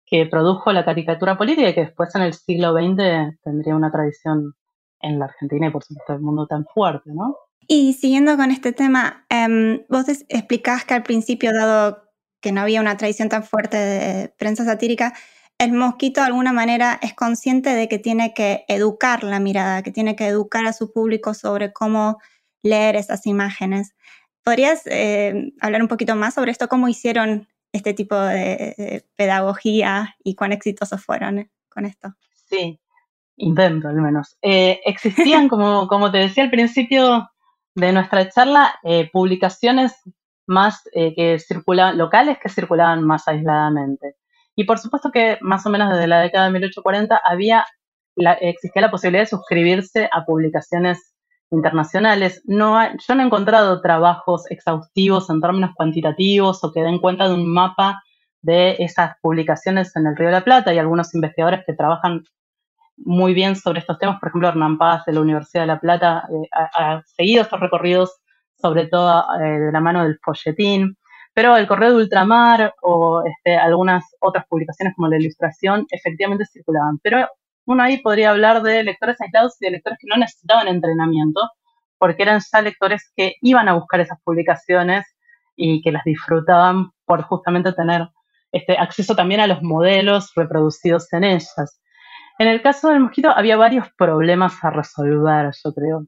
que 0.06 0.26
produjo 0.26 0.72
la 0.74 0.86
caricatura 0.86 1.38
política 1.38 1.70
y 1.70 1.74
que 1.74 1.86
después 1.86 2.14
en 2.16 2.24
el 2.24 2.34
siglo 2.34 2.74
XX 2.74 3.40
tendría 3.42 3.76
una 3.76 3.92
tradición 3.92 4.54
en 5.00 5.20
la 5.20 5.26
Argentina 5.26 5.68
y 5.68 5.72
por 5.72 5.84
supuesto 5.84 6.14
el 6.14 6.22
mundo 6.22 6.46
tan 6.48 6.66
fuerte, 6.66 7.12
¿no? 7.14 7.36
Y 7.68 7.94
siguiendo 7.94 8.36
con 8.36 8.52
este 8.52 8.74
tema, 8.74 9.26
em, 9.30 9.86
vos 9.90 10.06
explicás 10.30 10.86
que 10.86 10.94
al 10.94 11.04
principio, 11.04 11.52
dado 11.54 12.04
que 12.42 12.52
no 12.52 12.62
había 12.62 12.82
una 12.82 12.98
tradición 12.98 13.30
tan 13.30 13.44
fuerte 13.44 13.78
de 13.78 14.30
prensa 14.38 14.66
satírica, 14.66 15.14
el 15.58 15.72
mosquito 15.72 16.20
de 16.20 16.28
alguna 16.28 16.52
manera 16.52 17.00
es 17.02 17.14
consciente 17.14 17.70
de 17.70 17.88
que 17.88 18.00
tiene 18.00 18.34
que 18.34 18.66
educar 18.68 19.24
la 19.24 19.40
mirada, 19.40 19.82
que 19.82 19.92
tiene 19.92 20.16
que 20.16 20.28
educar 20.28 20.66
a 20.66 20.74
su 20.74 20.92
público 20.92 21.34
sobre 21.34 21.72
cómo 21.72 22.18
leer 22.64 22.96
esas 22.96 23.28
imágenes. 23.28 23.94
¿Podrías 24.44 24.82
eh, 24.88 25.54
hablar 25.62 25.82
un 25.82 25.88
poquito 25.88 26.16
más 26.16 26.34
sobre 26.34 26.52
esto? 26.52 26.68
¿Cómo 26.68 26.88
hicieron 26.88 27.48
este 27.72 27.94
tipo 27.94 28.16
de, 28.16 29.06
pedagogía 29.16 30.16
y 30.24 30.36
cuán 30.36 30.52
exitosos 30.52 31.04
fueron 31.04 31.50
con 31.70 31.86
esto? 31.86 32.14
Sí, 32.50 32.80
intento 33.38 33.90
al 33.90 33.96
menos. 33.96 34.38
Eh, 34.42 34.80
existían, 34.86 35.48
como, 35.50 35.88
como 35.88 36.12
te 36.12 36.20
decía 36.20 36.44
al 36.44 36.50
principio 36.52 37.30
de 37.76 37.92
nuestra 37.92 38.30
charla, 38.30 38.76
eh, 38.84 39.10
publicaciones 39.12 39.94
más 40.46 40.84
que 40.94 41.40
circulaban, 41.40 41.98
locales 41.98 42.38
que 42.38 42.50
circulaban 42.50 43.02
más 43.02 43.28
aisladamente. 43.30 44.18
Y 44.56 44.66
por 44.66 44.78
supuesto 44.78 45.10
que 45.10 45.38
más 45.40 45.66
o 45.66 45.70
menos 45.70 45.90
desde 45.90 46.06
la 46.06 46.20
década 46.20 46.46
de 46.46 46.52
1840 46.52 47.22
había 47.24 47.66
existía 48.42 48.82
la 48.84 48.92
posibilidad 48.92 49.24
de 49.24 49.30
suscribirse 49.30 50.10
a 50.12 50.26
publicaciones 50.26 51.13
internacionales. 51.54 52.42
No 52.46 52.78
yo 52.84 53.16
no 53.16 53.24
he 53.24 53.26
encontrado 53.26 53.82
trabajos 53.82 54.50
exhaustivos 54.50 55.30
en 55.30 55.40
términos 55.40 55.72
cuantitativos 55.76 56.64
o 56.64 56.72
que 56.72 56.82
den 56.82 57.00
cuenta 57.00 57.28
de 57.28 57.36
un 57.36 57.48
mapa 57.52 58.04
de 58.42 58.76
esas 58.80 59.16
publicaciones 59.22 59.96
en 59.96 60.08
el 60.08 60.16
Río 60.18 60.28
de 60.28 60.34
la 60.34 60.44
Plata. 60.44 60.74
y 60.74 60.80
algunos 60.80 61.14
investigadores 61.16 61.64
que 61.66 61.74
trabajan 61.74 62.24
muy 62.98 63.34
bien 63.34 63.56
sobre 63.56 63.80
estos 63.80 63.98
temas. 64.00 64.20
Por 64.20 64.30
ejemplo, 64.30 64.50
Hernán 64.50 64.78
Paz 64.78 65.06
de 65.06 65.14
la 65.14 65.22
Universidad 65.22 65.64
de 65.64 65.68
La 65.68 65.80
Plata 65.80 66.28
eh, 66.30 66.48
ha, 66.52 67.02
seguido 67.06 67.44
estos 67.44 67.60
recorridos, 67.60 68.20
sobre 68.62 68.88
todo 68.88 69.26
eh, 69.40 69.60
de 69.60 69.72
la 69.72 69.80
mano 69.80 70.04
del 70.04 70.20
folletín. 70.24 70.98
Pero 71.34 71.58
el 71.58 71.68
correo 71.68 71.92
de 71.92 72.04
ultramar 72.04 72.76
o 72.82 73.24
este, 73.26 73.58
algunas 73.58 74.04
otras 74.20 74.46
publicaciones 74.48 74.94
como 74.96 75.08
la 75.08 75.18
ilustración 75.18 75.88
efectivamente 75.90 76.46
circulaban. 76.46 77.00
Pero 77.02 77.28
uno 77.66 77.84
ahí 77.84 77.98
podría 78.02 78.32
hablar 78.32 78.62
de 78.62 78.84
lectores 78.84 79.20
aislados 79.22 79.56
y 79.60 79.66
de 79.66 79.72
lectores 79.72 80.00
que 80.00 80.08
no 80.08 80.18
necesitaban 80.18 80.68
entrenamiento, 80.68 81.42
porque 81.98 82.24
eran 82.24 82.42
ya 82.52 82.62
lectores 82.62 83.12
que 83.16 83.36
iban 83.42 83.68
a 83.70 83.74
buscar 83.74 84.02
esas 84.02 84.20
publicaciones 84.24 85.06
y 85.56 85.82
que 85.82 85.92
las 85.92 86.04
disfrutaban 86.04 86.92
por 87.06 87.24
justamente 87.24 87.74
tener 87.74 88.10
este, 88.52 88.78
acceso 88.78 89.16
también 89.16 89.42
a 89.42 89.48
los 89.48 89.62
modelos 89.62 90.32
reproducidos 90.36 91.12
en 91.14 91.24
ellas. 91.24 91.82
En 92.40 92.48
el 92.48 92.62
caso 92.62 92.90
del 92.90 93.00
mosquito 93.00 93.30
había 93.30 93.58
varios 93.58 93.88
problemas 93.98 94.64
a 94.64 94.70
resolver, 94.72 95.52
yo 95.64 95.74
creo. 95.74 96.08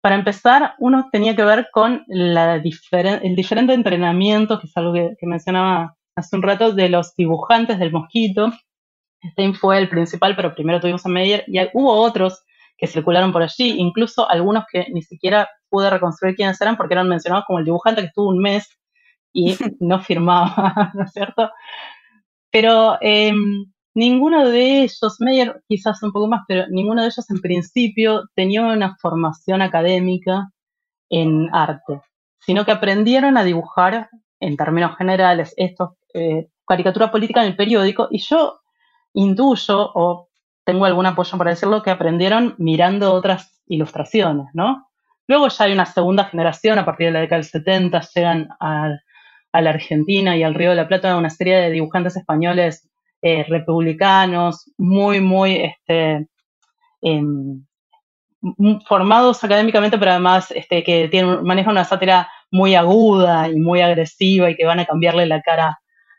Para 0.00 0.16
empezar, 0.16 0.74
uno 0.78 1.08
tenía 1.10 1.34
que 1.34 1.44
ver 1.44 1.68
con 1.72 2.04
la 2.06 2.56
el 2.56 2.62
diferente 2.62 3.72
entrenamiento, 3.72 4.60
que 4.60 4.66
es 4.66 4.76
algo 4.76 4.92
que, 4.92 5.16
mencionaba 5.22 5.96
hace 6.14 6.36
un 6.36 6.42
rato, 6.42 6.72
de 6.72 6.90
los 6.90 7.14
dibujantes 7.16 7.78
del 7.78 7.92
mosquito. 7.92 8.52
Este 9.24 9.52
fue 9.54 9.78
el 9.78 9.88
principal, 9.88 10.36
pero 10.36 10.54
primero 10.54 10.80
tuvimos 10.80 11.04
a 11.06 11.08
Meyer 11.08 11.44
y 11.46 11.58
hubo 11.72 11.92
otros 11.92 12.44
que 12.76 12.86
circularon 12.86 13.32
por 13.32 13.42
allí, 13.42 13.76
incluso 13.78 14.28
algunos 14.28 14.64
que 14.70 14.86
ni 14.92 15.02
siquiera 15.02 15.48
pude 15.68 15.90
reconstruir 15.90 16.34
quiénes 16.34 16.60
eran 16.60 16.76
porque 16.76 16.94
eran 16.94 17.08
mencionados 17.08 17.44
como 17.46 17.58
el 17.58 17.64
dibujante 17.64 18.02
que 18.02 18.08
estuvo 18.08 18.28
un 18.28 18.40
mes 18.40 18.68
y 19.32 19.56
no 19.80 20.00
firmaba, 20.00 20.92
¿no 20.94 21.04
es 21.04 21.12
cierto? 21.12 21.50
Pero 22.50 22.98
em, 23.00 23.66
Ninguno 23.94 24.48
de 24.48 24.82
ellos, 24.82 25.20
Meyer 25.20 25.62
quizás 25.68 26.02
un 26.02 26.10
poco 26.10 26.26
más, 26.26 26.42
pero 26.48 26.66
ninguno 26.68 27.02
de 27.02 27.08
ellos 27.08 27.30
en 27.30 27.40
principio 27.40 28.24
tenía 28.34 28.62
una 28.62 28.96
formación 28.96 29.62
académica 29.62 30.50
en 31.08 31.48
arte, 31.54 32.00
sino 32.40 32.64
que 32.64 32.72
aprendieron 32.72 33.36
a 33.36 33.44
dibujar 33.44 34.10
en 34.40 34.56
términos 34.56 34.96
generales 34.96 35.54
esto, 35.56 35.96
eh, 36.12 36.48
caricatura 36.66 37.12
política 37.12 37.42
en 37.42 37.52
el 37.52 37.56
periódico, 37.56 38.08
y 38.10 38.18
yo 38.18 38.62
intuyo, 39.14 39.90
o 39.94 40.28
tengo 40.64 40.84
algún 40.84 41.06
apoyo 41.06 41.38
para 41.38 41.50
decirlo, 41.50 41.82
que 41.82 41.90
aprendieron 41.90 42.54
mirando 42.58 43.12
otras 43.12 43.62
ilustraciones, 43.66 44.46
¿no? 44.52 44.88
Luego 45.26 45.48
ya 45.48 45.64
hay 45.64 45.72
una 45.72 45.86
segunda 45.86 46.24
generación, 46.24 46.78
a 46.78 46.84
partir 46.84 47.06
de 47.06 47.12
la 47.12 47.20
década 47.20 47.40
del 47.40 47.48
70, 47.48 48.00
llegan 48.14 48.48
a, 48.60 48.90
la 49.52 49.70
Argentina 49.70 50.36
y 50.36 50.42
al 50.42 50.54
Río 50.54 50.70
de 50.70 50.76
la 50.76 50.88
Plata 50.88 51.16
una 51.16 51.30
serie 51.30 51.56
de 51.56 51.70
dibujantes 51.70 52.16
españoles 52.16 52.90
eh, 53.22 53.44
republicanos, 53.48 54.70
muy, 54.76 55.20
muy 55.20 55.56
este, 55.56 56.26
em, 57.00 57.64
formados 58.86 59.42
académicamente, 59.44 59.96
pero 59.96 60.10
además 60.10 60.50
este, 60.50 60.82
que 60.82 61.08
tienen, 61.08 61.44
manejan 61.44 61.72
una 61.72 61.84
sátira 61.84 62.28
muy 62.50 62.74
aguda 62.74 63.48
y 63.48 63.56
muy 63.56 63.80
agresiva 63.80 64.50
y 64.50 64.56
que 64.56 64.66
van 64.66 64.80
a 64.80 64.84
cambiarle 64.84 65.26
la 65.26 65.40
cara 65.40 65.78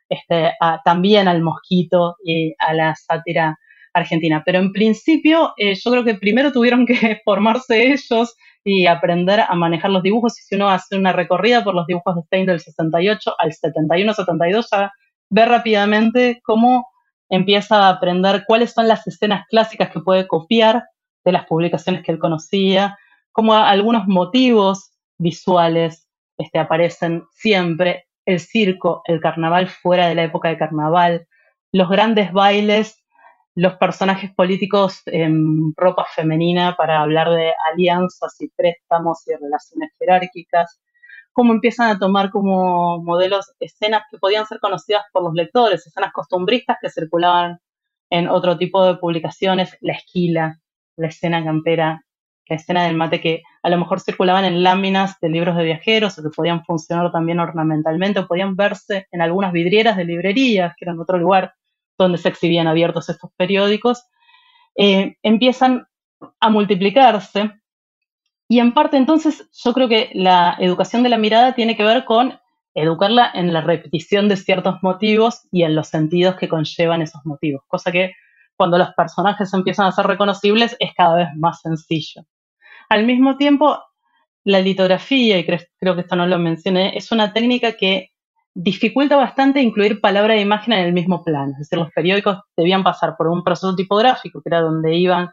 este, 0.09 0.51
también 0.83 1.27
al 1.27 1.41
mosquito 1.41 2.15
y 2.23 2.53
a 2.59 2.73
la 2.73 2.95
sátira 2.95 3.57
argentina. 3.93 4.43
Pero 4.45 4.59
en 4.59 4.71
principio 4.71 5.53
eh, 5.57 5.75
yo 5.75 5.91
creo 5.91 6.03
que 6.03 6.15
primero 6.15 6.51
tuvieron 6.51 6.85
que 6.85 7.21
formarse 7.25 7.91
ellos 7.93 8.35
y 8.63 8.87
aprender 8.87 9.41
a 9.41 9.53
manejar 9.55 9.91
los 9.91 10.03
dibujos. 10.03 10.39
Y 10.39 10.43
si 10.43 10.55
uno 10.55 10.69
hace 10.69 10.97
una 10.97 11.13
recorrida 11.13 11.63
por 11.63 11.75
los 11.75 11.87
dibujos 11.87 12.15
de 12.15 12.21
Stein 12.23 12.45
del 12.45 12.59
68 12.59 13.35
al 13.37 13.51
71-72, 13.51 14.67
ya 14.71 14.91
ve 15.29 15.45
rápidamente 15.45 16.41
cómo 16.43 16.87
empieza 17.29 17.87
a 17.87 17.89
aprender 17.89 18.43
cuáles 18.45 18.73
son 18.73 18.87
las 18.87 19.05
escenas 19.07 19.45
clásicas 19.49 19.89
que 19.89 19.99
puede 19.99 20.27
copiar 20.27 20.83
de 21.23 21.31
las 21.31 21.45
publicaciones 21.45 22.03
que 22.03 22.11
él 22.11 22.19
conocía, 22.19 22.97
cómo 23.31 23.53
algunos 23.55 24.07
motivos 24.07 24.91
visuales 25.17 26.07
este, 26.37 26.59
aparecen 26.59 27.23
siempre, 27.31 28.04
el 28.25 28.39
circo, 28.39 29.01
el 29.05 29.19
carnaval 29.19 29.67
fuera 29.67 30.07
de 30.07 30.15
la 30.15 30.23
época 30.23 30.49
de 30.49 30.57
carnaval, 30.57 31.27
los 31.71 31.89
grandes 31.89 32.31
bailes, 32.31 33.03
los 33.55 33.75
personajes 33.75 34.33
políticos 34.33 35.01
en 35.05 35.73
ropa 35.77 36.05
femenina 36.13 36.75
para 36.75 37.01
hablar 37.01 37.29
de 37.29 37.53
alianzas 37.71 38.35
y 38.39 38.49
préstamos 38.49 39.25
y 39.27 39.33
relaciones 39.33 39.91
jerárquicas, 39.97 40.81
cómo 41.31 41.53
empiezan 41.53 41.89
a 41.89 41.99
tomar 41.99 42.31
como 42.31 43.01
modelos 43.03 43.53
escenas 43.59 44.03
que 44.09 44.17
podían 44.17 44.45
ser 44.45 44.59
conocidas 44.59 45.03
por 45.11 45.23
los 45.23 45.33
lectores, 45.33 45.85
escenas 45.85 46.13
costumbristas 46.13 46.77
que 46.81 46.89
circulaban 46.89 47.59
en 48.09 48.29
otro 48.29 48.57
tipo 48.57 48.85
de 48.85 48.95
publicaciones, 48.95 49.77
la 49.81 49.93
esquila, 49.93 50.59
la 50.95 51.07
escena 51.07 51.43
campera, 51.43 52.04
la 52.47 52.55
escena 52.55 52.83
del 52.85 52.95
mate 52.95 53.21
que 53.21 53.43
a 53.63 53.69
lo 53.69 53.77
mejor 53.77 53.99
circulaban 53.99 54.45
en 54.45 54.63
láminas 54.63 55.19
de 55.19 55.29
libros 55.29 55.55
de 55.57 55.63
viajeros 55.63 56.17
o 56.17 56.23
que 56.23 56.29
podían 56.29 56.63
funcionar 56.63 57.11
también 57.11 57.39
ornamentalmente 57.39 58.19
o 58.19 58.27
podían 58.27 58.55
verse 58.55 59.07
en 59.11 59.21
algunas 59.21 59.51
vidrieras 59.51 59.97
de 59.97 60.05
librerías, 60.05 60.75
que 60.77 60.85
eran 60.85 60.99
otro 60.99 61.17
lugar 61.17 61.55
donde 61.97 62.17
se 62.17 62.29
exhibían 62.29 62.67
abiertos 62.67 63.09
estos 63.09 63.31
periódicos, 63.35 64.05
eh, 64.75 65.15
empiezan 65.23 65.87
a 66.39 66.49
multiplicarse. 66.49 67.51
Y 68.47 68.59
en 68.59 68.73
parte 68.73 68.97
entonces 68.97 69.49
yo 69.63 69.73
creo 69.73 69.87
que 69.87 70.11
la 70.13 70.55
educación 70.59 71.01
de 71.03 71.09
la 71.09 71.17
mirada 71.17 71.55
tiene 71.55 71.75
que 71.75 71.83
ver 71.83 72.05
con 72.05 72.39
educarla 72.75 73.31
en 73.33 73.53
la 73.53 73.61
repetición 73.61 74.27
de 74.27 74.35
ciertos 74.35 74.83
motivos 74.83 75.47
y 75.51 75.63
en 75.63 75.75
los 75.75 75.87
sentidos 75.87 76.35
que 76.35 76.49
conllevan 76.49 77.01
esos 77.01 77.25
motivos, 77.25 77.63
cosa 77.67 77.91
que 77.91 78.11
cuando 78.57 78.77
los 78.77 78.93
personajes 78.93 79.53
empiezan 79.53 79.87
a 79.87 79.91
ser 79.91 80.05
reconocibles 80.07 80.75
es 80.79 80.91
cada 80.95 81.15
vez 81.15 81.27
más 81.35 81.61
sencillo. 81.61 82.25
Al 82.89 83.05
mismo 83.05 83.37
tiempo, 83.37 83.79
la 84.43 84.61
litografía, 84.61 85.37
y 85.39 85.45
creo 85.45 85.95
que 85.95 86.01
esto 86.01 86.15
no 86.15 86.27
lo 86.27 86.37
mencioné, 86.37 86.95
es 86.95 87.11
una 87.11 87.33
técnica 87.33 87.73
que 87.73 88.11
dificulta 88.53 89.17
bastante 89.17 89.61
incluir 89.61 89.99
palabra 89.99 90.35
e 90.35 90.41
imagen 90.41 90.73
en 90.73 90.85
el 90.85 90.93
mismo 90.93 91.23
plano. 91.23 91.51
Es 91.53 91.59
decir, 91.59 91.77
los 91.77 91.91
periódicos 91.91 92.39
debían 92.55 92.83
pasar 92.83 93.15
por 93.17 93.27
un 93.27 93.43
proceso 93.43 93.75
tipográfico, 93.75 94.41
que 94.41 94.49
era 94.49 94.61
donde 94.61 94.95
iban, 94.95 95.31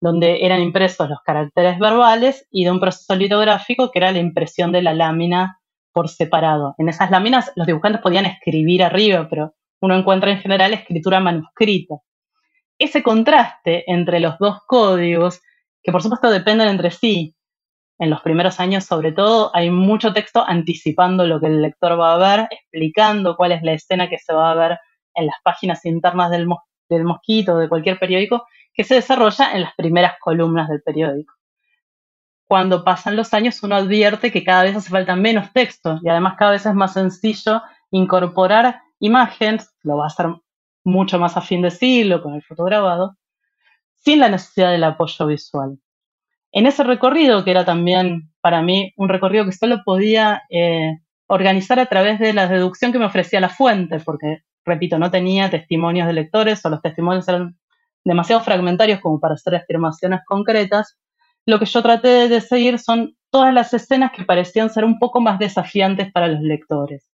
donde 0.00 0.44
eran 0.44 0.60
impresos 0.60 1.08
los 1.08 1.20
caracteres 1.24 1.78
verbales, 1.78 2.46
y 2.50 2.64
de 2.64 2.70
un 2.70 2.80
proceso 2.80 3.16
litográfico, 3.16 3.90
que 3.90 3.98
era 3.98 4.12
la 4.12 4.18
impresión 4.18 4.72
de 4.72 4.82
la 4.82 4.94
lámina 4.94 5.58
por 5.92 6.08
separado. 6.08 6.74
En 6.78 6.88
esas 6.88 7.10
láminas 7.10 7.50
los 7.56 7.66
dibujantes 7.66 8.00
podían 8.00 8.26
escribir 8.26 8.84
arriba, 8.84 9.26
pero 9.28 9.54
uno 9.80 9.96
encuentra 9.96 10.30
en 10.30 10.38
general 10.38 10.72
escritura 10.72 11.18
manuscrita. 11.18 11.96
Ese 12.78 13.02
contraste 13.02 13.90
entre 13.90 14.20
los 14.20 14.38
dos 14.38 14.58
códigos 14.66 15.40
que 15.82 15.92
por 15.92 16.02
supuesto 16.02 16.30
dependen 16.30 16.68
entre 16.68 16.90
sí. 16.90 17.34
En 17.98 18.08
los 18.08 18.22
primeros 18.22 18.60
años, 18.60 18.84
sobre 18.84 19.12
todo, 19.12 19.50
hay 19.54 19.70
mucho 19.70 20.12
texto 20.12 20.42
anticipando 20.46 21.26
lo 21.26 21.38
que 21.38 21.46
el 21.46 21.60
lector 21.60 22.00
va 22.00 22.14
a 22.14 22.18
ver, 22.18 22.48
explicando 22.50 23.36
cuál 23.36 23.52
es 23.52 23.62
la 23.62 23.72
escena 23.72 24.08
que 24.08 24.18
se 24.18 24.32
va 24.32 24.50
a 24.50 24.54
ver 24.54 24.78
en 25.14 25.26
las 25.26 25.36
páginas 25.44 25.84
internas 25.84 26.30
del, 26.30 26.48
del 26.88 27.04
mosquito 27.04 27.58
de 27.58 27.68
cualquier 27.68 27.98
periódico, 27.98 28.46
que 28.72 28.84
se 28.84 28.94
desarrolla 28.94 29.52
en 29.52 29.62
las 29.62 29.74
primeras 29.74 30.14
columnas 30.18 30.68
del 30.68 30.82
periódico. 30.82 31.34
Cuando 32.48 32.82
pasan 32.82 33.16
los 33.16 33.32
años, 33.34 33.62
uno 33.62 33.76
advierte 33.76 34.32
que 34.32 34.44
cada 34.44 34.64
vez 34.64 34.74
hace 34.74 34.90
falta 34.90 35.14
menos 35.14 35.52
texto 35.52 36.00
y 36.02 36.08
además 36.08 36.34
cada 36.38 36.52
vez 36.52 36.66
es 36.66 36.74
más 36.74 36.94
sencillo 36.94 37.62
incorporar 37.90 38.80
imágenes, 38.98 39.72
lo 39.82 39.98
va 39.98 40.04
a 40.04 40.06
hacer 40.08 40.26
mucho 40.84 41.18
más 41.18 41.36
a 41.36 41.42
fin 41.42 41.62
de 41.62 41.70
siglo 41.70 42.22
con 42.22 42.34
el 42.34 42.42
fotograbado, 42.42 43.16
sin 44.00 44.20
la 44.20 44.28
necesidad 44.28 44.72
del 44.72 44.84
apoyo 44.84 45.26
visual. 45.26 45.78
En 46.52 46.66
ese 46.66 46.82
recorrido, 46.82 47.44
que 47.44 47.52
era 47.52 47.64
también 47.64 48.32
para 48.40 48.62
mí 48.62 48.92
un 48.96 49.08
recorrido 49.08 49.44
que 49.44 49.52
solo 49.52 49.82
podía 49.84 50.42
eh, 50.50 50.98
organizar 51.26 51.78
a 51.78 51.86
través 51.86 52.18
de 52.18 52.32
la 52.32 52.48
deducción 52.48 52.92
que 52.92 52.98
me 52.98 53.06
ofrecía 53.06 53.40
la 53.40 53.50
fuente, 53.50 54.00
porque, 54.00 54.42
repito, 54.64 54.98
no 54.98 55.10
tenía 55.10 55.48
testimonios 55.48 56.08
de 56.08 56.14
lectores 56.14 56.64
o 56.64 56.70
los 56.70 56.82
testimonios 56.82 57.28
eran 57.28 57.56
demasiado 58.04 58.42
fragmentarios 58.42 59.00
como 59.00 59.20
para 59.20 59.34
hacer 59.34 59.54
afirmaciones 59.54 60.20
concretas, 60.26 60.98
lo 61.46 61.58
que 61.58 61.66
yo 61.66 61.82
traté 61.82 62.28
de 62.28 62.40
seguir 62.40 62.78
son 62.78 63.16
todas 63.30 63.52
las 63.54 63.72
escenas 63.72 64.12
que 64.12 64.24
parecían 64.24 64.70
ser 64.70 64.84
un 64.84 64.98
poco 64.98 65.20
más 65.20 65.38
desafiantes 65.38 66.10
para 66.12 66.28
los 66.28 66.40
lectores. 66.40 67.08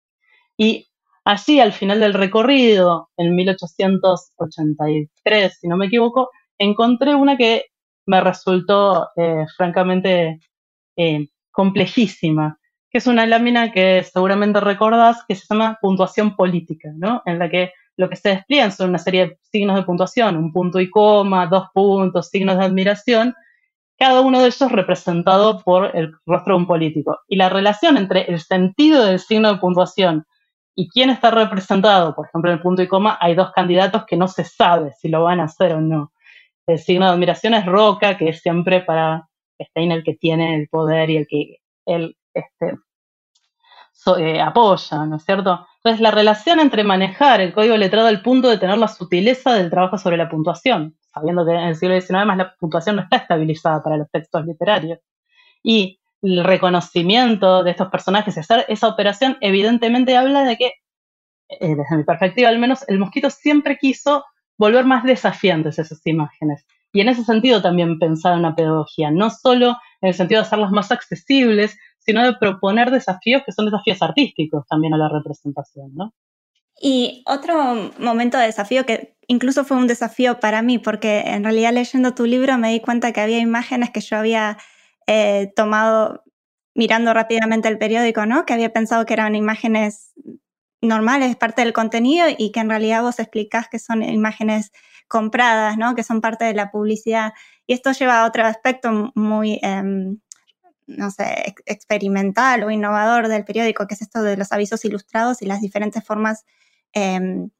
Y 0.56 0.88
así, 1.24 1.60
al 1.60 1.72
final 1.72 2.00
del 2.00 2.14
recorrido, 2.14 3.10
en 3.16 3.34
1883, 3.34 5.58
si 5.58 5.68
no 5.68 5.76
me 5.76 5.86
equivoco, 5.86 6.30
encontré 6.64 7.14
una 7.14 7.36
que 7.36 7.66
me 8.06 8.20
resultó 8.20 9.08
eh, 9.16 9.46
francamente 9.56 10.40
eh, 10.96 11.28
complejísima, 11.50 12.58
que 12.90 12.98
es 12.98 13.06
una 13.06 13.26
lámina 13.26 13.72
que 13.72 14.02
seguramente 14.02 14.60
recordás 14.60 15.24
que 15.26 15.34
se 15.34 15.46
llama 15.48 15.78
puntuación 15.80 16.36
política, 16.36 16.90
¿no? 16.94 17.22
En 17.26 17.38
la 17.38 17.48
que 17.48 17.72
lo 17.96 18.08
que 18.08 18.16
se 18.16 18.30
despliegan 18.30 18.72
son 18.72 18.90
una 18.90 18.98
serie 18.98 19.26
de 19.26 19.38
signos 19.50 19.76
de 19.76 19.84
puntuación, 19.84 20.36
un 20.36 20.52
punto 20.52 20.80
y 20.80 20.90
coma, 20.90 21.46
dos 21.46 21.68
puntos, 21.72 22.28
signos 22.28 22.58
de 22.58 22.64
admiración, 22.64 23.34
cada 23.96 24.20
uno 24.20 24.40
de 24.40 24.46
ellos 24.46 24.72
representado 24.72 25.62
por 25.62 25.96
el 25.96 26.12
rostro 26.26 26.54
de 26.54 26.60
un 26.60 26.66
político. 26.66 27.20
Y 27.28 27.36
la 27.36 27.48
relación 27.48 27.96
entre 27.96 28.22
el 28.24 28.40
sentido 28.40 29.04
del 29.04 29.20
signo 29.20 29.52
de 29.52 29.60
puntuación 29.60 30.26
y 30.74 30.88
quién 30.88 31.10
está 31.10 31.30
representado, 31.30 32.16
por 32.16 32.26
ejemplo, 32.26 32.50
en 32.50 32.56
el 32.56 32.62
punto 32.62 32.82
y 32.82 32.88
coma, 32.88 33.16
hay 33.20 33.36
dos 33.36 33.52
candidatos 33.52 34.04
que 34.06 34.16
no 34.16 34.26
se 34.26 34.42
sabe 34.42 34.92
si 34.98 35.08
lo 35.08 35.22
van 35.22 35.38
a 35.38 35.44
hacer 35.44 35.74
o 35.74 35.80
no 35.80 36.12
el 36.66 36.78
signo 36.78 37.06
de 37.06 37.12
admiración 37.12 37.54
es 37.54 37.66
Roca, 37.66 38.16
que 38.16 38.30
es 38.30 38.40
siempre 38.40 38.80
para 38.80 39.28
Stein 39.60 39.92
el 39.92 40.04
que 40.04 40.14
tiene 40.14 40.56
el 40.56 40.68
poder 40.68 41.10
y 41.10 41.16
el 41.18 41.26
que 41.26 41.58
él 41.86 42.16
este, 42.32 42.78
eh, 44.18 44.40
apoya, 44.40 45.06
¿no 45.06 45.16
es 45.16 45.24
cierto? 45.24 45.66
Entonces, 45.76 46.00
la 46.00 46.10
relación 46.10 46.60
entre 46.60 46.84
manejar 46.84 47.40
el 47.40 47.52
código 47.52 47.76
letrado 47.76 48.08
al 48.08 48.22
punto 48.22 48.48
de 48.48 48.58
tener 48.58 48.78
la 48.78 48.88
sutileza 48.88 49.52
del 49.54 49.70
trabajo 49.70 49.98
sobre 49.98 50.16
la 50.16 50.28
puntuación, 50.28 50.96
sabiendo 51.12 51.44
que 51.44 51.52
en 51.52 51.60
el 51.60 51.76
siglo 51.76 52.00
XIX 52.00 52.26
más 52.26 52.36
la 52.36 52.54
puntuación 52.56 52.96
no 52.96 53.02
está 53.02 53.16
estabilizada 53.16 53.82
para 53.82 53.96
los 53.96 54.10
textos 54.10 54.44
literarios, 54.46 54.98
y 55.62 56.00
el 56.22 56.42
reconocimiento 56.42 57.62
de 57.62 57.70
estos 57.70 57.88
personajes 57.88 58.36
y 58.36 58.40
hacer 58.40 58.64
esa 58.68 58.88
operación, 58.88 59.36
evidentemente 59.40 60.16
habla 60.16 60.44
de 60.44 60.56
que, 60.56 60.72
eh, 61.48 61.74
desde 61.76 61.96
mi 61.96 62.04
perspectiva 62.04 62.48
al 62.48 62.58
menos, 62.58 62.86
el 62.88 62.98
mosquito 62.98 63.30
siempre 63.30 63.78
quiso 63.78 64.24
volver 64.58 64.84
más 64.84 65.04
desafiantes 65.04 65.78
esas 65.78 66.00
imágenes. 66.06 66.66
Y 66.92 67.00
en 67.00 67.08
ese 67.08 67.24
sentido 67.24 67.60
también 67.60 67.98
pensar 67.98 68.34
en 68.34 68.40
una 68.40 68.54
pedagogía, 68.54 69.10
no 69.10 69.30
solo 69.30 69.76
en 70.00 70.08
el 70.08 70.14
sentido 70.14 70.40
de 70.40 70.46
hacerlas 70.46 70.70
más 70.70 70.92
accesibles, 70.92 71.76
sino 71.98 72.22
de 72.22 72.34
proponer 72.34 72.90
desafíos 72.90 73.42
que 73.44 73.52
son 73.52 73.66
desafíos 73.66 74.00
artísticos 74.02 74.64
también 74.68 74.94
a 74.94 74.98
la 74.98 75.08
representación, 75.08 75.94
¿no? 75.94 76.14
Y 76.80 77.22
otro 77.26 77.92
momento 77.98 78.36
de 78.36 78.46
desafío 78.46 78.84
que 78.84 79.16
incluso 79.26 79.64
fue 79.64 79.76
un 79.76 79.86
desafío 79.86 80.40
para 80.40 80.62
mí, 80.62 80.78
porque 80.78 81.20
en 81.20 81.44
realidad 81.44 81.72
leyendo 81.72 82.14
tu 82.14 82.26
libro 82.26 82.58
me 82.58 82.70
di 82.72 82.80
cuenta 82.80 83.12
que 83.12 83.20
había 83.20 83.38
imágenes 83.38 83.90
que 83.90 84.00
yo 84.00 84.16
había 84.16 84.58
eh, 85.06 85.52
tomado 85.56 86.24
mirando 86.74 87.14
rápidamente 87.14 87.68
el 87.68 87.78
periódico, 87.78 88.26
¿no? 88.26 88.44
Que 88.44 88.54
había 88.54 88.72
pensado 88.72 89.06
que 89.06 89.14
eran 89.14 89.34
imágenes 89.34 90.12
normales, 90.84 91.30
es 91.30 91.36
parte 91.36 91.62
del 91.62 91.72
contenido 91.72 92.26
y 92.36 92.52
que 92.52 92.60
en 92.60 92.68
realidad 92.68 93.02
vos 93.02 93.18
explicás 93.18 93.68
que 93.68 93.78
son 93.78 94.02
imágenes 94.02 94.72
compradas, 95.08 95.76
¿no? 95.78 95.94
Que 95.94 96.02
son 96.02 96.20
parte 96.20 96.44
de 96.44 96.54
la 96.54 96.70
publicidad. 96.70 97.32
Y 97.66 97.74
esto 97.74 97.92
lleva 97.92 98.22
a 98.22 98.26
otro 98.26 98.44
aspecto 98.46 99.12
muy, 99.14 99.58
em, 99.62 100.18
no 100.86 101.10
sé, 101.10 101.54
experimental 101.66 102.64
o 102.64 102.70
innovador 102.70 103.28
del 103.28 103.44
periódico, 103.44 103.86
que 103.86 103.94
es 103.94 104.02
esto 104.02 104.22
de 104.22 104.36
los 104.36 104.52
avisos 104.52 104.84
ilustrados 104.84 105.42
y 105.42 105.46
las 105.46 105.60
diferentes 105.60 106.04
formas 106.04 106.44
em, 106.92 107.50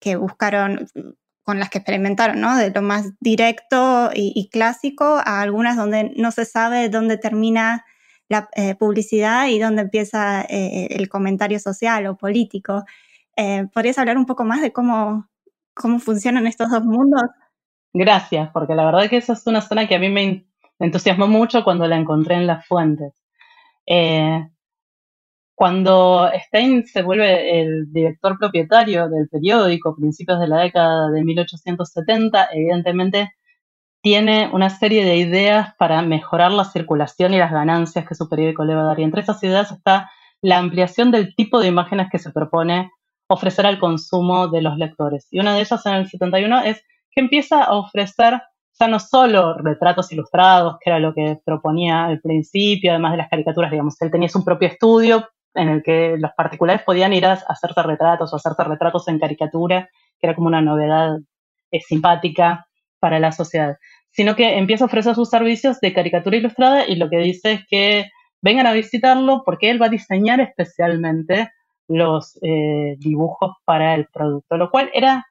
que 0.00 0.16
buscaron, 0.16 0.88
con 1.42 1.58
las 1.58 1.70
que 1.70 1.78
experimentaron, 1.78 2.40
¿no? 2.40 2.56
De 2.56 2.70
lo 2.70 2.82
más 2.82 3.12
directo 3.20 4.10
y 4.14 4.48
clásico 4.52 5.20
a 5.24 5.40
algunas 5.40 5.76
donde 5.76 6.12
no 6.16 6.30
se 6.30 6.44
sabe 6.44 6.88
dónde 6.88 7.18
termina 7.18 7.84
la 8.28 8.48
eh, 8.56 8.74
publicidad 8.74 9.48
y 9.48 9.58
dónde 9.58 9.82
empieza 9.82 10.42
eh, 10.42 10.88
el 10.90 11.08
comentario 11.08 11.58
social 11.58 12.06
o 12.06 12.16
político. 12.16 12.84
Eh, 13.36 13.66
¿Podrías 13.72 13.98
hablar 13.98 14.16
un 14.16 14.26
poco 14.26 14.44
más 14.44 14.62
de 14.62 14.72
cómo, 14.72 15.28
cómo 15.74 15.98
funcionan 15.98 16.46
estos 16.46 16.70
dos 16.70 16.84
mundos? 16.84 17.22
Gracias, 17.92 18.50
porque 18.52 18.74
la 18.74 18.84
verdad 18.84 19.08
que 19.08 19.18
esa 19.18 19.34
es 19.34 19.46
una 19.46 19.60
zona 19.60 19.86
que 19.86 19.94
a 19.94 19.98
mí 19.98 20.08
me 20.08 20.46
entusiasmó 20.78 21.28
mucho 21.28 21.62
cuando 21.64 21.86
la 21.86 21.96
encontré 21.96 22.34
en 22.36 22.46
las 22.46 22.66
fuentes. 22.66 23.12
cuando 25.54 26.28
Stein 26.46 26.84
se 26.86 27.02
vuelve 27.02 27.60
el 27.60 27.92
director 27.92 28.36
propietario 28.38 29.08
del 29.08 29.28
periódico 29.28 29.94
principios 29.94 30.40
de 30.40 30.48
la 30.48 30.62
década 30.62 31.10
de 31.10 31.22
1870, 31.22 32.48
evidentemente 32.52 33.34
tiene 34.04 34.50
una 34.52 34.68
serie 34.68 35.02
de 35.02 35.16
ideas 35.16 35.74
para 35.78 36.02
mejorar 36.02 36.52
la 36.52 36.66
circulación 36.66 37.32
y 37.32 37.38
las 37.38 37.50
ganancias 37.50 38.06
que 38.06 38.14
su 38.14 38.28
periódico 38.28 38.62
le 38.62 38.74
va 38.74 38.82
a 38.82 38.84
dar. 38.84 39.00
Y 39.00 39.02
entre 39.02 39.22
esas 39.22 39.42
ideas 39.42 39.72
está 39.72 40.10
la 40.42 40.58
ampliación 40.58 41.10
del 41.10 41.34
tipo 41.34 41.58
de 41.58 41.68
imágenes 41.68 42.08
que 42.12 42.18
se 42.18 42.30
propone 42.30 42.90
ofrecer 43.28 43.64
al 43.64 43.78
consumo 43.78 44.48
de 44.48 44.60
los 44.60 44.76
lectores. 44.76 45.26
Y 45.30 45.40
una 45.40 45.54
de 45.54 45.62
ellas 45.62 45.86
en 45.86 45.94
el 45.94 46.06
71 46.06 46.64
es 46.64 46.84
que 47.12 47.22
empieza 47.22 47.64
a 47.64 47.72
ofrecer 47.72 48.42
ya 48.78 48.88
no 48.88 49.00
solo 49.00 49.56
retratos 49.56 50.12
ilustrados, 50.12 50.76
que 50.84 50.90
era 50.90 50.98
lo 50.98 51.14
que 51.14 51.38
proponía 51.42 52.04
al 52.04 52.20
principio, 52.20 52.90
además 52.90 53.12
de 53.12 53.18
las 53.18 53.30
caricaturas, 53.30 53.70
digamos, 53.70 53.98
él 54.02 54.10
tenía 54.10 54.28
su 54.28 54.44
propio 54.44 54.68
estudio 54.68 55.26
en 55.54 55.70
el 55.70 55.82
que 55.82 56.16
los 56.18 56.32
particulares 56.36 56.82
podían 56.82 57.14
ir 57.14 57.24
a 57.24 57.32
hacerse 57.32 57.82
retratos 57.82 58.34
o 58.34 58.36
hacerse 58.36 58.64
retratos 58.64 59.08
en 59.08 59.18
caricatura 59.18 59.88
que 60.20 60.26
era 60.26 60.34
como 60.34 60.48
una 60.48 60.60
novedad 60.60 61.16
eh, 61.70 61.80
simpática 61.80 62.66
para 63.04 63.18
la 63.18 63.32
sociedad, 63.32 63.76
sino 64.14 64.36
que 64.36 64.58
empieza 64.58 64.84
a 64.84 64.86
ofrecer 64.86 65.14
sus 65.14 65.28
servicios 65.28 65.80
de 65.80 65.92
caricatura 65.92 66.36
ilustrada 66.36 66.86
y 66.86 66.94
lo 66.94 67.10
que 67.10 67.18
dice 67.18 67.52
es 67.52 67.66
que 67.68 68.10
vengan 68.40 68.66
a 68.66 68.72
visitarlo 68.72 69.42
porque 69.44 69.70
él 69.70 69.82
va 69.82 69.86
a 69.86 69.90
diseñar 69.90 70.40
especialmente 70.40 71.50
los 71.88 72.38
eh, 72.42 72.94
dibujos 72.98 73.56
para 73.64 73.94
el 73.94 74.06
producto, 74.06 74.56
lo 74.56 74.70
cual 74.70 74.88
era 74.94 75.26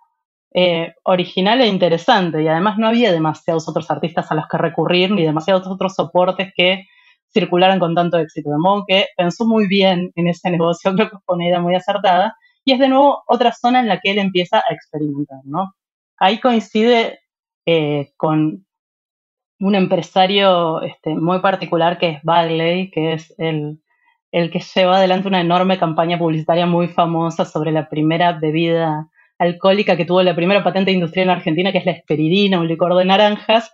eh, 0.53 0.93
original 1.03 1.61
e 1.61 1.67
interesante 1.67 2.43
y 2.43 2.47
además 2.47 2.77
no 2.77 2.87
había 2.87 3.13
demasiados 3.13 3.69
otros 3.69 3.89
artistas 3.89 4.29
a 4.29 4.35
los 4.35 4.47
que 4.47 4.57
recurrir 4.57 5.11
ni 5.11 5.23
demasiados 5.23 5.65
otros 5.65 5.95
soportes 5.95 6.51
que 6.55 6.85
circularan 7.33 7.79
con 7.79 7.95
tanto 7.95 8.17
éxito. 8.19 8.51
De 8.51 8.57
modo 8.57 8.83
que 8.85 9.07
pensó 9.15 9.47
muy 9.47 9.67
bien 9.67 10.11
en 10.15 10.27
ese 10.27 10.49
negocio, 10.51 10.93
creo 10.93 11.09
que 11.09 11.17
fue 11.25 11.35
una 11.35 11.47
idea 11.47 11.61
muy 11.61 11.73
acertada 11.73 12.35
y 12.65 12.73
es 12.73 12.79
de 12.79 12.89
nuevo 12.89 13.23
otra 13.27 13.53
zona 13.53 13.79
en 13.79 13.87
la 13.87 14.01
que 14.01 14.11
él 14.11 14.19
empieza 14.19 14.57
a 14.57 14.73
experimentar, 14.73 15.39
¿no? 15.45 15.73
Ahí 16.17 16.39
coincide 16.39 17.21
eh, 17.65 18.11
con 18.17 18.65
un 19.63 19.75
empresario 19.75 20.81
este, 20.81 21.15
muy 21.15 21.39
particular 21.39 21.97
que 21.97 22.09
es 22.09 22.23
Bagley, 22.23 22.91
que 22.91 23.13
es 23.13 23.33
el, 23.37 23.79
el 24.31 24.51
que 24.51 24.59
lleva 24.59 24.97
adelante 24.97 25.29
una 25.29 25.39
enorme 25.39 25.79
campaña 25.79 26.17
publicitaria 26.17 26.65
muy 26.65 26.89
famosa 26.89 27.45
sobre 27.45 27.71
la 27.71 27.87
primera 27.87 28.33
bebida 28.33 29.07
alcohólica 29.39 29.95
que 29.95 30.03
tuvo 30.03 30.21
la 30.21 30.35
primera 30.35 30.65
patente 30.65 30.91
industrial 30.91 31.29
en 31.29 31.35
Argentina, 31.37 31.71
que 31.71 31.77
es 31.77 31.85
la 31.85 31.93
esperidina, 31.93 32.59
un 32.59 32.67
licor 32.67 32.93
de 32.97 33.05
naranjas, 33.05 33.73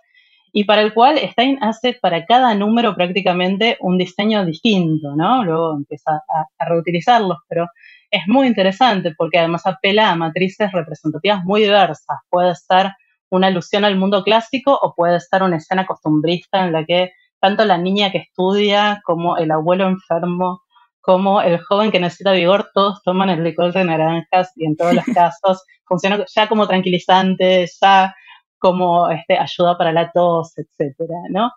y 0.52 0.62
para 0.62 0.82
el 0.82 0.94
cual 0.94 1.18
Stein 1.18 1.58
hace 1.60 1.98
para 2.00 2.24
cada 2.24 2.54
número 2.54 2.94
prácticamente 2.94 3.76
un 3.80 3.98
diseño 3.98 4.44
distinto, 4.44 5.16
¿no? 5.16 5.44
Luego 5.44 5.76
empieza 5.76 6.22
a, 6.58 6.68
reutilizarlos, 6.68 7.38
pero 7.48 7.66
es 8.12 8.22
muy 8.28 8.46
interesante 8.46 9.12
porque 9.18 9.38
además 9.38 9.66
apela 9.66 10.10
a 10.10 10.16
matrices 10.16 10.70
representativas 10.70 11.42
muy 11.44 11.62
diversas. 11.62 12.18
Puede 12.28 12.54
ser 12.54 12.92
una 13.30 13.48
alusión 13.48 13.84
al 13.84 13.96
mundo 13.96 14.22
clásico 14.22 14.78
o 14.80 14.94
puede 14.94 15.20
ser 15.20 15.42
una 15.42 15.56
escena 15.56 15.86
costumbrista 15.86 16.64
en 16.64 16.72
la 16.72 16.84
que 16.84 17.12
tanto 17.40 17.64
la 17.64 17.78
niña 17.78 18.10
que 18.10 18.18
estudia 18.18 19.00
como 19.04 19.36
el 19.38 19.50
abuelo 19.50 19.86
enfermo 19.88 20.62
como 21.00 21.40
el 21.40 21.58
joven 21.58 21.90
que 21.90 22.00
necesita 22.00 22.32
vigor, 22.32 22.70
todos 22.74 23.02
toman 23.02 23.30
el 23.30 23.42
licor 23.42 23.72
de 23.72 23.84
naranjas 23.84 24.52
y 24.56 24.66
en 24.66 24.76
todos 24.76 24.94
los 24.94 25.04
casos 25.14 25.64
funciona 25.86 26.24
ya 26.32 26.48
como 26.48 26.68
tranquilizante, 26.68 27.66
ya 27.80 28.14
como 28.58 29.10
este, 29.10 29.38
ayuda 29.38 29.78
para 29.78 29.92
la 29.92 30.12
tos, 30.12 30.56
etcétera, 30.58 31.16
¿no? 31.30 31.50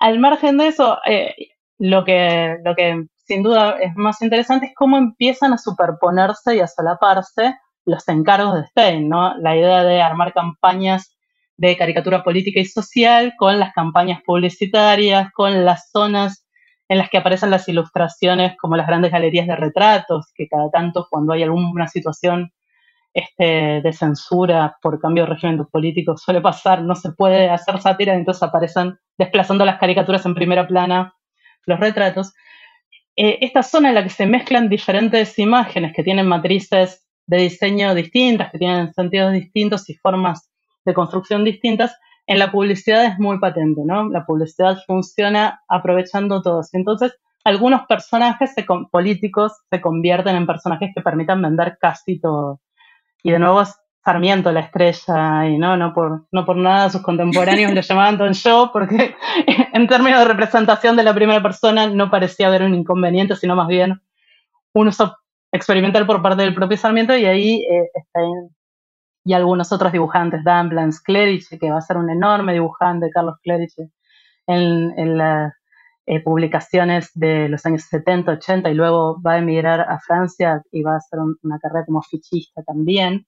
Al 0.00 0.18
margen 0.18 0.58
de 0.58 0.68
eso, 0.68 0.98
eh, 1.06 1.34
lo, 1.78 2.04
que, 2.04 2.56
lo 2.64 2.74
que 2.74 3.06
sin 3.14 3.42
duda 3.42 3.78
es 3.80 3.94
más 3.96 4.20
interesante 4.22 4.66
es 4.66 4.72
cómo 4.74 4.96
empiezan 4.96 5.52
a 5.52 5.58
superponerse 5.58 6.56
y 6.56 6.60
a 6.60 6.66
solaparse 6.66 7.54
los 7.88 8.06
encargos 8.08 8.54
de 8.54 8.66
Stein, 8.66 9.08
¿no? 9.08 9.36
La 9.38 9.56
idea 9.56 9.82
de 9.82 10.02
armar 10.02 10.32
campañas 10.32 11.16
de 11.56 11.76
caricatura 11.76 12.22
política 12.22 12.60
y 12.60 12.66
social 12.66 13.34
con 13.36 13.58
las 13.58 13.72
campañas 13.72 14.20
publicitarias, 14.24 15.32
con 15.32 15.64
las 15.64 15.90
zonas 15.90 16.46
en 16.88 16.98
las 16.98 17.10
que 17.10 17.18
aparecen 17.18 17.50
las 17.50 17.68
ilustraciones 17.68 18.56
como 18.58 18.76
las 18.76 18.86
grandes 18.86 19.10
galerías 19.10 19.46
de 19.46 19.56
retratos, 19.56 20.30
que 20.34 20.48
cada 20.48 20.70
tanto 20.70 21.06
cuando 21.10 21.32
hay 21.32 21.42
alguna 21.42 21.88
situación 21.88 22.52
este, 23.14 23.80
de 23.82 23.92
censura 23.92 24.76
por 24.82 25.00
cambio 25.00 25.24
de 25.24 25.30
régimen 25.30 25.66
político 25.66 26.16
suele 26.16 26.40
pasar, 26.42 26.82
no 26.82 26.94
se 26.94 27.12
puede 27.12 27.48
hacer 27.48 27.80
sátira, 27.80 28.14
entonces 28.14 28.42
aparecen 28.42 28.98
desplazando 29.16 29.64
las 29.64 29.78
caricaturas 29.78 30.24
en 30.26 30.34
primera 30.34 30.66
plana 30.66 31.14
los 31.64 31.80
retratos. 31.80 32.34
Eh, 33.16 33.38
esta 33.40 33.62
zona 33.62 33.88
en 33.88 33.94
la 33.94 34.04
que 34.04 34.10
se 34.10 34.26
mezclan 34.26 34.68
diferentes 34.68 35.38
imágenes 35.38 35.92
que 35.94 36.04
tienen 36.04 36.28
matrices 36.28 37.07
de 37.28 37.36
diseño 37.36 37.94
distintas, 37.94 38.50
que 38.50 38.58
tienen 38.58 38.92
sentidos 38.94 39.32
distintos 39.32 39.88
y 39.88 39.94
formas 39.94 40.50
de 40.84 40.94
construcción 40.94 41.44
distintas, 41.44 41.94
en 42.26 42.38
la 42.38 42.50
publicidad 42.50 43.04
es 43.04 43.18
muy 43.18 43.38
patente, 43.38 43.82
¿no? 43.84 44.08
La 44.08 44.26
publicidad 44.26 44.78
funciona 44.86 45.62
aprovechando 45.68 46.42
todo 46.42 46.62
Entonces, 46.72 47.16
algunos 47.44 47.82
personajes 47.86 48.54
políticos 48.90 49.52
se 49.70 49.80
convierten 49.80 50.36
en 50.36 50.46
personajes 50.46 50.90
que 50.94 51.02
permitan 51.02 51.40
vender 51.40 51.78
casi 51.80 52.18
todo. 52.18 52.60
Y 53.22 53.30
de 53.30 53.38
nuevo 53.38 53.62
Sarmiento 54.04 54.50
la 54.52 54.60
estrella, 54.60 55.48
y 55.48 55.58
no, 55.58 55.76
no 55.76 55.92
por, 55.92 56.26
no 56.32 56.46
por 56.46 56.56
nada 56.56 56.88
sus 56.88 57.02
contemporáneos 57.02 57.74
lo 57.74 57.80
llamaban 57.82 58.16
Don 58.16 58.32
Show, 58.32 58.70
porque 58.72 59.14
en 59.74 59.86
términos 59.86 60.20
de 60.20 60.24
representación 60.26 60.96
de 60.96 61.04
la 61.04 61.14
primera 61.14 61.42
persona 61.42 61.88
no 61.88 62.10
parecía 62.10 62.46
haber 62.46 62.62
un 62.62 62.74
inconveniente, 62.74 63.36
sino 63.36 63.54
más 63.54 63.68
bien 63.68 64.00
un 64.72 64.88
uso 64.88 65.14
experimental 65.52 66.06
por 66.06 66.22
parte 66.22 66.42
del 66.42 66.54
propio 66.54 66.76
Sarmiento, 66.76 67.16
y 67.16 67.24
ahí 67.24 67.64
eh, 67.64 67.90
está 67.94 68.20
y 69.28 69.34
algunos 69.34 69.72
otros 69.72 69.92
dibujantes, 69.92 70.42
Dan 70.42 70.70
Blans 70.70 71.02
Clerici, 71.02 71.58
que 71.58 71.70
va 71.70 71.76
a 71.76 71.82
ser 71.82 71.98
un 71.98 72.08
enorme 72.08 72.54
dibujante, 72.54 73.10
Carlos 73.10 73.36
Clerici, 73.42 73.82
en, 74.46 75.18
las 75.18 75.52
eh, 76.06 76.22
publicaciones 76.22 77.10
de 77.12 77.50
los 77.50 77.66
años 77.66 77.82
70, 77.82 78.32
80, 78.32 78.70
y 78.70 78.74
luego 78.74 79.20
va 79.20 79.34
a 79.34 79.38
emigrar 79.38 79.80
a 79.82 79.98
Francia 80.00 80.62
y 80.72 80.82
va 80.82 80.94
a 80.94 80.96
hacer 80.96 81.18
una 81.42 81.58
carrera 81.58 81.84
como 81.84 82.00
fichista 82.00 82.62
también, 82.62 83.26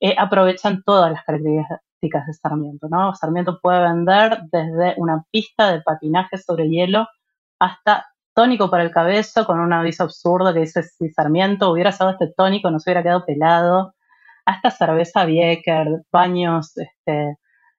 eh, 0.00 0.14
aprovechan 0.16 0.82
todas 0.84 1.12
las 1.12 1.22
características 1.24 2.26
de 2.26 2.32
Sarmiento. 2.32 2.88
¿no? 2.88 3.14
Sarmiento 3.14 3.60
puede 3.60 3.82
vender 3.82 4.38
desde 4.50 4.94
una 4.96 5.22
pista 5.30 5.70
de 5.70 5.82
patinaje 5.82 6.38
sobre 6.38 6.70
hielo 6.70 7.06
hasta 7.58 8.06
tónico 8.34 8.70
para 8.70 8.82
el 8.82 8.90
cabello 8.90 9.46
con 9.46 9.60
un 9.60 9.72
aviso 9.72 10.04
absurdo 10.04 10.52
que 10.52 10.60
dice 10.60 10.82
si 10.82 11.10
Sarmiento 11.10 11.70
hubiera 11.70 11.90
usado 11.90 12.10
este 12.10 12.32
tónico 12.36 12.70
no 12.70 12.78
se 12.78 12.90
hubiera 12.90 13.02
quedado 13.02 13.24
pelado 13.26 13.94
hasta 14.44 14.70
cerveza 14.70 15.24
Bieker, 15.24 16.02
baños 16.10 16.76
este, 16.76 17.36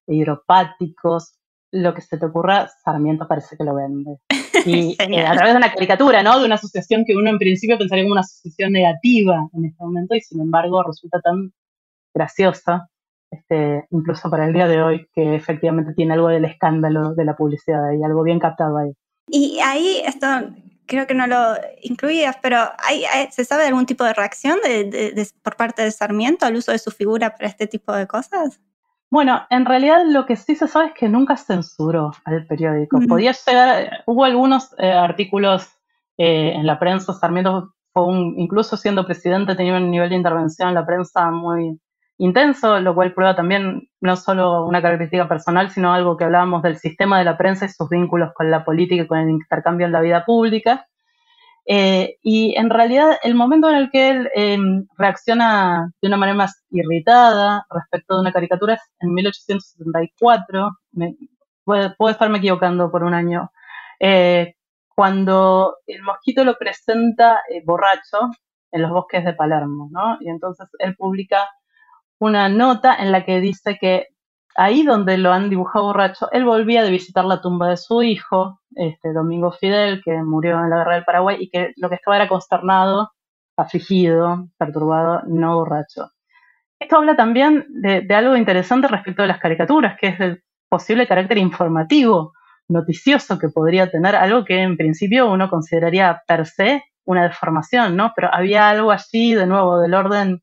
hidropáticos, 0.08 1.36
lo 1.72 1.94
que 1.94 2.02
se 2.02 2.18
te 2.18 2.26
ocurra, 2.26 2.70
Sarmiento 2.84 3.28
parece 3.28 3.58
que 3.58 3.64
lo 3.64 3.76
vende. 3.76 4.18
Y 4.66 4.96
eh, 4.98 5.26
a 5.26 5.34
través 5.34 5.54
de 5.54 5.58
una 5.58 5.74
caricatura, 5.74 6.24
¿no? 6.24 6.40
De 6.40 6.46
una 6.46 6.56
asociación 6.56 7.04
que 7.06 7.18
uno 7.18 7.30
en 7.30 7.38
principio 7.38 7.78
pensaría 7.78 8.06
como 8.06 8.14
una 8.14 8.22
asociación 8.22 8.72
negativa 8.72 9.50
en 9.52 9.66
este 9.66 9.84
momento 9.84 10.16
y 10.16 10.22
sin 10.22 10.40
embargo 10.40 10.82
resulta 10.84 11.20
tan 11.20 11.52
graciosa, 12.14 12.88
este, 13.30 13.86
incluso 13.90 14.30
para 14.30 14.46
el 14.46 14.54
día 14.54 14.68
de 14.68 14.82
hoy, 14.82 15.08
que 15.14 15.36
efectivamente 15.36 15.94
tiene 15.94 16.14
algo 16.14 16.30
del 16.30 16.46
escándalo 16.46 17.14
de 17.14 17.26
la 17.26 17.36
publicidad 17.36 17.92
y 17.92 18.04
algo 18.04 18.24
bien 18.24 18.40
captado 18.40 18.78
ahí. 18.78 18.94
Y 19.28 19.60
ahí 19.60 20.02
esto 20.06 20.28
creo 20.86 21.08
que 21.08 21.14
no 21.14 21.28
lo 21.28 21.56
incluías, 21.82 22.38
pero 22.42 22.58
¿hay, 22.80 23.04
se 23.32 23.46
sabe 23.46 23.64
de 23.64 23.70
algún 23.70 23.86
tipo 23.86 24.04
de 24.04 24.14
reacción 24.14 24.60
de, 24.64 25.28
por 25.42 25.56
parte 25.56 25.82
de 25.82 25.92
Sarmiento 25.92 26.46
al 26.46 26.56
uso 26.56 26.72
de 26.72 26.80
su 26.80 26.92
figura 26.92 27.36
para 27.36 27.48
este 27.48 27.68
tipo 27.68 27.94
de 27.94 28.08
cosas? 28.08 28.60
Bueno, 29.10 29.46
en 29.50 29.66
realidad 29.66 30.04
lo 30.08 30.26
que 30.26 30.36
sí 30.36 30.56
se 30.56 30.68
sabe 30.68 30.88
es 30.88 30.94
que 30.94 31.08
nunca 31.08 31.38
censuró 31.38 32.12
al 32.26 32.48
periódico. 32.48 33.00
Podía 33.08 33.32
llegar, 33.32 34.04
hubo 34.08 34.24
algunos 34.24 34.74
eh, 34.80 34.92
artículos 34.92 35.68
eh, 36.18 36.54
en 36.56 36.66
la 36.66 36.80
prensa, 36.80 37.14
Sarmiento 37.14 37.74
fue 37.94 38.06
un, 38.06 38.34
incluso 38.40 38.76
siendo 38.76 39.06
presidente 39.06 39.56
tenía 39.56 39.78
un 39.78 39.92
nivel 39.92 40.10
de 40.10 40.16
intervención 40.16 40.70
en 40.70 40.76
la 40.76 40.86
prensa 40.86 41.30
muy 41.30 41.80
intenso, 42.18 42.80
lo 42.80 42.96
cual 42.96 43.14
prueba 43.14 43.36
también 43.36 43.90
no 44.02 44.16
solo 44.16 44.66
una 44.66 44.82
característica 44.82 45.28
personal, 45.28 45.72
sino 45.72 45.94
algo 45.94 46.18
que 46.18 46.26
hablábamos 46.26 46.62
del 46.64 46.78
sistema 46.78 47.20
de 47.20 47.26
la 47.26 47.38
prensa 47.38 47.66
y 47.66 47.70
sus 47.70 47.90
vínculos 47.90 48.32
con 48.34 48.52
la 48.52 48.64
política 48.64 49.04
y 49.04 49.08
con 49.08 49.20
el 49.20 49.30
intercambio 49.30 49.86
en 49.86 49.92
la 49.92 50.02
vida 50.02 50.26
pública. 50.26 50.88
Eh, 51.66 52.18
y 52.22 52.56
en 52.58 52.70
realidad 52.70 53.18
el 53.24 53.36
momento 53.36 53.70
en 53.70 53.76
el 53.76 53.90
que 53.90 54.10
él 54.10 54.30
em, 54.36 54.86
reacciona 54.98 55.92
de 56.02 56.08
una 56.10 56.18
manera 56.18 56.38
más 56.38 56.62
irritada 56.72 57.66
respecto 57.70 58.16
de 58.16 58.22
una 58.22 58.34
caricatura 58.34 58.74
es 58.74 58.82
en 59.00 59.14
1874, 59.14 60.72
me, 60.92 61.16
puedo, 61.64 61.94
estarme 62.10 62.40
equivocando 62.40 62.92
por 62.92 63.04
un 63.04 63.14
año, 63.14 63.50
eh, 64.00 64.56
cuando 64.96 65.78
el 65.88 66.04
mosquito 66.04 66.44
lo 66.44 66.58
presenta 66.58 67.42
eh, 67.50 67.64
borracho 67.66 68.30
en 68.72 68.82
los 68.82 68.92
bosques 68.92 69.24
de 69.26 69.34
Palermo, 69.34 69.90
¿no? 69.92 70.18
Y 70.20 70.30
entonces 70.30 70.68
él 70.80 70.96
publica 70.98 71.48
una 72.24 72.48
nota 72.48 72.96
en 72.96 73.12
la 73.12 73.26
que 73.26 73.42
dice 73.42 73.78
que 73.80 74.08
ahí 74.56 74.84
donde 74.84 75.18
lo 75.18 75.34
han 75.34 75.50
dibujado 75.50 75.88
borracho, 75.88 76.32
él 76.32 76.46
volvía 76.46 76.84
de 76.84 76.90
visitar 76.90 77.26
la 77.26 77.42
tumba 77.42 77.70
de 77.70 77.78
su 77.78 78.02
hijo, 78.02 78.62
este 78.76 79.12
Domingo 79.12 79.52
Fidel, 79.52 80.02
que 80.04 80.14
murió 80.24 80.60
en 80.60 80.70
la 80.70 80.78
guerra 80.78 80.96
del 80.96 81.04
Paraguay 81.04 81.38
y 81.40 81.50
que 81.50 81.74
lo 81.76 81.90
que 81.90 81.96
estaba 81.96 82.16
era 82.16 82.30
consternado, 82.30 83.12
afligido, 83.58 84.48
perturbado, 84.58 85.22
no 85.28 85.56
borracho. 85.58 86.12
Esto 86.80 86.98
habla 86.98 87.16
también 87.18 87.66
de, 87.70 88.08
algo 88.16 88.38
interesante 88.38 88.88
respecto 88.88 89.22
de 89.22 89.28
las 89.28 89.40
caricaturas, 89.40 89.98
que 90.00 90.08
es 90.08 90.20
el 90.22 90.44
posible 90.70 91.08
carácter 91.08 91.38
informativo, 91.38 92.34
noticioso 92.70 93.38
que 93.38 93.50
podría 93.50 93.92
tener, 93.92 94.16
algo 94.16 94.46
que 94.46 94.62
en 94.62 94.78
principio 94.78 95.30
uno 95.30 95.50
consideraría 95.50 96.24
per 96.26 96.46
se 96.46 96.84
una 97.06 97.24
deformación, 97.24 97.98
¿no? 97.98 98.14
Pero 98.16 98.34
había 98.34 98.70
algo 98.70 98.92
allí, 98.92 99.34
de 99.34 99.46
nuevo, 99.46 99.80
del 99.80 99.94
orden 99.94 100.42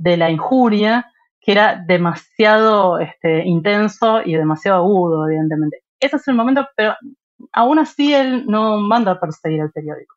de 0.00 0.16
la 0.16 0.30
injuria 0.30 1.06
que 1.40 1.52
era 1.52 1.76
demasiado 1.76 2.98
este, 2.98 3.46
intenso 3.46 4.20
y 4.24 4.34
demasiado 4.34 4.78
agudo, 4.78 5.26
evidentemente. 5.26 5.82
Ese 5.98 6.16
es 6.16 6.28
el 6.28 6.34
momento, 6.34 6.68
pero 6.76 6.94
aún 7.52 7.78
así 7.78 8.14
él 8.14 8.44
no 8.46 8.78
manda 8.78 9.12
a 9.12 9.20
perseguir 9.20 9.60
el 9.60 9.70
periódico. 9.70 10.16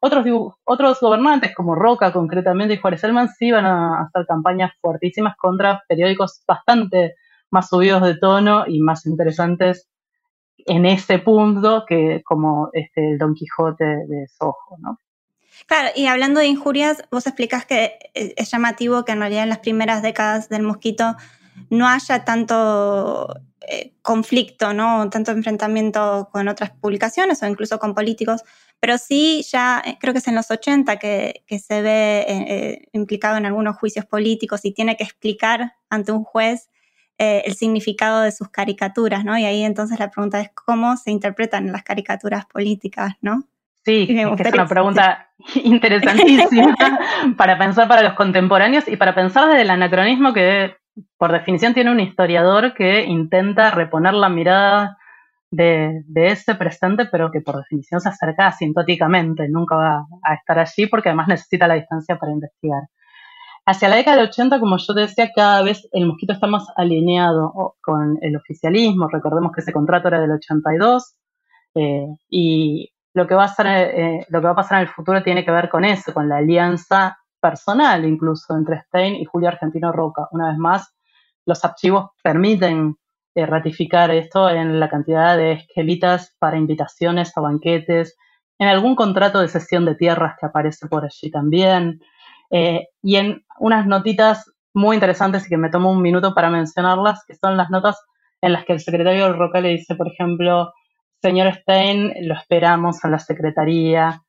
otros, 0.00 0.24
otros 0.64 1.00
gobernantes, 1.00 1.54
como 1.54 1.74
Roca 1.74 2.12
concretamente 2.12 2.74
y 2.74 2.78
Juárez 2.78 3.04
Elman, 3.04 3.28
sí 3.28 3.46
iban 3.48 3.66
a 3.66 4.02
hacer 4.02 4.26
campañas 4.26 4.72
fuertísimas 4.80 5.36
contra 5.36 5.82
periódicos 5.88 6.42
bastante 6.46 7.16
más 7.50 7.68
subidos 7.68 8.02
de 8.02 8.16
tono 8.16 8.64
y 8.66 8.80
más 8.80 9.06
interesantes 9.06 9.88
en 10.66 10.86
ese 10.86 11.18
punto 11.18 11.84
que 11.86 12.22
como 12.24 12.70
este, 12.72 13.12
el 13.12 13.18
Don 13.18 13.34
Quijote 13.34 13.84
de 13.84 14.26
Soho, 14.28 14.56
¿no? 14.78 14.98
Claro, 15.66 15.90
y 15.94 16.06
hablando 16.06 16.40
de 16.40 16.46
injurias, 16.46 17.04
vos 17.10 17.26
explicás 17.26 17.64
que 17.64 17.98
es 18.14 18.50
llamativo 18.50 19.04
que 19.04 19.12
en 19.12 19.20
realidad 19.20 19.44
en 19.44 19.50
las 19.50 19.58
primeras 19.58 20.02
décadas 20.02 20.48
del 20.48 20.62
mosquito 20.62 21.16
no 21.68 21.88
haya 21.88 22.24
tanto 22.24 23.28
eh, 23.68 23.92
conflicto, 24.02 24.72
¿no? 24.72 25.10
Tanto 25.10 25.32
enfrentamiento 25.32 26.28
con 26.32 26.48
otras 26.48 26.70
publicaciones 26.70 27.42
o 27.42 27.46
incluso 27.46 27.78
con 27.78 27.94
políticos, 27.94 28.42
pero 28.80 28.96
sí 28.96 29.44
ya 29.50 29.82
eh, 29.84 29.96
creo 30.00 30.14
que 30.14 30.18
es 30.18 30.28
en 30.28 30.34
los 30.34 30.50
80 30.50 30.96
que, 30.96 31.44
se 31.48 31.82
ve 31.82 32.24
eh, 32.26 32.88
implicado 32.92 33.36
en 33.36 33.46
algunos 33.46 33.76
juicios 33.76 34.06
políticos 34.06 34.64
y 34.64 34.72
tiene 34.72 34.96
que 34.96 35.04
explicar 35.04 35.74
ante 35.90 36.12
un 36.12 36.24
juez 36.24 36.68
el 37.18 37.54
significado 37.54 38.22
de 38.22 38.32
sus 38.32 38.48
caricaturas, 38.48 39.26
¿no? 39.26 39.36
Y 39.36 39.44
ahí 39.44 39.62
entonces 39.62 39.98
la 39.98 40.10
pregunta 40.10 40.40
es 40.40 40.50
cómo 40.54 40.96
se 40.96 41.10
interpretan 41.10 41.70
las 41.70 41.82
caricaturas 41.82 42.46
políticas, 42.46 43.12
¿no? 43.20 43.46
Sí, 43.84 44.06
es 44.10 44.52
una 44.52 44.66
pregunta 44.66 45.30
interesantísima 45.54 46.74
para 47.36 47.58
pensar 47.58 47.88
para 47.88 48.02
los 48.02 48.12
contemporáneos 48.14 48.86
y 48.88 48.96
para 48.96 49.14
pensar 49.14 49.48
desde 49.48 49.62
el 49.62 49.70
anacronismo 49.70 50.32
que 50.32 50.76
por 51.16 51.32
definición 51.32 51.72
tiene 51.72 51.90
un 51.90 52.00
historiador 52.00 52.74
que 52.74 53.04
intenta 53.04 53.70
reponer 53.70 54.14
la 54.14 54.28
mirada 54.28 54.98
de, 55.50 56.04
ese 56.14 56.54
presente, 56.54 57.06
pero 57.10 57.30
que 57.30 57.40
por 57.40 57.56
definición 57.56 58.00
se 58.00 58.08
acerca 58.08 58.46
asintóticamente, 58.46 59.48
nunca 59.48 59.76
va 59.76 60.06
a 60.22 60.34
estar 60.34 60.58
allí 60.58 60.86
porque 60.86 61.08
además 61.08 61.28
necesita 61.28 61.66
la 61.66 61.74
distancia 61.74 62.18
para 62.18 62.32
investigar. 62.32 62.82
Hacia 63.66 63.88
la 63.88 63.96
década 63.96 64.16
del 64.16 64.28
80, 64.28 64.58
como 64.58 64.76
yo 64.78 64.94
te 64.94 65.00
decía, 65.00 65.30
cada 65.34 65.62
vez 65.62 65.88
el 65.92 66.06
mosquito 66.06 66.32
está 66.32 66.46
más 66.46 66.66
alineado 66.76 67.76
con 67.82 68.18
el 68.20 68.36
oficialismo. 68.36 69.08
Recordemos 69.08 69.52
que 69.52 69.60
ese 69.60 69.72
contrato 69.72 70.08
era 70.08 70.20
del 70.20 70.32
82 70.32 71.14
eh, 71.74 72.06
y 72.28 72.90
lo 73.12 73.26
que, 73.26 73.34
va 73.34 73.44
a 73.44 73.54
eh, 73.58 74.26
lo 74.28 74.40
que 74.40 74.46
va 74.46 74.52
a 74.52 74.56
pasar 74.56 74.78
en 74.78 74.88
el 74.88 74.94
futuro 74.94 75.22
tiene 75.22 75.44
que 75.44 75.50
ver 75.50 75.68
con 75.68 75.84
eso, 75.84 76.14
con 76.14 76.28
la 76.28 76.36
alianza 76.36 77.18
personal 77.40 78.04
incluso 78.04 78.56
entre 78.56 78.80
Stein 78.82 79.14
y 79.16 79.24
Julio 79.24 79.48
Argentino 79.48 79.92
Roca. 79.92 80.28
Una 80.30 80.48
vez 80.48 80.58
más, 80.58 80.94
los 81.46 81.64
archivos 81.64 82.10
permiten 82.22 82.96
eh, 83.34 83.46
ratificar 83.46 84.10
esto 84.10 84.48
en 84.50 84.78
la 84.78 84.88
cantidad 84.88 85.36
de 85.36 85.52
esquelitas 85.52 86.36
para 86.38 86.58
invitaciones 86.58 87.36
a 87.36 87.40
banquetes, 87.40 88.16
en 88.58 88.68
algún 88.68 88.94
contrato 88.94 89.40
de 89.40 89.48
cesión 89.48 89.86
de 89.86 89.94
tierras 89.94 90.36
que 90.38 90.46
aparece 90.46 90.86
por 90.86 91.04
allí 91.04 91.30
también, 91.30 92.00
eh, 92.50 92.88
y 93.02 93.16
en 93.16 93.44
unas 93.58 93.86
notitas 93.86 94.52
muy 94.74 94.96
interesantes 94.96 95.46
y 95.46 95.48
que 95.48 95.56
me 95.56 95.70
tomo 95.70 95.90
un 95.90 96.02
minuto 96.02 96.34
para 96.34 96.50
mencionarlas, 96.50 97.24
que 97.26 97.34
son 97.34 97.56
las 97.56 97.70
notas 97.70 97.98
en 98.42 98.52
las 98.52 98.64
que 98.64 98.74
el 98.74 98.80
secretario 98.80 99.32
Roca 99.32 99.60
le 99.60 99.70
dice, 99.70 99.94
por 99.94 100.08
ejemplo, 100.08 100.72
señor 101.22 101.54
Stein, 101.54 102.12
lo 102.22 102.34
esperamos 102.34 103.04
a 103.04 103.08
la 103.08 103.18
secretaría, 103.18 104.22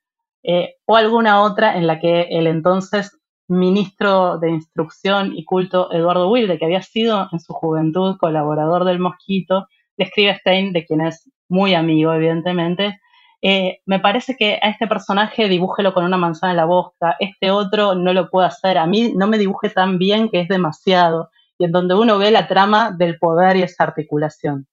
eh, 0.43 0.75
o 0.85 0.95
alguna 0.95 1.41
otra 1.41 1.77
en 1.77 1.87
la 1.87 1.99
que 1.99 2.21
el 2.23 2.47
entonces 2.47 3.17
ministro 3.47 4.39
de 4.39 4.49
Instrucción 4.49 5.33
y 5.35 5.43
Culto 5.45 5.91
Eduardo 5.91 6.29
Wilde, 6.29 6.57
que 6.57 6.65
había 6.65 6.81
sido 6.81 7.27
en 7.31 7.39
su 7.39 7.53
juventud 7.53 8.17
colaborador 8.17 8.85
del 8.85 8.99
Mosquito, 8.99 9.67
le 9.97 10.05
escribe 10.05 10.31
a 10.31 10.37
Stein, 10.37 10.73
de 10.73 10.85
quien 10.85 11.01
es 11.01 11.29
muy 11.49 11.73
amigo, 11.75 12.13
evidentemente, 12.13 12.99
eh, 13.41 13.79
me 13.85 13.99
parece 13.99 14.35
que 14.37 14.59
a 14.61 14.69
este 14.69 14.87
personaje 14.87 15.49
dibújelo 15.49 15.93
con 15.93 16.05
una 16.05 16.17
manzana 16.17 16.51
en 16.51 16.57
la 16.57 16.65
boca, 16.65 17.15
este 17.19 17.51
otro 17.51 17.95
no 17.95 18.13
lo 18.13 18.29
puedo 18.29 18.45
hacer, 18.45 18.77
a 18.77 18.85
mí 18.85 19.13
no 19.15 19.27
me 19.27 19.37
dibuje 19.37 19.69
tan 19.69 19.97
bien 19.97 20.29
que 20.29 20.41
es 20.41 20.47
demasiado, 20.47 21.29
y 21.57 21.65
en 21.65 21.71
donde 21.71 21.95
uno 21.95 22.17
ve 22.17 22.31
la 22.31 22.47
trama 22.47 22.91
del 22.91 23.17
poder 23.17 23.57
y 23.57 23.63
esa 23.63 23.83
articulación. 23.83 24.67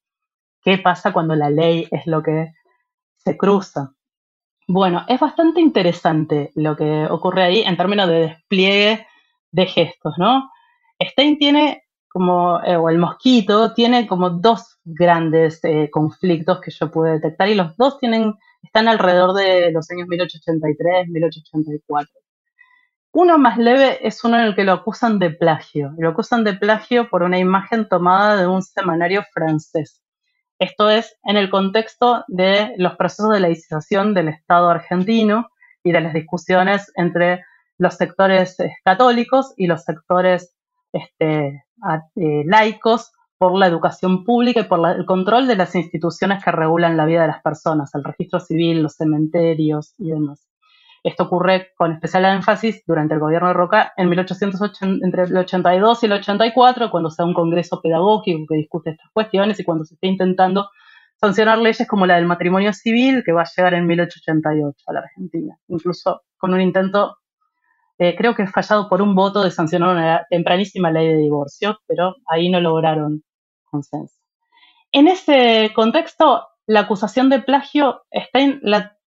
¿Qué 0.63 0.79
pasa 0.79 1.13
cuando 1.13 1.35
la 1.35 1.51
ley 1.51 1.87
es 1.91 2.07
lo 2.07 2.23
que 2.23 2.53
se 3.17 3.37
cruza? 3.37 3.95
Bueno, 4.67 5.05
es 5.09 5.19
bastante 5.19 5.61
interesante 5.61 6.51
lo 6.55 6.77
que 6.77 7.07
ocurre 7.07 7.43
ahí 7.43 7.63
en 7.63 7.77
términos 7.77 8.09
de 8.09 8.21
despliegue 8.21 9.07
de 9.51 9.67
gestos, 9.67 10.15
¿no? 10.19 10.51
Stein 11.01 11.39
tiene 11.39 11.85
como, 12.09 12.61
eh, 12.65 12.77
o 12.77 12.91
el 12.91 12.99
mosquito, 12.99 13.73
tiene 13.73 14.07
como 14.07 14.31
dos 14.31 14.79
grandes 14.85 15.61
eh, 15.65 15.89
conflictos 15.91 16.61
que 16.61 16.71
yo 16.71 16.91
pude 16.91 17.13
detectar 17.13 17.49
y 17.49 17.55
los 17.55 17.77
dos 17.77 17.99
tienen, 17.99 18.35
están 18.63 18.89
alrededor 18.89 19.35
de 19.35 19.71
los 19.73 19.91
años 19.91 20.09
1883, 20.09 21.09
1884. 21.09 22.13
Uno 23.13 23.39
más 23.39 23.57
leve 23.59 24.07
es 24.07 24.23
uno 24.25 24.39
en 24.39 24.45
el 24.45 24.55
que 24.55 24.65
lo 24.65 24.73
acusan 24.73 25.19
de 25.19 25.31
plagio. 25.31 25.95
Lo 25.99 26.11
acusan 26.11 26.45
de 26.45 26.55
plagio 26.55 27.09
por 27.09 27.23
una 27.23 27.39
imagen 27.39 27.89
tomada 27.89 28.37
de 28.37 28.47
un 28.47 28.63
semanario 28.63 29.25
francés. 29.33 30.03
Esto 30.59 30.91
es 30.91 31.17
en 31.23 31.37
el 31.37 31.51
contexto 31.51 32.25
de 32.27 32.75
los 32.79 32.97
procesos 32.97 33.31
de 33.33 33.41
laicización 33.41 34.13
del 34.13 34.29
Estado 34.29 34.69
argentino 34.69 35.49
y 35.85 35.93
de 35.93 36.01
las 36.01 36.13
discusiones 36.13 36.91
entre 36.97 37.45
los 37.79 37.95
sectores 37.95 38.59
eh, 38.59 38.73
católicos 38.85 39.55
y 39.57 39.69
los 39.69 39.85
sectores 39.85 40.57
este, 40.93 41.65
eh, 42.17 42.43
laicos 42.47 43.13
por 43.39 43.57
la 43.57 43.69
educación 43.69 44.25
pública 44.25 44.61
y 44.61 44.65
por 44.65 44.85
el 44.89 45.07
control 45.07 45.47
de 45.47 45.55
las 45.55 45.77
instituciones 45.77 46.43
que 46.43 46.51
regulan 46.51 46.97
la 46.97 47.07
vida 47.07 47.23
de 47.23 47.29
las 47.29 47.43
personas, 47.43 47.95
el 47.95 48.03
registro 48.03 48.41
civil, 48.41 48.83
los 48.83 48.97
cementerios 48.97 49.95
y 49.97 50.11
demás. 50.11 50.49
Esto 51.03 51.25
ocurre 51.25 51.73
con 51.77 51.93
especial 51.93 52.25
énfasis 52.25 52.83
durante 52.87 53.15
el 53.15 53.21
gobierno 53.21 53.49
de 53.49 53.55
Roca 53.55 53.93
en 53.97 54.09
1880, 54.09 55.05
entre 55.07 55.25
el 55.25 55.37
82 55.37 56.03
y 56.03 56.07
el 56.07 56.13
84, 56.13 56.91
cuando 56.91 57.11
se 57.11 57.23
da 57.23 57.27
un 57.27 57.35
congreso 57.35 57.81
pedagógico 57.81 58.47
que 58.49 58.57
discute 58.57 58.91
estas 58.91 59.11
cuestiones 59.13 59.59
y 59.61 59.65
cuando 59.65 59.85
se 59.85 59.95
está 59.95 60.07
intentando 60.07 60.69
sancionar 61.21 61.59
leyes 61.59 61.87
como 61.89 62.07
la 62.07 62.17
del 62.17 62.27
matrimonio 62.27 62.73
civil, 62.73 63.23
que 63.25 63.33
va 63.33 63.43
a 63.43 63.51
llegar 63.57 63.75
en 63.75 63.87
1888 63.87 64.85
a 64.87 64.93
la 64.93 65.01
Argentina, 65.01 65.57
incluso 65.69 66.23
con 66.37 66.55
un 66.55 66.61
intento, 66.61 67.19
eh, 67.99 68.15
creo 68.17 68.35
que 68.35 68.47
fallado 68.47 68.89
por 68.89 69.03
un 69.03 69.15
voto 69.15 69.43
de 69.43 69.51
sancionar 69.51 69.91
una 69.91 70.27
tempranísima 70.31 70.91
ley 70.91 71.09
de 71.09 71.17
divorcio, 71.17 71.81
pero 71.87 72.17
ahí 72.27 72.49
no 72.49 72.61
lograron 72.61 73.25
consenso. 73.65 74.15
En 74.93 75.09
ese 75.09 75.73
contexto, 75.75 76.47
la 76.67 76.81
acusación 76.81 77.29
de 77.29 77.41
plagio 77.41 78.03
está 78.11 78.41
en 78.41 78.61
la 78.63 78.98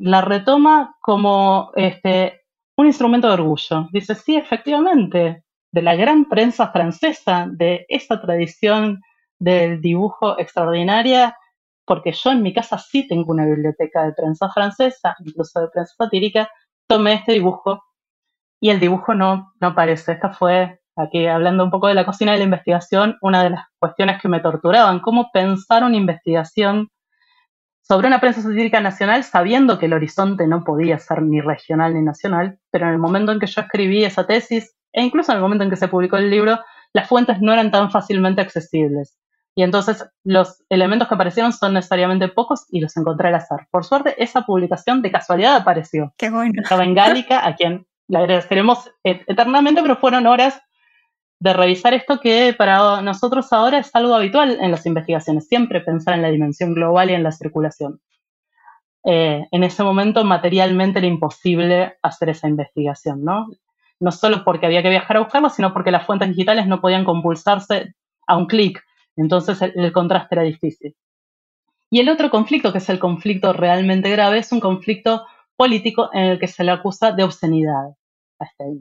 la 0.00 0.22
retoma 0.22 0.96
como 1.00 1.72
este, 1.76 2.40
un 2.76 2.86
instrumento 2.86 3.28
de 3.28 3.34
orgullo. 3.34 3.88
Dice, 3.92 4.14
sí, 4.14 4.36
efectivamente, 4.36 5.44
de 5.72 5.82
la 5.82 5.94
gran 5.94 6.24
prensa 6.24 6.68
francesa, 6.72 7.46
de 7.50 7.84
esa 7.88 8.20
tradición 8.20 9.02
del 9.38 9.80
dibujo 9.80 10.38
extraordinaria, 10.38 11.36
porque 11.84 12.12
yo 12.12 12.30
en 12.30 12.42
mi 12.42 12.54
casa 12.54 12.78
sí 12.78 13.06
tengo 13.06 13.32
una 13.32 13.44
biblioteca 13.44 14.04
de 14.04 14.12
prensa 14.12 14.50
francesa, 14.50 15.16
incluso 15.24 15.60
de 15.60 15.68
prensa 15.68 15.94
satírica, 15.96 16.50
tomé 16.88 17.14
este 17.14 17.32
dibujo 17.32 17.82
y 18.60 18.70
el 18.70 18.80
dibujo 18.80 19.14
no, 19.14 19.52
no 19.60 19.68
aparece. 19.68 20.12
Esta 20.12 20.30
fue, 20.30 20.80
aquí 20.96 21.26
hablando 21.26 21.64
un 21.64 21.70
poco 21.70 21.88
de 21.88 21.94
la 21.94 22.06
cocina 22.06 22.32
de 22.32 22.38
la 22.38 22.44
investigación, 22.44 23.18
una 23.20 23.42
de 23.42 23.50
las 23.50 23.66
cuestiones 23.78 24.20
que 24.20 24.28
me 24.28 24.40
torturaban, 24.40 25.00
cómo 25.00 25.30
pensar 25.32 25.84
una 25.84 25.96
investigación 25.96 26.88
sobre 27.90 28.06
una 28.06 28.20
prensa 28.20 28.40
satírica 28.40 28.80
nacional 28.80 29.24
sabiendo 29.24 29.80
que 29.80 29.86
el 29.86 29.94
horizonte 29.94 30.46
no 30.46 30.62
podía 30.62 30.96
ser 31.00 31.22
ni 31.22 31.40
regional 31.40 31.92
ni 31.92 32.02
nacional, 32.02 32.56
pero 32.70 32.86
en 32.86 32.92
el 32.92 33.00
momento 33.00 33.32
en 33.32 33.40
que 33.40 33.48
yo 33.48 33.62
escribí 33.62 34.04
esa 34.04 34.28
tesis, 34.28 34.76
e 34.92 35.02
incluso 35.02 35.32
en 35.32 35.38
el 35.38 35.42
momento 35.42 35.64
en 35.64 35.70
que 35.70 35.76
se 35.76 35.88
publicó 35.88 36.16
el 36.16 36.30
libro, 36.30 36.60
las 36.92 37.08
fuentes 37.08 37.40
no 37.40 37.52
eran 37.52 37.72
tan 37.72 37.90
fácilmente 37.90 38.42
accesibles. 38.42 39.18
Y 39.56 39.64
entonces 39.64 40.08
los 40.22 40.62
elementos 40.68 41.08
que 41.08 41.16
aparecieron 41.16 41.52
son 41.52 41.74
necesariamente 41.74 42.28
pocos 42.28 42.64
y 42.68 42.78
los 42.78 42.96
encontré 42.96 43.26
al 43.26 43.34
azar. 43.34 43.66
Por 43.72 43.84
suerte, 43.84 44.14
esa 44.22 44.42
publicación 44.42 45.02
de 45.02 45.10
casualidad 45.10 45.56
apareció. 45.56 46.14
Qué 46.16 46.30
bueno. 46.30 46.62
Estaba 46.62 46.84
en 46.84 46.94
Gálica, 46.94 47.44
a 47.44 47.56
quien 47.56 47.88
le 48.06 48.18
agradeceremos 48.18 48.88
eternamente, 49.02 49.82
pero 49.82 49.96
fueron 49.96 50.28
horas 50.28 50.62
de 51.40 51.54
revisar 51.54 51.94
esto 51.94 52.20
que 52.20 52.54
para 52.56 53.00
nosotros 53.00 53.52
ahora 53.52 53.78
es 53.78 53.90
algo 53.94 54.14
habitual 54.14 54.58
en 54.60 54.70
las 54.70 54.84
investigaciones, 54.84 55.48
siempre 55.48 55.80
pensar 55.80 56.14
en 56.14 56.22
la 56.22 56.30
dimensión 56.30 56.74
global 56.74 57.10
y 57.10 57.14
en 57.14 57.22
la 57.22 57.32
circulación. 57.32 58.00
Eh, 59.04 59.46
en 59.50 59.64
ese 59.64 59.82
momento 59.82 60.22
materialmente 60.22 60.98
era 60.98 61.08
imposible 61.08 61.96
hacer 62.02 62.28
esa 62.28 62.46
investigación, 62.46 63.24
¿no? 63.24 63.48
No 63.98 64.12
solo 64.12 64.44
porque 64.44 64.66
había 64.66 64.82
que 64.82 64.90
viajar 64.90 65.16
a 65.16 65.20
buscarlo, 65.20 65.48
sino 65.48 65.72
porque 65.72 65.90
las 65.90 66.04
fuentes 66.04 66.28
digitales 66.28 66.66
no 66.66 66.82
podían 66.82 67.04
compulsarse 67.04 67.94
a 68.26 68.36
un 68.36 68.46
clic, 68.46 68.84
entonces 69.16 69.62
el, 69.62 69.92
contraste 69.92 70.34
era 70.34 70.42
difícil. 70.42 70.94
Y 71.90 72.00
el 72.00 72.10
otro 72.10 72.30
conflicto, 72.30 72.70
que 72.70 72.78
es 72.78 72.88
el 72.90 72.98
conflicto 72.98 73.54
realmente 73.54 74.10
grave, 74.10 74.38
es 74.38 74.52
un 74.52 74.60
conflicto 74.60 75.26
político 75.56 76.10
en 76.12 76.24
el 76.24 76.38
que 76.38 76.46
se 76.46 76.64
le 76.64 76.70
acusa 76.70 77.12
de 77.12 77.24
obscenidad 77.24 77.96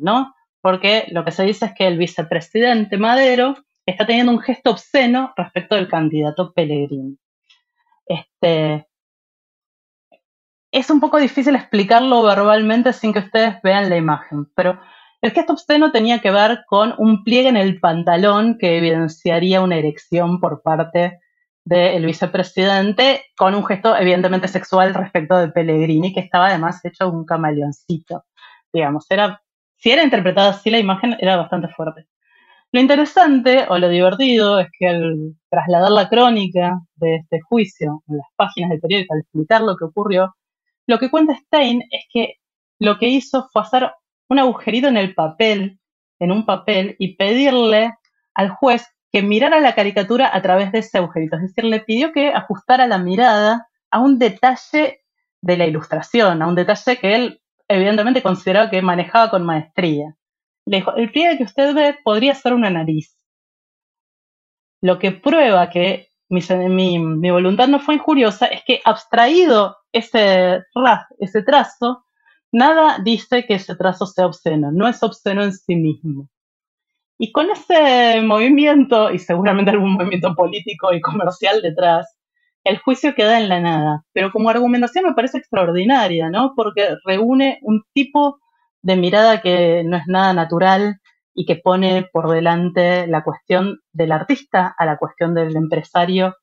¿no? 0.01 0.33
Porque 0.61 1.05
lo 1.11 1.23
que 1.25 1.31
se 1.31 1.43
dice 1.43 1.65
es 1.65 1.73
que 1.73 1.87
el 1.87 1.97
vicepresidente 1.97 2.97
Madero 2.97 3.55
está 3.85 4.05
teniendo 4.05 4.31
un 4.31 4.39
gesto 4.39 4.71
obsceno 4.71 5.33
respecto 5.35 5.75
del 5.75 5.87
candidato 5.87 6.53
Pellegrini. 6.53 7.17
Este, 8.05 8.87
es 10.71 10.89
un 10.89 10.99
poco 10.99 11.17
difícil 11.17 11.55
explicarlo 11.55 12.21
verbalmente 12.23 12.93
sin 12.93 13.13
que 13.13 13.19
ustedes 13.19 13.61
vean 13.63 13.89
la 13.89 13.97
imagen, 13.97 14.45
pero 14.55 14.79
el 15.21 15.31
gesto 15.31 15.53
obsceno 15.53 15.91
tenía 15.91 16.19
que 16.19 16.31
ver 16.31 16.63
con 16.67 16.93
un 16.97 17.23
pliegue 17.23 17.49
en 17.49 17.57
el 17.57 17.79
pantalón 17.79 18.57
que 18.57 18.77
evidenciaría 18.77 19.61
una 19.61 19.77
erección 19.77 20.39
por 20.39 20.61
parte 20.61 21.19
del 21.65 22.05
vicepresidente, 22.05 23.25
con 23.37 23.53
un 23.53 23.65
gesto 23.65 23.95
evidentemente 23.95 24.47
sexual 24.47 24.93
respecto 24.93 25.37
de 25.37 25.49
Pellegrini, 25.49 26.13
que 26.13 26.21
estaba 26.21 26.47
además 26.47 26.83
hecho 26.85 27.09
un 27.09 27.25
camaleoncito. 27.25 28.25
Digamos, 28.71 29.05
era, 29.09 29.41
si 29.79 29.91
era 29.91 30.03
interpretada 30.03 30.51
así 30.51 30.69
la 30.69 30.79
imagen, 30.79 31.15
era 31.19 31.37
bastante 31.37 31.69
fuerte. 31.69 32.05
Lo 32.71 32.79
interesante 32.79 33.65
o 33.67 33.77
lo 33.79 33.89
divertido 33.89 34.59
es 34.59 34.67
que 34.77 34.87
al 34.87 35.35
trasladar 35.49 35.91
la 35.91 36.07
crónica 36.07 36.79
de 36.97 37.15
este 37.15 37.39
juicio 37.41 38.03
en 38.07 38.17
las 38.17 38.27
páginas 38.35 38.69
del 38.69 38.79
periódico, 38.79 39.13
al 39.13 39.21
explicar 39.21 39.61
lo 39.61 39.75
que 39.75 39.85
ocurrió, 39.85 40.35
lo 40.85 40.99
que 40.99 41.09
cuenta 41.09 41.35
Stein 41.35 41.81
es 41.89 42.05
que 42.13 42.35
lo 42.77 42.99
que 42.99 43.07
hizo 43.07 43.49
fue 43.51 43.63
hacer 43.63 43.91
un 44.27 44.39
agujerito 44.39 44.87
en 44.87 44.97
el 44.97 45.15
papel, 45.15 45.79
en 46.19 46.31
un 46.31 46.45
papel, 46.45 46.95
y 46.99 47.15
pedirle 47.15 47.93
al 48.35 48.49
juez 48.49 48.85
que 49.11 49.23
mirara 49.23 49.59
la 49.59 49.73
caricatura 49.73 50.29
a 50.31 50.41
través 50.41 50.71
de 50.71 50.79
ese 50.79 50.99
agujerito. 50.99 51.37
Es 51.37 51.41
decir, 51.41 51.63
le 51.63 51.79
pidió 51.79 52.11
que 52.11 52.29
ajustara 52.29 52.85
la 52.85 52.99
mirada 52.99 53.67
a 53.89 53.99
un 53.99 54.19
detalle 54.19 55.01
de 55.41 55.57
la 55.57 55.65
ilustración, 55.65 56.41
a 56.41 56.47
un 56.47 56.55
detalle 56.55 56.97
que 56.97 57.15
él 57.15 57.41
evidentemente 57.69 58.21
consideraba 58.21 58.69
que 58.69 58.81
manejaba 58.81 59.29
con 59.29 59.45
maestría. 59.45 60.15
Le 60.65 60.77
dijo, 60.77 60.93
el 60.95 61.11
pie 61.11 61.37
que 61.37 61.43
usted 61.43 61.73
ve 61.73 61.97
podría 62.03 62.35
ser 62.35 62.53
una 62.53 62.69
nariz. 62.69 63.15
Lo 64.81 64.99
que 64.99 65.11
prueba 65.11 65.69
que 65.69 66.09
mi, 66.29 66.99
mi 66.99 67.31
voluntad 67.31 67.69
no 67.69 67.79
fue 67.79 67.95
injuriosa 67.95 68.47
es 68.47 68.63
que 68.65 68.81
abstraído 68.83 69.77
ese, 69.91 70.63
ese 71.19 71.43
trazo, 71.43 72.03
Nada 72.51 72.97
dice 73.03 73.45
que 73.45 73.55
ese 73.55 73.75
trazo 73.75 74.07
sea 74.07 74.25
obsceno, 74.25 74.71
no 74.71 74.87
es 74.87 75.03
obsceno 75.03 75.43
en 75.43 75.53
sí 75.53 75.75
mismo. 75.75 76.29
Y 77.19 77.31
con 77.31 77.51
ese 77.51 78.21
movimiento, 78.21 79.11
y 79.11 79.19
seguramente 79.19 79.71
algún 79.71 79.93
movimiento 79.93 80.33
político 80.33 80.93
y 80.93 81.01
comercial 81.01 81.61
detrás, 81.61 82.15
el 82.69 82.79
juicio 82.79 83.15
queda 83.15 83.39
en 83.39 83.49
la 83.49 83.59
nada. 83.59 84.05
Pero 84.13 84.31
como 84.31 84.49
argumentación 84.49 85.05
me 85.05 85.13
parece 85.13 85.39
extraordinaria, 85.39 86.29
¿no? 86.29 86.53
Porque 86.55 86.95
reúne 87.05 87.59
un 87.63 87.83
tipo 87.93 88.39
de 88.81 88.95
mirada 88.95 89.41
que 89.41 89.83
no 89.85 89.97
es 89.97 90.03
nada 90.07 90.33
natural 90.33 90.99
y 91.33 91.45
que 91.45 91.55
pone 91.55 92.07
por 92.11 92.29
delante 92.29 93.07
la 93.07 93.23
cuestión 93.23 93.79
del 93.91 94.11
artista 94.11 94.73
a 94.77 94.85
la 94.85 94.97
cuestión 94.97 95.33
del 95.33 95.55
empresario 95.55 96.35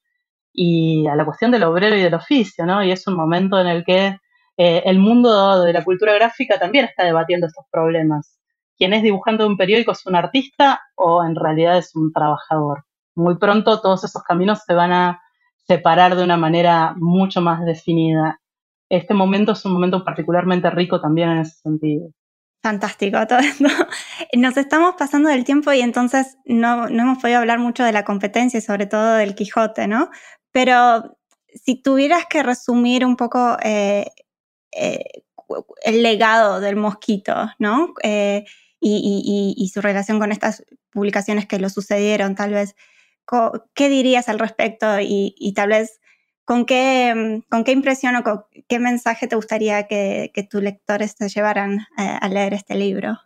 y 0.52 1.06
a 1.06 1.14
la 1.16 1.24
cuestión 1.24 1.50
del 1.50 1.64
obrero 1.64 1.96
y 1.96 2.02
del 2.02 2.14
oficio, 2.14 2.66
¿no? 2.66 2.82
Y 2.82 2.90
es 2.90 3.06
un 3.06 3.14
momento 3.14 3.60
en 3.60 3.68
el 3.68 3.84
que 3.84 4.18
eh, 4.56 4.82
el 4.86 4.98
mundo 4.98 5.62
de 5.62 5.72
la 5.72 5.84
cultura 5.84 6.14
gráfica 6.14 6.58
también 6.58 6.86
está 6.86 7.04
debatiendo 7.04 7.46
estos 7.46 7.66
problemas. 7.70 8.38
¿Quién 8.76 8.92
es 8.94 9.02
dibujando 9.02 9.46
un 9.46 9.56
periódico 9.56 9.92
es 9.92 10.04
un 10.06 10.16
artista 10.16 10.80
o 10.96 11.24
en 11.24 11.36
realidad 11.36 11.78
es 11.78 11.94
un 11.94 12.12
trabajador? 12.12 12.84
Muy 13.14 13.38
pronto 13.38 13.80
todos 13.80 14.04
esos 14.04 14.22
caminos 14.22 14.62
se 14.66 14.74
van 14.74 14.92
a 14.92 15.22
separar 15.66 16.16
de 16.16 16.24
una 16.24 16.36
manera 16.36 16.94
mucho 16.96 17.40
más 17.40 17.64
definida. 17.64 18.40
Este 18.88 19.14
momento 19.14 19.52
es 19.52 19.64
un 19.64 19.72
momento 19.72 20.04
particularmente 20.04 20.70
rico 20.70 21.00
también 21.00 21.30
en 21.30 21.38
ese 21.38 21.60
sentido. 21.60 22.10
Fantástico 22.62 23.26
todo 23.26 23.38
esto. 23.38 23.64
Nos 24.34 24.56
estamos 24.56 24.94
pasando 24.98 25.28
del 25.28 25.44
tiempo 25.44 25.72
y 25.72 25.80
entonces 25.80 26.36
no, 26.44 26.88
no 26.88 27.02
hemos 27.02 27.18
podido 27.18 27.38
hablar 27.38 27.58
mucho 27.58 27.84
de 27.84 27.92
la 27.92 28.04
competencia 28.04 28.58
y 28.58 28.62
sobre 28.62 28.86
todo 28.86 29.14
del 29.14 29.34
Quijote, 29.34 29.86
¿no? 29.86 30.10
Pero 30.52 31.16
si 31.64 31.80
tuvieras 31.80 32.26
que 32.26 32.42
resumir 32.42 33.04
un 33.04 33.16
poco 33.16 33.56
eh, 33.62 34.10
eh, 34.72 35.04
el 35.84 36.02
legado 36.02 36.60
del 36.60 36.76
mosquito, 36.76 37.34
¿no? 37.58 37.94
Eh, 38.02 38.44
y, 38.80 39.70
su 39.72 39.80
relación 39.80 40.18
con 40.18 40.30
estas 40.32 40.64
publicaciones 40.90 41.46
que 41.46 41.58
lo 41.58 41.68
sucedieron, 41.68 42.34
tal 42.34 42.52
vez. 42.52 42.76
¿Qué 43.74 43.88
dirías 43.88 44.28
al 44.28 44.38
respecto 44.38 44.86
y, 45.00 45.52
tal 45.54 45.70
vez 45.70 46.00
con 46.44 46.64
qué, 46.64 47.42
con 47.50 47.64
qué 47.64 47.72
impresión 47.72 48.16
o 48.16 48.48
qué 48.68 48.78
mensaje 48.78 49.26
te 49.26 49.36
gustaría 49.36 49.86
que, 49.86 50.48
tus 50.50 50.62
lectores 50.62 51.16
te 51.16 51.28
llevaran 51.28 51.80
eh, 51.98 52.18
a 52.20 52.28
leer 52.28 52.54
este 52.54 52.74
libro? 52.74 53.18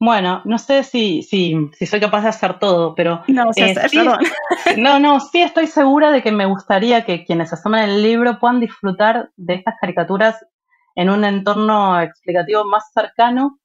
Bueno, 0.00 0.42
no 0.44 0.58
sé 0.58 0.84
si, 0.84 1.22
si, 1.22 1.56
si, 1.76 1.86
soy 1.86 1.98
capaz 1.98 2.22
de 2.22 2.28
hacer 2.28 2.60
todo, 2.60 2.94
pero... 2.94 3.22
No, 3.26 3.52
sí, 3.52 3.62
no, 4.76 5.00
no, 5.00 5.18
sí 5.18 5.42
estoy 5.42 5.66
segura 5.66 6.12
de 6.12 6.22
que 6.22 6.30
me 6.30 6.46
gustaría 6.46 7.04
que 7.04 7.24
quienes 7.24 7.52
asomen 7.52 7.82
el 7.82 8.02
libro 8.02 8.38
puedan 8.38 8.60
disfrutar 8.60 9.30
de 9.36 9.54
estas 9.54 9.74
caricaturas 9.80 10.46
en 10.94 11.10
un 11.10 11.24
entorno 11.24 12.00
explicativo 12.00 12.64
más 12.64 12.92
cercano, 12.92 13.58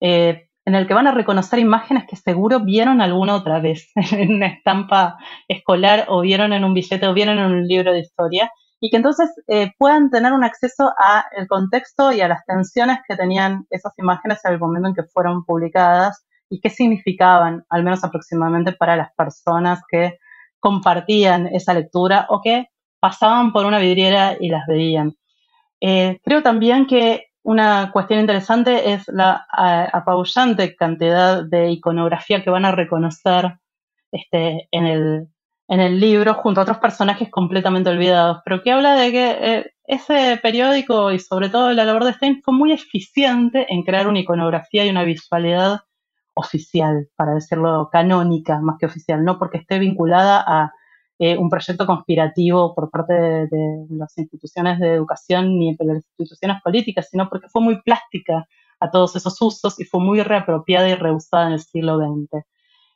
eh, 0.00 0.48
en 0.66 0.74
el 0.74 0.86
que 0.86 0.94
van 0.94 1.06
a 1.06 1.12
reconocer 1.12 1.60
imágenes 1.60 2.04
que 2.08 2.16
seguro 2.16 2.60
vieron 2.60 3.00
alguna 3.00 3.36
otra 3.36 3.60
vez 3.60 3.90
en 4.12 4.34
una 4.34 4.48
estampa 4.48 5.16
escolar 5.48 6.06
o 6.08 6.20
vieron 6.20 6.52
en 6.52 6.64
un 6.64 6.74
billete 6.74 7.06
o 7.06 7.14
vieron 7.14 7.38
en 7.38 7.46
un 7.46 7.66
libro 7.66 7.92
de 7.92 8.00
historia 8.00 8.50
y 8.80 8.90
que 8.90 8.96
entonces 8.96 9.30
eh, 9.46 9.72
puedan 9.78 10.10
tener 10.10 10.32
un 10.32 10.44
acceso 10.44 10.92
al 10.98 11.46
contexto 11.46 12.12
y 12.12 12.20
a 12.20 12.28
las 12.28 12.44
tensiones 12.44 12.98
que 13.08 13.16
tenían 13.16 13.66
esas 13.70 13.94
imágenes 13.98 14.44
en 14.44 14.52
el 14.52 14.58
momento 14.58 14.88
en 14.88 14.94
que 14.94 15.04
fueron 15.04 15.44
publicadas 15.44 16.26
y 16.50 16.60
qué 16.60 16.68
significaban, 16.68 17.64
al 17.70 17.82
menos 17.82 18.04
aproximadamente 18.04 18.72
para 18.72 18.96
las 18.96 19.12
personas 19.14 19.80
que 19.90 20.18
compartían 20.60 21.46
esa 21.46 21.74
lectura 21.74 22.26
o 22.28 22.42
que 22.42 22.66
pasaban 23.00 23.52
por 23.52 23.66
una 23.66 23.78
vidriera 23.78 24.36
y 24.38 24.48
las 24.48 24.66
veían. 24.66 25.14
Eh, 25.80 26.20
creo 26.24 26.42
también 26.42 26.86
que 26.86 27.25
una 27.46 27.92
cuestión 27.92 28.18
interesante 28.18 28.92
es 28.92 29.06
la 29.06 29.46
apabullante 29.92 30.74
cantidad 30.74 31.44
de 31.44 31.70
iconografía 31.70 32.42
que 32.42 32.50
van 32.50 32.64
a 32.64 32.72
reconocer 32.72 33.60
este, 34.10 34.66
en, 34.72 34.84
el, 34.84 35.28
en 35.68 35.80
el 35.80 36.00
libro 36.00 36.34
junto 36.34 36.58
a 36.58 36.64
otros 36.64 36.78
personajes 36.78 37.30
completamente 37.30 37.88
olvidados, 37.88 38.38
pero 38.44 38.62
que 38.64 38.72
habla 38.72 38.96
de 38.96 39.12
que 39.12 39.30
eh, 39.30 39.70
ese 39.84 40.40
periódico 40.42 41.12
y 41.12 41.20
sobre 41.20 41.48
todo 41.48 41.72
la 41.72 41.84
labor 41.84 42.04
de 42.04 42.14
Stein 42.14 42.42
fue 42.42 42.52
muy 42.52 42.72
eficiente 42.72 43.72
en 43.72 43.84
crear 43.84 44.08
una 44.08 44.18
iconografía 44.18 44.84
y 44.84 44.90
una 44.90 45.04
visualidad 45.04 45.82
oficial, 46.34 47.08
para 47.14 47.34
decirlo 47.34 47.90
canónica 47.92 48.60
más 48.60 48.76
que 48.80 48.86
oficial, 48.86 49.24
no 49.24 49.38
porque 49.38 49.58
esté 49.58 49.78
vinculada 49.78 50.42
a 50.44 50.72
eh, 51.18 51.36
un 51.38 51.48
proyecto 51.48 51.86
conspirativo 51.86 52.74
por 52.74 52.90
parte 52.90 53.14
de, 53.14 53.86
las 53.90 54.16
instituciones 54.18 54.78
de 54.78 54.92
educación 54.92 55.58
ni 55.58 55.74
de 55.74 55.84
las 55.84 55.96
instituciones 56.18 56.60
políticas, 56.62 57.08
sino 57.10 57.28
porque 57.28 57.48
fue 57.48 57.62
muy 57.62 57.80
plástica 57.82 58.46
a 58.80 58.90
todos 58.90 59.16
esos 59.16 59.40
usos 59.40 59.80
y 59.80 59.84
fue 59.84 60.00
muy 60.00 60.22
reapropiada 60.22 60.88
y 60.88 60.94
reusada 60.94 61.46
en 61.46 61.52
el 61.54 61.60
siglo 61.60 61.98
XX. 61.98 62.44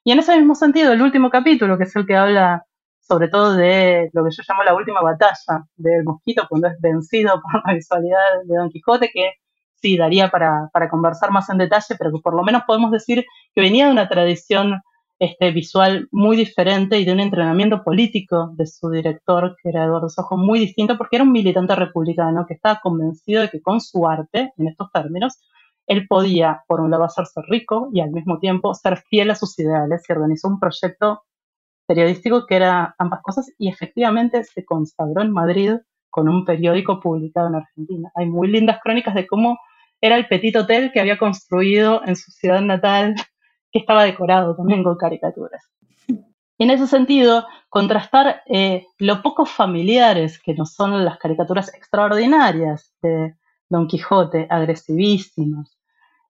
Y 0.04 0.12
en 0.12 0.18
ese 0.18 0.36
mismo 0.36 0.54
sentido, 0.54 0.92
el 0.92 1.02
último 1.02 1.30
capítulo, 1.30 1.78
que 1.78 1.84
es 1.84 1.96
el 1.96 2.06
que 2.06 2.16
habla 2.16 2.64
sobre 3.00 3.28
todo 3.28 3.54
de 3.54 4.08
lo 4.12 4.24
que 4.24 4.30
yo 4.30 4.42
llamo 4.48 4.62
la 4.62 4.74
última 4.74 5.02
batalla 5.02 5.64
del 5.76 6.04
mosquito, 6.04 6.46
cuando 6.48 6.68
es 6.68 6.80
vencido 6.80 7.40
por 7.42 7.62
la 7.66 7.74
visualidad 7.74 8.18
de 8.44 8.56
Don 8.56 8.70
Quijote, 8.70 9.10
que 9.12 9.32
sí 9.74 9.96
daría 9.96 10.28
para, 10.28 10.68
para 10.72 10.88
conversar 10.88 11.32
más 11.32 11.50
en 11.50 11.58
detalle, 11.58 11.96
pero 11.98 12.12
que 12.12 12.20
por 12.22 12.34
lo 12.36 12.44
menos 12.44 12.62
podemos 12.66 12.92
decir 12.92 13.24
que 13.54 13.60
venía 13.60 13.86
de 13.86 13.92
una 13.92 14.08
tradición 14.08 14.80
este, 15.20 15.50
visual 15.50 16.08
muy 16.10 16.34
diferente 16.34 16.98
y 16.98 17.04
de 17.04 17.12
un 17.12 17.20
entrenamiento 17.20 17.84
político 17.84 18.52
de 18.56 18.66
su 18.66 18.88
director, 18.88 19.54
que 19.62 19.68
era 19.68 19.84
Eduardo 19.84 20.08
Sojo, 20.08 20.38
muy 20.38 20.58
distinto, 20.58 20.96
porque 20.96 21.16
era 21.16 21.24
un 21.24 21.32
militante 21.32 21.76
republicano 21.76 22.46
que 22.48 22.54
estaba 22.54 22.80
convencido 22.82 23.42
de 23.42 23.50
que 23.50 23.60
con 23.60 23.82
su 23.82 24.08
arte, 24.08 24.54
en 24.56 24.68
estos 24.68 24.90
términos, 24.90 25.38
él 25.86 26.06
podía, 26.08 26.64
por 26.66 26.80
un 26.80 26.90
lado, 26.90 27.04
hacerse 27.04 27.42
rico 27.48 27.90
y 27.92 28.00
al 28.00 28.12
mismo 28.12 28.38
tiempo 28.38 28.72
ser 28.72 28.96
fiel 29.10 29.30
a 29.30 29.34
sus 29.34 29.58
ideales 29.58 30.02
y 30.08 30.12
organizó 30.12 30.48
un 30.48 30.58
proyecto 30.58 31.22
periodístico 31.86 32.46
que 32.46 32.56
era 32.56 32.94
ambas 32.98 33.20
cosas 33.22 33.52
y 33.58 33.68
efectivamente 33.68 34.42
se 34.44 34.64
consagró 34.64 35.20
en 35.20 35.32
Madrid 35.32 35.72
con 36.08 36.30
un 36.30 36.46
periódico 36.46 36.98
publicado 36.98 37.48
en 37.48 37.56
Argentina. 37.56 38.10
Hay 38.14 38.26
muy 38.26 38.48
lindas 38.48 38.78
crónicas 38.82 39.14
de 39.14 39.26
cómo 39.26 39.58
era 40.00 40.16
el 40.16 40.28
petit 40.28 40.56
hotel 40.56 40.92
que 40.92 41.00
había 41.00 41.18
construido 41.18 42.00
en 42.06 42.16
su 42.16 42.30
ciudad 42.30 42.62
natal 42.62 43.16
que 43.72 43.78
estaba 43.78 44.04
decorado 44.04 44.56
también 44.56 44.82
con 44.82 44.96
caricaturas. 44.96 45.62
En 46.58 46.70
ese 46.70 46.86
sentido, 46.86 47.46
contrastar 47.70 48.42
eh, 48.46 48.86
lo 48.98 49.22
poco 49.22 49.46
familiares 49.46 50.38
que 50.38 50.52
nos 50.52 50.74
son 50.74 51.04
las 51.04 51.18
caricaturas 51.18 51.72
extraordinarias 51.74 52.92
de 53.02 53.34
Don 53.70 53.86
Quijote, 53.86 54.46
agresivísimos, 54.50 55.78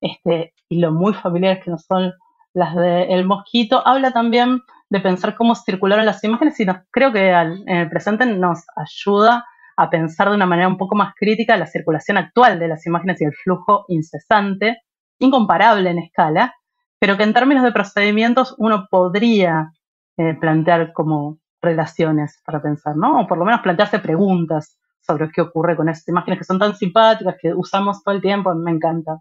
este, 0.00 0.54
y 0.68 0.78
lo 0.78 0.92
muy 0.92 1.14
familiares 1.14 1.64
que 1.64 1.70
nos 1.70 1.84
son 1.84 2.12
las 2.54 2.76
de 2.76 3.04
El 3.04 3.24
Mosquito, 3.24 3.82
habla 3.86 4.12
también 4.12 4.60
de 4.88 5.00
pensar 5.00 5.34
cómo 5.34 5.54
circularon 5.54 6.06
las 6.06 6.22
imágenes 6.24 6.58
y 6.60 6.64
nos, 6.64 6.78
creo 6.90 7.12
que 7.12 7.30
en 7.30 7.68
el 7.68 7.88
presente 7.88 8.26
nos 8.26 8.64
ayuda 8.76 9.46
a 9.76 9.88
pensar 9.88 10.28
de 10.28 10.36
una 10.36 10.46
manera 10.46 10.68
un 10.68 10.76
poco 10.76 10.94
más 10.94 11.14
crítica 11.14 11.56
la 11.56 11.66
circulación 11.66 12.18
actual 12.18 12.58
de 12.58 12.68
las 12.68 12.86
imágenes 12.86 13.20
y 13.20 13.24
el 13.24 13.32
flujo 13.32 13.84
incesante, 13.88 14.82
incomparable 15.18 15.90
en 15.90 15.98
escala, 16.00 16.54
pero 17.00 17.16
que 17.16 17.24
en 17.24 17.32
términos 17.32 17.64
de 17.64 17.72
procedimientos 17.72 18.54
uno 18.58 18.86
podría 18.90 19.72
eh, 20.18 20.34
plantear 20.38 20.92
como 20.92 21.38
relaciones 21.62 22.40
para 22.44 22.62
pensar, 22.62 22.94
¿no? 22.94 23.20
O 23.22 23.26
por 23.26 23.38
lo 23.38 23.44
menos 23.44 23.62
plantearse 23.62 23.98
preguntas 23.98 24.78
sobre 25.00 25.30
qué 25.30 25.40
ocurre 25.40 25.76
con 25.76 25.88
esas 25.88 26.06
imágenes 26.08 26.38
que 26.38 26.44
son 26.44 26.58
tan 26.58 26.76
simpáticas, 26.76 27.36
que 27.40 27.54
usamos 27.54 28.04
todo 28.04 28.14
el 28.14 28.20
tiempo. 28.20 28.54
Me 28.54 28.70
encanta 28.70 29.18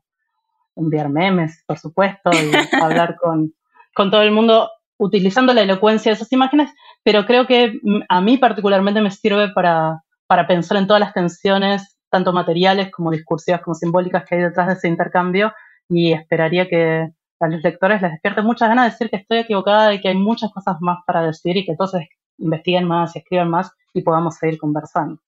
enviar 0.76 1.10
memes, 1.10 1.64
por 1.66 1.80
supuesto, 1.80 2.30
y 2.32 2.52
hablar 2.84 3.16
con, 3.16 3.54
con 3.96 4.12
todo 4.12 4.22
el 4.22 4.32
mundo 4.32 4.70
utilizando 4.98 5.54
la 5.54 5.62
elocuencia 5.62 6.12
de 6.12 6.16
esas 6.16 6.32
imágenes, 6.34 6.70
pero 7.04 7.26
creo 7.26 7.48
que 7.48 7.80
a 8.10 8.20
mí 8.20 8.38
particularmente 8.38 9.00
me 9.00 9.12
sirve 9.12 9.54
para, 9.54 10.04
para 10.28 10.46
pensar 10.46 10.78
en 10.78 10.88
todas 10.88 11.00
las 11.00 11.14
tensiones, 11.14 11.98
tanto 12.10 12.34
materiales 12.34 12.92
como 12.92 13.12
discursivas 13.12 13.62
como 13.62 13.76
simbólicas 13.76 14.26
que 14.26 14.36
hay 14.36 14.42
detrás 14.42 14.68
de 14.68 14.74
ese 14.74 14.90
intercambio 14.90 15.54
y 15.88 16.12
esperaría 16.12 16.68
que 16.68 17.14
a 17.40 17.48
los 17.48 17.62
lectores 17.62 18.02
les 18.02 18.12
despierte 18.12 18.42
muchas 18.42 18.70
ganas 18.70 18.86
de 18.86 18.92
decir 18.92 19.10
que 19.10 19.18
estoy 19.18 19.40
equivocada 19.40 19.94
y 19.94 20.02
que 20.02 20.10
hay 20.10 20.18
muchas 20.18 20.52
cosas 20.52 20.78
más 20.82 21.00
para 21.06 21.24
decir 21.24 21.58
y 21.58 21.66
que 21.66 21.72
entonces 21.72 22.08
investiguen 22.38 22.86
más 22.86 23.16
y 23.16 23.20
escriban 23.20 23.50
más 23.50 23.72
y 23.94 24.02
podamos 24.02 24.36
seguir 24.36 24.58
conversando. 24.58 25.22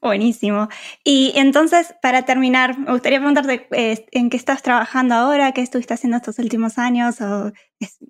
Buenísimo. 0.00 0.68
Y 1.02 1.32
entonces, 1.34 1.94
para 2.00 2.22
terminar, 2.22 2.78
me 2.78 2.92
gustaría 2.92 3.18
preguntarte 3.18 3.66
eh, 3.72 4.06
en 4.12 4.30
qué 4.30 4.36
estás 4.36 4.62
trabajando 4.62 5.14
ahora, 5.14 5.52
qué 5.52 5.60
estuviste 5.60 5.94
haciendo 5.94 6.18
estos 6.18 6.38
últimos 6.38 6.78
años, 6.78 7.20
o 7.20 7.50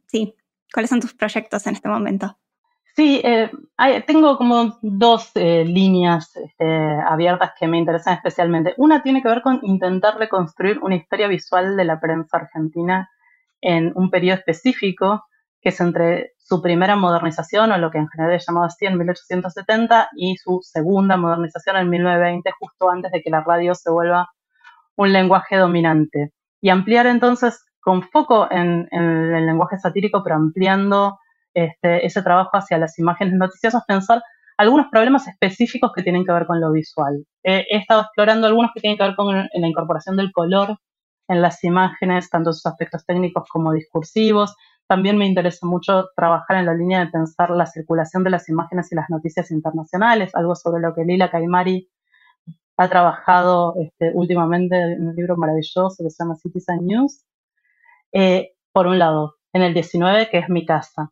sí, 0.06 0.34
cuáles 0.72 0.90
son 0.90 1.00
tus 1.00 1.14
proyectos 1.14 1.66
en 1.66 1.74
este 1.74 1.88
momento. 1.88 2.36
Sí, 2.94 3.22
eh, 3.22 3.50
tengo 4.06 4.36
como 4.36 4.76
dos 4.82 5.30
eh, 5.36 5.64
líneas 5.64 6.34
este, 6.36 6.64
abiertas 7.08 7.52
que 7.58 7.68
me 7.68 7.78
interesan 7.78 8.14
especialmente. 8.14 8.74
Una 8.76 9.02
tiene 9.02 9.22
que 9.22 9.28
ver 9.28 9.40
con 9.40 9.60
intentar 9.62 10.18
reconstruir 10.18 10.80
una 10.82 10.96
historia 10.96 11.28
visual 11.28 11.76
de 11.76 11.84
la 11.84 12.00
prensa 12.00 12.38
argentina 12.38 13.08
en 13.60 13.92
un 13.94 14.10
periodo 14.10 14.38
específico, 14.38 15.24
que 15.60 15.70
es 15.70 15.80
entre 15.80 16.32
su 16.38 16.62
primera 16.62 16.96
modernización, 16.96 17.72
o 17.72 17.78
lo 17.78 17.90
que 17.90 17.98
en 17.98 18.08
general 18.08 18.34
es 18.34 18.46
llamado 18.46 18.66
así, 18.66 18.86
en 18.86 18.96
1870, 18.96 20.10
y 20.16 20.36
su 20.36 20.60
segunda 20.62 21.16
modernización 21.16 21.76
en 21.76 21.90
1920, 21.90 22.50
justo 22.58 22.90
antes 22.90 23.12
de 23.12 23.22
que 23.22 23.30
la 23.30 23.42
radio 23.42 23.74
se 23.74 23.90
vuelva 23.90 24.28
un 24.96 25.12
lenguaje 25.12 25.56
dominante. 25.56 26.32
Y 26.60 26.70
ampliar 26.70 27.06
entonces, 27.06 27.64
con 27.80 28.02
foco 28.02 28.48
en, 28.50 28.88
el 28.90 29.46
lenguaje 29.46 29.78
satírico, 29.78 30.22
pero 30.22 30.36
ampliando 30.36 31.18
este, 31.54 32.04
ese 32.06 32.22
trabajo 32.22 32.56
hacia 32.56 32.78
las 32.78 32.98
imágenes 32.98 33.34
noticiosas, 33.34 33.84
pensar 33.86 34.22
algunos 34.56 34.86
problemas 34.90 35.28
específicos 35.28 35.92
que 35.94 36.02
tienen 36.02 36.24
que 36.24 36.32
ver 36.32 36.46
con 36.46 36.60
lo 36.60 36.72
visual. 36.72 37.24
he 37.44 37.64
estado 37.76 38.02
explorando 38.02 38.46
algunos 38.46 38.72
que 38.74 38.80
tienen 38.80 38.98
que 38.98 39.04
ver 39.04 39.14
con 39.14 39.34
la 39.36 39.68
incorporación 39.68 40.16
del 40.16 40.32
color 40.32 40.78
en 41.28 41.42
las 41.42 41.62
imágenes, 41.62 42.30
tanto 42.30 42.52
sus 42.52 42.66
aspectos 42.66 43.04
técnicos 43.06 43.48
como 43.48 43.72
discursivos. 43.72 44.56
También 44.86 45.18
me 45.18 45.26
interesa 45.26 45.66
mucho 45.66 46.06
trabajar 46.16 46.56
en 46.56 46.66
la 46.66 46.74
línea 46.74 47.00
de 47.00 47.10
pensar 47.10 47.50
la 47.50 47.66
circulación 47.66 48.24
de 48.24 48.30
las 48.30 48.48
imágenes 48.48 48.90
y 48.90 48.94
las 48.94 49.10
noticias 49.10 49.50
internacionales, 49.50 50.34
algo 50.34 50.54
sobre 50.54 50.80
lo 50.80 50.94
que 50.94 51.04
Lila 51.04 51.30
Caimari 51.30 51.90
ha 52.78 52.88
trabajado 52.88 53.74
este, 53.80 54.12
últimamente 54.14 54.76
en 54.76 55.08
un 55.08 55.14
libro 55.14 55.36
maravilloso 55.36 56.02
que 56.02 56.10
se 56.10 56.24
llama 56.24 56.36
Citizen 56.36 56.86
News. 56.86 57.24
Eh, 58.12 58.52
por 58.72 58.86
un 58.86 58.98
lado, 58.98 59.34
en 59.52 59.62
el 59.62 59.74
19, 59.74 60.28
que 60.30 60.38
es 60.38 60.48
mi 60.48 60.64
casa. 60.64 61.10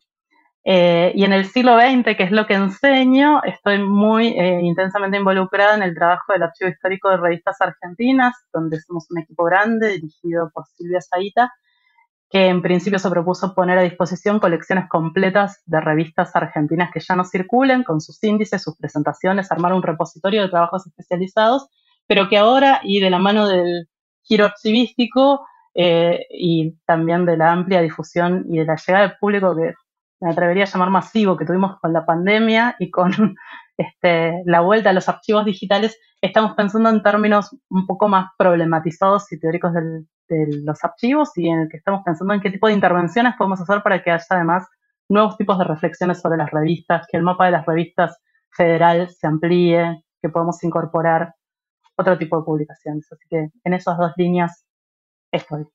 Eh, 0.69 1.13
y 1.15 1.23
en 1.23 1.31
el 1.31 1.45
siglo 1.45 1.79
XX, 1.79 2.17
que 2.17 2.23
es 2.23 2.31
lo 2.31 2.45
que 2.45 2.55
enseño, 2.55 3.41
estoy 3.45 3.79
muy 3.81 4.37
eh, 4.37 4.59
intensamente 4.61 5.15
involucrada 5.15 5.75
en 5.75 5.81
el 5.81 5.95
trabajo 5.95 6.33
del 6.33 6.43
Archivo 6.43 6.69
Histórico 6.69 7.09
de 7.09 7.15
Revistas 7.15 7.55
Argentinas, 7.61 8.35
donde 8.51 8.81
somos 8.81 9.09
un 9.09 9.19
equipo 9.19 9.45
grande 9.45 9.93
dirigido 9.93 10.51
por 10.53 10.65
Silvia 10.65 10.99
Saita, 10.99 11.53
que 12.29 12.47
en 12.47 12.61
principio 12.61 12.99
se 12.99 13.09
propuso 13.09 13.55
poner 13.55 13.77
a 13.77 13.83
disposición 13.83 14.41
colecciones 14.41 14.89
completas 14.89 15.61
de 15.65 15.79
revistas 15.79 16.35
argentinas 16.35 16.91
que 16.93 16.99
ya 16.99 17.15
no 17.15 17.23
circulen, 17.23 17.83
con 17.85 18.01
sus 18.01 18.21
índices, 18.25 18.61
sus 18.61 18.75
presentaciones, 18.75 19.49
armar 19.53 19.71
un 19.71 19.83
repositorio 19.83 20.41
de 20.41 20.49
trabajos 20.49 20.85
especializados, 20.85 21.69
pero 22.07 22.27
que 22.27 22.37
ahora, 22.37 22.81
y 22.83 22.99
de 22.99 23.09
la 23.09 23.19
mano 23.19 23.47
del 23.47 23.87
giro 24.21 24.43
archivístico, 24.43 25.47
eh, 25.73 26.25
y 26.29 26.73
también 26.85 27.25
de 27.25 27.37
la 27.37 27.53
amplia 27.53 27.81
difusión 27.81 28.47
y 28.49 28.57
de 28.57 28.65
la 28.65 28.75
llegada 28.75 29.07
del 29.07 29.17
público 29.17 29.55
que 29.55 29.73
me 30.19 30.31
atrevería 30.31 30.63
a 30.63 30.67
llamar 30.67 30.89
masivo 30.89 31.37
que 31.37 31.45
tuvimos 31.45 31.79
con 31.79 31.93
la 31.93 32.05
pandemia 32.05 32.75
y 32.79 32.89
con 32.89 33.11
este, 33.77 34.41
la 34.45 34.61
vuelta 34.61 34.89
a 34.89 34.93
los 34.93 35.07
archivos 35.09 35.45
digitales, 35.45 35.97
estamos 36.21 36.53
pensando 36.55 36.89
en 36.89 37.03
términos 37.03 37.55
un 37.69 37.85
poco 37.85 38.07
más 38.07 38.31
problematizados 38.37 39.31
y 39.31 39.39
teóricos 39.39 39.73
de 39.73 40.47
los 40.63 40.83
archivos 40.83 41.31
y 41.37 41.47
en 41.47 41.61
el 41.61 41.69
que 41.69 41.77
estamos 41.77 42.01
pensando 42.03 42.33
en 42.33 42.41
qué 42.41 42.49
tipo 42.49 42.67
de 42.67 42.73
intervenciones 42.73 43.35
podemos 43.37 43.61
hacer 43.61 43.81
para 43.83 44.03
que 44.03 44.11
haya 44.11 44.25
además 44.29 44.67
nuevos 45.09 45.37
tipos 45.37 45.57
de 45.57 45.63
reflexiones 45.63 46.19
sobre 46.19 46.37
las 46.37 46.51
revistas, 46.51 47.07
que 47.09 47.17
el 47.17 47.23
mapa 47.23 47.45
de 47.45 47.51
las 47.51 47.65
revistas 47.65 48.17
federal 48.49 49.09
se 49.09 49.27
amplíe, 49.27 50.03
que 50.21 50.29
podamos 50.29 50.61
incorporar 50.63 51.33
otro 51.95 52.17
tipo 52.17 52.37
de 52.37 52.43
publicaciones. 52.43 53.07
Así 53.11 53.25
que 53.29 53.49
en 53.63 53.73
esas 53.73 53.97
dos 53.97 54.11
líneas 54.17 54.65
estoy. 55.31 55.65